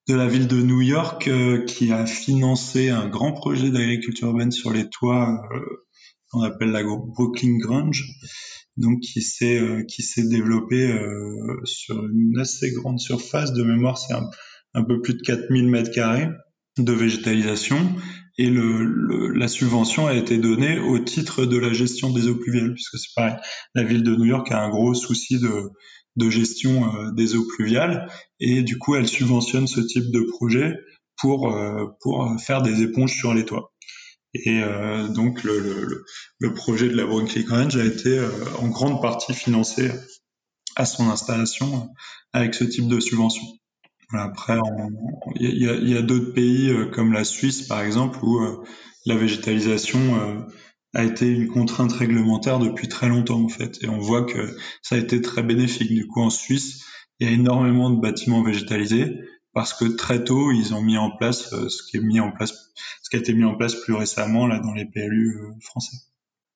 de 0.08 0.14
la 0.14 0.26
ville 0.26 0.48
de 0.48 0.60
New 0.60 0.80
York 0.80 1.28
euh, 1.28 1.64
qui 1.64 1.92
a 1.92 2.06
financé 2.06 2.90
un 2.90 3.08
grand 3.08 3.32
projet 3.32 3.70
d'agriculture 3.70 4.28
urbaine 4.28 4.50
sur 4.50 4.72
les 4.72 4.88
toits 4.88 5.40
euh, 5.52 5.86
qu'on 6.30 6.42
appelle 6.42 6.70
la 6.70 6.82
Brooklyn 6.82 7.58
Grange 7.58 8.04
donc 8.76 9.00
qui 9.00 9.20
s'est 9.22 9.58
euh, 9.58 9.82
qui 9.84 10.02
s'est 10.02 10.26
développé 10.26 10.90
euh, 10.90 11.60
sur 11.64 11.96
une 12.04 12.38
assez 12.38 12.70
grande 12.72 13.00
surface. 13.00 13.52
De 13.52 13.62
mémoire, 13.62 13.98
c'est 13.98 14.14
un, 14.14 14.84
peu 14.84 15.00
plus 15.00 15.14
de 15.14 15.22
4000 15.22 15.68
mètres 15.68 15.90
carrés 15.90 16.28
de 16.78 16.92
végétalisation. 16.92 17.78
Et 18.38 18.48
le, 18.48 19.28
la 19.34 19.46
subvention 19.46 20.06
a 20.06 20.14
été 20.14 20.38
donnée 20.38 20.78
au 20.78 20.98
titre 20.98 21.44
de 21.44 21.58
la 21.58 21.74
gestion 21.74 22.10
des 22.10 22.28
eaux 22.28 22.36
pluviales 22.36 22.72
puisque 22.72 22.96
c'est 22.96 23.14
pareil, 23.14 23.36
la 23.74 23.84
ville 23.84 24.02
de 24.02 24.16
New 24.16 24.24
York 24.24 24.50
a 24.50 24.62
un 24.62 24.70
gros 24.70 24.94
souci 24.94 25.38
de 25.38 25.70
de 26.16 26.28
gestion 26.28 26.94
euh, 26.94 27.10
des 27.12 27.36
eaux 27.36 27.46
pluviales. 27.46 28.08
Et 28.40 28.62
du 28.62 28.78
coup 28.78 28.96
elle 28.96 29.08
subventionne 29.08 29.66
ce 29.66 29.80
type 29.80 30.10
de 30.10 30.22
projet 30.22 30.74
pour 31.20 31.54
pour 32.00 32.36
faire 32.40 32.62
des 32.62 32.82
éponges 32.82 33.16
sur 33.16 33.34
les 33.34 33.44
toits. 33.44 33.71
Et 34.34 34.62
euh, 34.62 35.08
donc 35.08 35.42
le, 35.44 35.58
le, 35.60 36.04
le, 36.38 36.54
projet 36.54 36.88
de 36.88 36.96
la 36.96 37.04
Brooklyn 37.04 37.44
Range 37.48 37.76
a 37.76 37.84
été 37.84 38.18
euh, 38.18 38.30
en 38.58 38.68
grande 38.68 39.02
partie 39.02 39.34
financé 39.34 39.90
à 40.74 40.86
son 40.86 41.10
installation 41.10 41.90
avec 42.32 42.54
ce 42.54 42.64
type 42.64 42.88
de 42.88 42.98
subvention. 42.98 43.42
après, 44.14 44.58
il 45.36 45.62
y 45.62 45.68
a, 45.68 45.74
y 45.74 45.96
a 45.96 46.02
d'autres 46.02 46.32
pays 46.32 46.70
euh, 46.70 46.86
comme 46.86 47.12
la 47.12 47.24
Suisse 47.24 47.62
par 47.62 47.82
exemple 47.82 48.18
où 48.24 48.40
la 49.04 49.16
végétalisation 49.16 50.46
a 50.94 51.04
été 51.04 51.26
une 51.26 51.48
contrainte 51.48 51.92
réglementaire 51.92 52.58
depuis 52.58 52.88
très 52.88 53.08
longtemps 53.08 53.42
en 53.42 53.48
fait, 53.48 53.82
et 53.82 53.88
on 53.88 53.98
voit 53.98 54.24
que 54.24 54.56
ça 54.82 54.94
a 54.94 54.98
été 54.98 55.20
très 55.20 55.42
bénéfique. 55.42 55.92
Du 55.92 56.06
coup, 56.06 56.20
en 56.20 56.30
Suisse, 56.30 56.84
il 57.18 57.26
y 57.26 57.30
a 57.30 57.32
énormément 57.32 57.90
de 57.90 58.00
bâtiments 58.00 58.42
végétalisés 58.42 59.18
parce 59.52 59.74
que 59.74 59.84
très 59.84 60.24
tôt 60.24 60.50
ils 60.50 60.74
ont 60.74 60.80
mis 60.80 60.98
en 60.98 61.10
place 61.10 61.52
euh, 61.52 61.68
ce 61.68 61.82
qui 61.82 61.96
est 61.96 62.00
mis 62.00 62.20
en 62.20 62.30
place, 62.30 62.72
ce 63.02 63.10
qui 63.10 63.16
a 63.16 63.18
été 63.18 63.32
mis 63.32 63.44
en 63.44 63.54
place 63.54 63.74
plus 63.74 63.94
récemment 63.94 64.46
là 64.46 64.58
dans 64.58 64.72
les 64.72 64.84
PLU 64.84 65.38
euh, 65.40 65.60
français. 65.60 65.96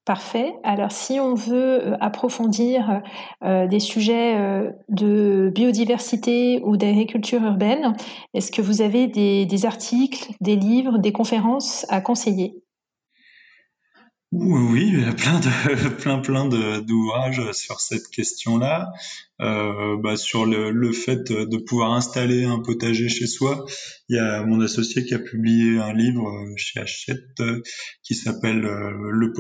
Parfait. 0.05 0.55
Alors, 0.63 0.93
si 0.93 1.19
on 1.19 1.35
veut 1.35 1.85
euh, 1.85 1.97
approfondir 2.01 3.03
des 3.43 3.81
sujets 3.81 4.73
de 4.89 5.51
biodiversité 5.53 6.61
ou 6.63 6.77
d'agriculture 6.77 7.43
urbaine, 7.43 7.97
est-ce 8.33 8.53
que 8.53 8.63
vous 8.63 8.83
avez 8.83 9.09
des 9.09 9.67
articles, 9.67 10.33
des 10.41 10.55
livres, 10.55 10.99
des 10.99 11.11
conférences 11.11 11.87
à 11.89 12.01
conseiller? 12.01 12.63
Oui, 14.33 14.91
il 14.93 15.01
y 15.01 15.05
a 15.05 15.13
plein 15.13 15.39
de 15.39 15.89
plein 16.03 16.19
plein 16.19 16.47
d'ouvrages 16.81 17.53
sur 17.53 17.81
cette 17.81 18.09
question-là, 18.09 18.91
euh, 19.41 19.97
bah, 20.03 20.17
sur 20.17 20.47
le, 20.47 20.71
le, 20.73 20.93
fait 20.93 21.31
de 21.31 21.57
pouvoir 21.57 21.93
installer 21.93 22.45
un 22.45 22.59
potager 22.59 23.09
chez 23.09 23.27
soi. 23.27 23.65
Il 24.09 24.17
y 24.17 24.19
a 24.19 24.45
mon 24.45 24.61
associé 24.61 25.05
qui 25.05 25.15
a 25.15 25.21
publié 25.21 25.79
un 25.79 25.93
livre 25.93 26.29
chez 26.57 26.81
Hachette 26.81 27.43
qui 28.03 28.15
s'appelle 28.15 28.65
euh, 28.65 28.91
Le 29.13 29.33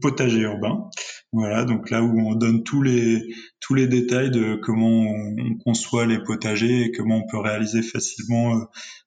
potager 0.00 0.40
urbain. 0.40 0.90
Voilà, 1.32 1.64
donc 1.64 1.88
là 1.88 2.02
où 2.02 2.20
on 2.20 2.34
donne 2.34 2.62
tous 2.62 2.82
les 2.82 3.22
tous 3.60 3.74
les 3.74 3.86
détails 3.86 4.30
de 4.30 4.56
comment 4.56 5.02
on, 5.02 5.56
conçoit 5.64 6.04
les 6.04 6.18
potagers 6.18 6.82
et 6.82 6.92
comment 6.92 7.24
on 7.24 7.26
peut 7.26 7.38
réaliser 7.38 7.82
facilement 7.82 8.56
euh, 8.56 8.64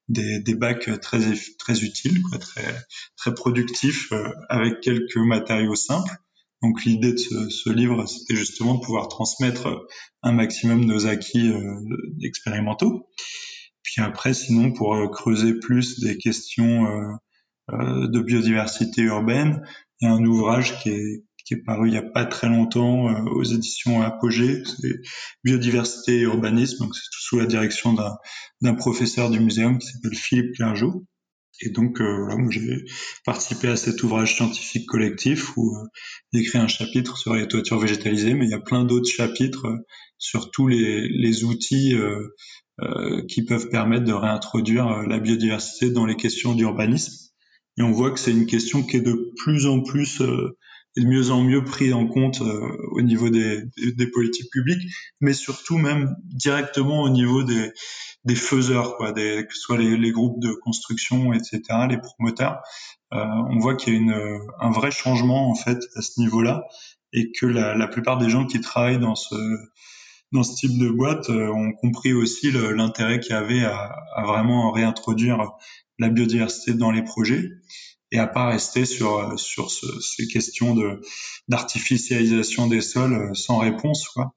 des, 0.08 0.40
des 0.40 0.56
bacs 0.56 0.90
très 1.02 1.34
très 1.58 1.84
utiles, 1.84 2.22
quoi, 2.22 2.38
très 2.38 2.76
très 3.18 3.34
productifs 3.34 4.12
euh, 4.12 4.30
avec 4.50 4.82
quelques 4.82 5.18
matériaux 5.18 5.76
simples. 5.76 6.16
Donc 6.62 6.84
l'idée 6.86 7.14
de 7.14 7.18
ce, 7.18 7.50
ce 7.50 7.70
livre, 7.70 8.06
c'était 8.06 8.36
justement 8.36 8.76
de 8.76 8.82
pouvoir 8.82 9.08
transmettre 9.08 9.86
un 10.24 10.32
maximum 10.32 10.86
nos 10.86 11.06
acquis 11.06 11.50
euh, 11.50 11.80
expérimentaux. 12.24 13.08
Puis 13.84 14.02
après, 14.02 14.34
sinon, 14.34 14.72
pour 14.72 14.96
creuser 15.12 15.54
plus 15.54 16.00
des 16.00 16.18
questions 16.18 16.88
de 17.70 18.20
biodiversité 18.20 19.04
urbaine, 19.04 19.62
il 20.02 20.08
y 20.08 20.12
a 20.12 20.14
un 20.14 20.26
ouvrage 20.26 20.82
qui 20.82 20.90
est, 20.90 21.24
qui 21.46 21.54
est 21.54 21.64
paru 21.64 21.88
il 21.88 21.92
n'y 21.92 21.98
a 21.98 22.02
pas 22.02 22.26
très 22.26 22.50
longtemps 22.50 23.08
euh, 23.08 23.24
aux 23.30 23.44
éditions 23.44 24.02
Apogée, 24.02 24.64
c'est 24.66 25.00
Biodiversité 25.44 26.18
et 26.18 26.22
Urbanisme, 26.22 26.84
donc 26.84 26.96
c'est 26.96 27.04
sous 27.12 27.40
la 27.40 27.46
direction 27.46 27.96
d'un 28.62 28.74
professeur 28.74 29.30
du 29.30 29.40
muséum 29.40 29.78
qui 29.78 29.88
s'appelle 29.88 30.16
Philippe 30.16 30.56
Clergeau. 30.56 31.06
Et 31.62 31.70
donc 31.70 32.02
euh, 32.02 32.18
voilà, 32.18 32.36
moi 32.36 32.52
j'ai 32.52 32.84
participé 33.26 33.70
à 33.70 33.78
cet 33.78 34.04
ouvrage 34.04 34.36
scientifique 34.36 34.88
collectif 34.88 35.56
où 35.56 35.74
euh, 35.78 35.88
j'ai 36.34 36.42
écrit 36.42 36.58
un 36.58 36.68
chapitre 36.68 37.18
sur 37.18 37.34
les 37.36 37.48
toitures 37.48 37.80
végétalisées, 37.80 38.34
mais 38.34 38.46
il 38.46 38.52
y 38.52 38.56
a 38.56 38.60
plein 38.60 38.84
d'autres 38.84 39.10
chapitres 39.10 39.68
sur 40.18 40.52
tous 40.52 40.68
les, 40.68 41.08
les 41.08 41.44
outils 41.44 41.96
qui 43.30 43.46
peuvent 43.46 43.70
permettre 43.70 44.04
de 44.04 44.12
réintroduire 44.12 45.04
la 45.04 45.20
biodiversité 45.20 45.92
dans 45.92 46.06
les 46.06 46.16
questions 46.16 46.56
d'urbanisme. 46.56 47.32
Et 47.78 47.84
on 47.84 47.92
voit 47.92 48.12
que 48.12 48.20
c'est 48.20 48.32
une 48.32 48.48
question 48.48 48.84
qui 48.84 48.98
est 48.98 49.02
de 49.02 49.34
plus 49.38 49.66
en 49.66 49.82
plus 49.82 50.22
est 50.96 51.02
de 51.02 51.08
mieux 51.08 51.32
en 51.32 51.44
mieux 51.44 51.64
pris 51.64 51.94
en 51.94 52.08
compte 52.08 52.42
euh, 52.42 52.78
au 52.92 53.02
niveau 53.02 53.30
des, 53.30 53.64
des, 53.78 54.08
politiques 54.08 54.52
publiques, 54.52 54.92
mais 55.20 55.34
surtout 55.34 55.78
même 55.78 56.16
directement 56.24 57.02
au 57.02 57.10
niveau 57.10 57.44
des, 57.44 57.72
des 58.24 58.36
faiseurs, 58.36 58.98
quoi, 58.98 59.12
des, 59.12 59.46
que 59.48 59.54
ce 59.54 59.62
soit 59.62 59.78
les, 59.78 59.98
les, 59.98 60.12
groupes 60.12 60.40
de 60.42 60.54
construction, 60.54 61.34
etc., 61.34 61.62
les 61.90 61.98
promoteurs. 61.98 62.60
Euh, 63.14 63.26
on 63.50 63.60
voit 63.60 63.76
qu'il 63.76 63.94
y 63.94 63.98
a 63.98 64.00
une, 64.00 64.40
un 64.60 64.72
vrai 64.72 64.92
changement 64.92 65.50
en 65.50 65.56
fait 65.56 65.80
à 65.96 66.02
ce 66.02 66.20
niveau-là, 66.20 66.64
et 67.14 67.32
que 67.32 67.46
la, 67.46 67.76
la 67.76 67.88
plupart 67.88 68.18
des 68.18 68.30
gens 68.30 68.46
qui 68.46 68.60
travaillent 68.62 69.00
dans 69.00 69.16
ce 69.16 69.36
dans 70.32 70.44
ce 70.44 70.56
type 70.56 70.78
de 70.78 70.90
boîte 70.90 71.30
euh, 71.30 71.48
ont 71.50 71.72
compris 71.72 72.14
aussi 72.14 72.52
l'intérêt 72.52 73.20
qu'il 73.20 73.32
y 73.32 73.38
avait 73.38 73.64
à, 73.64 73.96
à, 74.16 74.24
vraiment 74.26 74.72
réintroduire 74.72 75.52
la 76.00 76.10
biodiversité 76.10 76.74
dans 76.74 76.92
les 76.92 77.04
projets 77.04 77.52
et 78.16 78.20
à 78.20 78.28
pas 78.28 78.48
rester 78.48 78.86
sur 78.86 79.38
sur 79.38 79.70
ces 79.70 80.28
questions 80.28 80.74
de 80.74 81.02
d'artificialisation 81.48 82.68
des 82.68 82.82
sols 82.82 83.14
euh, 83.14 83.34
sans 83.34 83.58
réponse 83.58 84.08
quoi. 84.10 84.34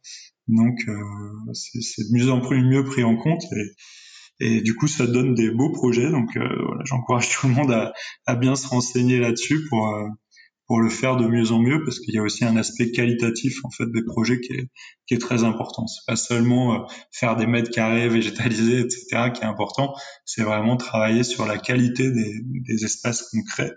Donc 0.49 0.79
euh, 0.88 1.53
c'est 1.53 2.09
de 2.11 2.19
mieux 2.19 2.31
en 2.31 2.41
plus 2.41 2.62
mieux 2.62 2.85
pris 2.85 3.05
en 3.05 3.17
compte 3.17 3.45
et 3.53 3.71
et 4.41 4.61
du 4.61 4.77
coup, 4.77 4.87
ça 4.87 5.09
donne 5.09 5.35
des 5.35 5.51
beaux 5.51 5.73
projets. 5.73 6.09
Donc, 6.11 6.37
euh, 6.37 6.49
voilà, 6.64 6.83
j'encourage 6.85 7.29
tout 7.41 7.49
le 7.49 7.55
monde 7.55 7.73
à, 7.73 7.93
à 8.25 8.37
bien 8.37 8.55
se 8.55 8.69
renseigner 8.69 9.19
là-dessus 9.19 9.67
pour 9.69 9.88
pour 10.68 10.81
le 10.81 10.90
faire 10.90 11.16
de 11.16 11.26
mieux 11.26 11.50
en 11.50 11.61
mieux 11.61 11.83
parce 11.83 11.98
qu'il 11.98 12.14
y 12.14 12.18
a 12.18 12.22
aussi 12.22 12.44
un 12.44 12.57
aspect 12.57 12.92
qualitatif 12.92 13.64
en 13.64 13.70
fait 13.70 13.90
des 13.90 14.04
projets 14.04 14.38
qui 14.38 14.52
est, 14.52 14.68
qui 15.07 15.14
est 15.14 15.18
très 15.18 15.42
important. 15.42 15.87
C'est 15.87 16.07
pas 16.07 16.16
seulement 16.16 16.74
euh, 16.74 16.86
faire 17.11 17.36
des 17.36 17.47
mètres 17.47 17.70
carrés 17.70 18.09
végétalisés 18.09 18.80
etc 18.80 19.32
qui 19.34 19.43
est 19.43 19.47
important, 19.47 19.95
c'est 20.26 20.43
vraiment 20.43 20.76
travailler 20.76 21.24
sur 21.24 21.47
la 21.47 21.57
qualité 21.57 22.12
des, 22.12 22.34
des 22.45 22.84
espaces 22.84 23.22
concrets 23.30 23.72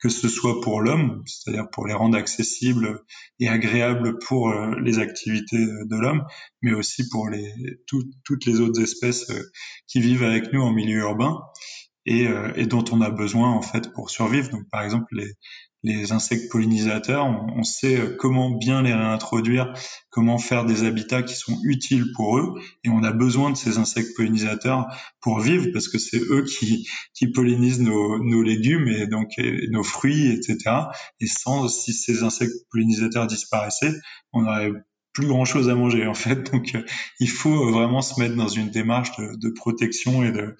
que 0.00 0.08
ce 0.08 0.28
soit 0.28 0.60
pour 0.60 0.80
l'homme, 0.80 1.24
c'est-à-dire 1.26 1.68
pour 1.72 1.84
les 1.84 1.92
rendre 1.92 2.16
accessibles 2.16 3.00
et 3.40 3.48
agréables 3.48 4.20
pour 4.20 4.50
euh, 4.50 4.78
les 4.80 5.00
activités 5.00 5.58
de 5.58 5.96
l'homme, 5.96 6.24
mais 6.62 6.72
aussi 6.72 7.08
pour 7.08 7.28
les, 7.28 7.52
toutes 7.88 8.46
les 8.46 8.60
autres 8.60 8.80
espèces 8.80 9.28
euh, 9.30 9.42
qui 9.88 10.00
vivent 10.00 10.22
avec 10.22 10.52
nous 10.52 10.62
en 10.62 10.70
milieu 10.70 10.98
urbain 10.98 11.40
et, 12.06 12.28
et, 12.54 12.66
dont 12.66 12.84
on 12.92 13.02
a 13.02 13.10
besoin 13.10 13.50
en 13.50 13.60
fait 13.60 13.92
pour 13.92 14.08
survivre. 14.08 14.48
Donc 14.50 14.62
par 14.70 14.82
exemple 14.82 15.08
les, 15.12 15.34
les 15.82 16.12
insectes 16.12 16.50
pollinisateurs, 16.50 17.26
on, 17.26 17.62
sait 17.62 17.98
euh, 17.98 18.16
comment 18.18 18.50
bien 18.50 18.82
les 18.82 18.92
réintroduire, 18.92 19.72
comment 20.10 20.38
faire 20.38 20.64
des 20.64 20.84
habitats 20.84 21.22
qui 21.22 21.34
sont 21.36 21.58
utiles 21.64 22.12
pour 22.14 22.38
eux, 22.38 22.54
et 22.84 22.88
on 22.88 23.02
a 23.04 23.12
besoin 23.12 23.50
de 23.50 23.56
ces 23.56 23.78
insectes 23.78 24.16
pollinisateurs 24.16 24.86
pour 25.20 25.40
vivre 25.40 25.66
parce 25.72 25.88
que 25.88 25.98
c'est 25.98 26.20
eux 26.20 26.44
qui, 26.44 26.88
qui 27.14 27.28
pollinisent 27.28 27.80
nos, 27.80 28.18
nos 28.18 28.42
légumes 28.42 28.88
et 28.88 29.06
donc 29.06 29.30
nos 29.70 29.84
fruits, 29.84 30.28
etc. 30.32 30.58
Et 31.20 31.26
sans 31.26 31.68
si 31.68 31.92
ces 31.92 32.22
insectes 32.22 32.54
pollinisateurs 32.70 33.26
disparaissaient, 33.26 33.94
on 34.32 34.42
n'aurait 34.42 34.72
plus 35.18 35.26
grand 35.26 35.44
chose 35.44 35.68
à 35.68 35.74
manger 35.74 36.06
en 36.06 36.14
fait. 36.14 36.50
Donc 36.52 36.74
euh, 36.74 36.82
il 37.20 37.28
faut 37.28 37.70
vraiment 37.72 38.02
se 38.02 38.20
mettre 38.20 38.36
dans 38.36 38.48
une 38.48 38.70
démarche 38.70 39.16
de, 39.16 39.34
de 39.36 39.50
protection 39.50 40.22
et 40.24 40.30
de, 40.30 40.56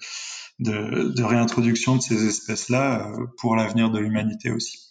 de, 0.59 1.13
de 1.15 1.23
réintroduction 1.23 1.95
de 1.95 2.01
ces 2.01 2.27
espèces-là 2.27 3.07
euh, 3.07 3.25
pour 3.37 3.55
l'avenir 3.55 3.89
de 3.89 3.99
l'humanité 3.99 4.51
aussi. 4.51 4.88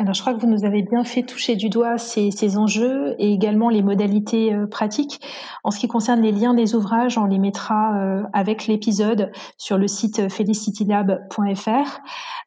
Alors, 0.00 0.14
je 0.14 0.22
crois 0.22 0.32
que 0.32 0.40
vous 0.40 0.46
nous 0.46 0.64
avez 0.64 0.80
bien 0.80 1.04
fait 1.04 1.22
toucher 1.24 1.56
du 1.56 1.68
doigt 1.68 1.98
ces, 1.98 2.30
ces 2.30 2.56
enjeux 2.56 3.14
et 3.18 3.34
également 3.34 3.68
les 3.68 3.82
modalités 3.82 4.54
euh, 4.54 4.66
pratiques. 4.66 5.20
En 5.62 5.70
ce 5.70 5.78
qui 5.78 5.88
concerne 5.88 6.22
les 6.22 6.32
liens 6.32 6.54
des 6.54 6.74
ouvrages, 6.74 7.18
on 7.18 7.26
les 7.26 7.38
mettra 7.38 7.98
euh, 7.98 8.22
avec 8.32 8.66
l'épisode 8.66 9.30
sur 9.58 9.76
le 9.76 9.86
site 9.88 10.30
felicitylab.fr 10.30 12.00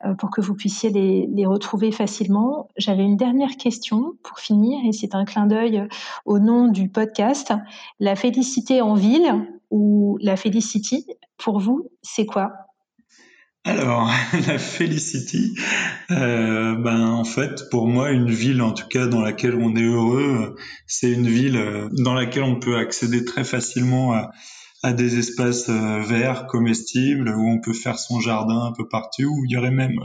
euh, 0.04 0.16
pour 0.16 0.32
que 0.32 0.42
vous 0.42 0.56
puissiez 0.56 0.90
les, 0.90 1.30
les 1.32 1.46
retrouver 1.46 1.92
facilement. 1.92 2.70
J'avais 2.76 3.04
une 3.04 3.18
dernière 3.18 3.56
question 3.56 4.14
pour 4.24 4.40
finir 4.40 4.80
et 4.84 4.92
c'est 4.92 5.14
un 5.14 5.24
clin 5.24 5.46
d'œil 5.46 5.88
au 6.26 6.40
nom 6.40 6.70
du 6.70 6.90
podcast. 6.90 7.54
La 8.00 8.16
félicité 8.16 8.82
en 8.82 8.96
ville 8.96 9.48
ou 9.70 10.18
la 10.22 10.38
félicity, 10.38 11.06
pour 11.38 11.60
vous, 11.60 11.88
c'est 12.02 12.26
quoi? 12.26 12.63
Alors, 13.66 14.12
la 14.48 14.58
Felicity, 14.58 15.56
euh, 16.12 16.76
ben 16.76 17.08
en 17.08 17.24
fait, 17.24 17.70
pour 17.70 17.88
moi, 17.88 18.12
une 18.12 18.30
ville, 18.30 18.62
en 18.62 18.74
tout 18.74 18.88
cas 18.88 19.08
dans 19.08 19.22
laquelle 19.22 19.56
on 19.56 19.76
est 19.76 19.84
heureux, 19.84 20.56
c'est 20.86 21.12
une 21.12 21.28
ville 21.28 21.56
euh, 21.58 21.88
dans 21.92 22.14
laquelle 22.14 22.44
on 22.44 22.60
peut 22.60 22.78
accéder 22.78 23.24
très 23.24 23.46
facilement 23.46 24.14
à, 24.14 24.32
à 24.84 24.94
des 24.94 25.18
espaces 25.18 25.70
euh, 25.70 26.02
verts, 26.02 26.46
comestibles, 26.48 27.30
où 27.30 27.50
on 27.50 27.60
peut 27.60 27.74
faire 27.74 27.98
son 27.98 28.20
jardin 28.20 28.66
un 28.66 28.74
peu 28.74 28.88
partout, 28.88 29.24
où 29.24 29.46
il 29.46 29.52
y 29.52 29.58
aurait 29.58 29.72
même 29.72 29.98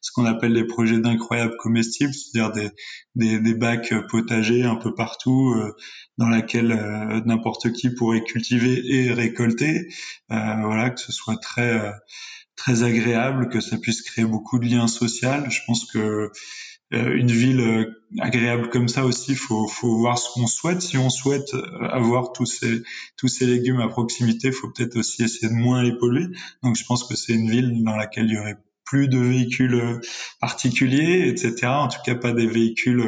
ce 0.00 0.10
qu'on 0.12 0.26
appelle 0.26 0.52
les 0.52 0.66
projets 0.66 0.98
d'incroyables 0.98 1.56
comestibles, 1.56 2.12
c'est-à-dire 2.12 2.52
des, 2.52 2.70
des, 3.14 3.40
des, 3.40 3.54
bacs 3.54 3.94
potagers 4.10 4.64
un 4.64 4.76
peu 4.76 4.94
partout, 4.94 5.54
dans 6.18 6.28
laquelle 6.28 6.68
n'importe 7.24 7.72
qui 7.72 7.90
pourrait 7.90 8.24
cultiver 8.24 8.82
et 8.84 9.12
récolter. 9.12 9.88
voilà, 10.28 10.90
que 10.90 11.00
ce 11.00 11.12
soit 11.12 11.36
très 11.36 11.80
très 12.56 12.82
agréable, 12.82 13.48
que 13.48 13.60
ça 13.60 13.78
puisse 13.78 14.02
créer 14.02 14.24
beaucoup 14.24 14.58
de 14.58 14.66
liens 14.66 14.86
sociaux. 14.86 15.28
Je 15.48 15.60
pense 15.66 15.84
que 15.90 15.98
euh, 15.98 16.32
une 16.94 17.30
ville 17.30 17.60
euh, 17.60 18.02
agréable 18.20 18.70
comme 18.70 18.88
ça 18.88 19.04
aussi, 19.04 19.34
faut 19.34 19.66
faut 19.68 19.98
voir 19.98 20.18
ce 20.18 20.32
qu'on 20.32 20.46
souhaite. 20.46 20.82
Si 20.82 20.96
on 20.98 21.10
souhaite 21.10 21.54
euh, 21.54 21.88
avoir 21.88 22.32
tous 22.32 22.46
ces 22.46 23.46
légumes 23.46 23.80
à 23.80 23.88
proximité, 23.88 24.52
faut 24.52 24.70
peut-être 24.70 24.96
aussi 24.96 25.22
essayer 25.22 25.48
de 25.48 25.54
moins 25.54 25.82
les 25.82 25.96
polluer. 25.96 26.26
Donc 26.62 26.76
je 26.76 26.84
pense 26.84 27.04
que 27.04 27.16
c'est 27.16 27.34
une 27.34 27.50
ville 27.50 27.82
dans 27.84 27.96
laquelle 27.96 28.26
il 28.26 28.34
y 28.34 28.38
aurait 28.38 28.58
plus 28.84 29.08
de 29.08 29.18
véhicules 29.18 30.00
particuliers, 30.40 31.26
etc. 31.28 31.66
En 31.68 31.88
tout 31.88 32.00
cas, 32.04 32.14
pas 32.14 32.32
des 32.32 32.46
véhicules 32.46 33.02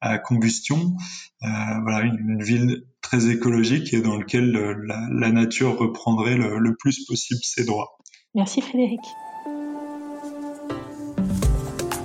à 0.00 0.18
combustion. 0.18 0.96
Euh, 1.42 1.46
voilà, 1.82 2.02
une, 2.02 2.42
ville 2.42 2.84
très 3.00 3.28
écologique 3.30 3.92
et 3.94 4.00
dans 4.00 4.16
laquelle 4.16 4.52
la, 4.52 5.30
nature 5.30 5.78
reprendrait 5.78 6.36
le 6.36 6.76
plus 6.76 7.04
possible 7.06 7.40
ses 7.42 7.64
droits. 7.64 7.98
Merci 8.34 8.60
Frédéric. 8.60 9.00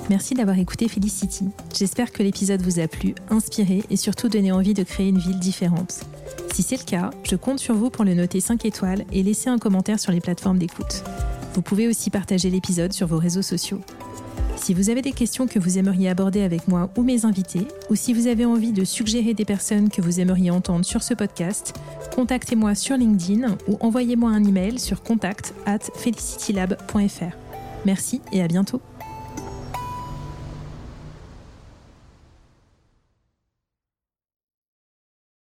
Merci 0.09 0.33
d'avoir 0.33 0.59
écouté 0.59 0.89
Felicity. 0.89 1.45
J'espère 1.73 2.11
que 2.11 2.23
l'épisode 2.23 2.61
vous 2.61 2.79
a 2.79 2.87
plu, 2.87 3.15
inspiré 3.29 3.83
et 3.89 3.95
surtout 3.95 4.27
donné 4.27 4.51
envie 4.51 4.73
de 4.73 4.83
créer 4.83 5.07
une 5.07 5.17
ville 5.17 5.39
différente. 5.39 6.01
Si 6.53 6.61
c'est 6.61 6.77
le 6.77 6.83
cas, 6.83 7.11
je 7.23 7.35
compte 7.35 7.59
sur 7.59 7.73
vous 7.75 7.89
pour 7.89 8.03
le 8.03 8.13
noter 8.13 8.41
5 8.41 8.65
étoiles 8.65 9.05
et 9.13 9.23
laisser 9.23 9.49
un 9.49 9.57
commentaire 9.57 9.99
sur 9.99 10.11
les 10.11 10.19
plateformes 10.19 10.59
d'écoute. 10.59 11.03
Vous 11.53 11.61
pouvez 11.61 11.87
aussi 11.87 12.09
partager 12.09 12.49
l'épisode 12.49 12.91
sur 12.91 13.07
vos 13.07 13.17
réseaux 13.17 13.41
sociaux. 13.41 13.79
Si 14.57 14.73
vous 14.73 14.89
avez 14.89 15.01
des 15.01 15.13
questions 15.13 15.47
que 15.47 15.57
vous 15.57 15.77
aimeriez 15.77 16.09
aborder 16.09 16.41
avec 16.41 16.67
moi 16.67 16.89
ou 16.97 17.03
mes 17.03 17.25
invités, 17.25 17.67
ou 17.89 17.95
si 17.95 18.13
vous 18.13 18.27
avez 18.27 18.45
envie 18.45 18.71
de 18.71 18.83
suggérer 18.83 19.33
des 19.33 19.45
personnes 19.45 19.89
que 19.89 20.01
vous 20.01 20.19
aimeriez 20.19 20.51
entendre 20.51 20.85
sur 20.85 21.01
ce 21.01 21.13
podcast, 21.13 21.73
contactez-moi 22.13 22.75
sur 22.75 22.97
LinkedIn 22.97 23.57
ou 23.67 23.77
envoyez-moi 23.79 24.29
un 24.29 24.43
email 24.43 24.79
sur 24.79 25.01
contact 25.01 25.53
at 25.65 25.79
felicitylab.fr. 25.95 27.35
Merci 27.85 28.21
et 28.31 28.41
à 28.41 28.47
bientôt. 28.47 28.81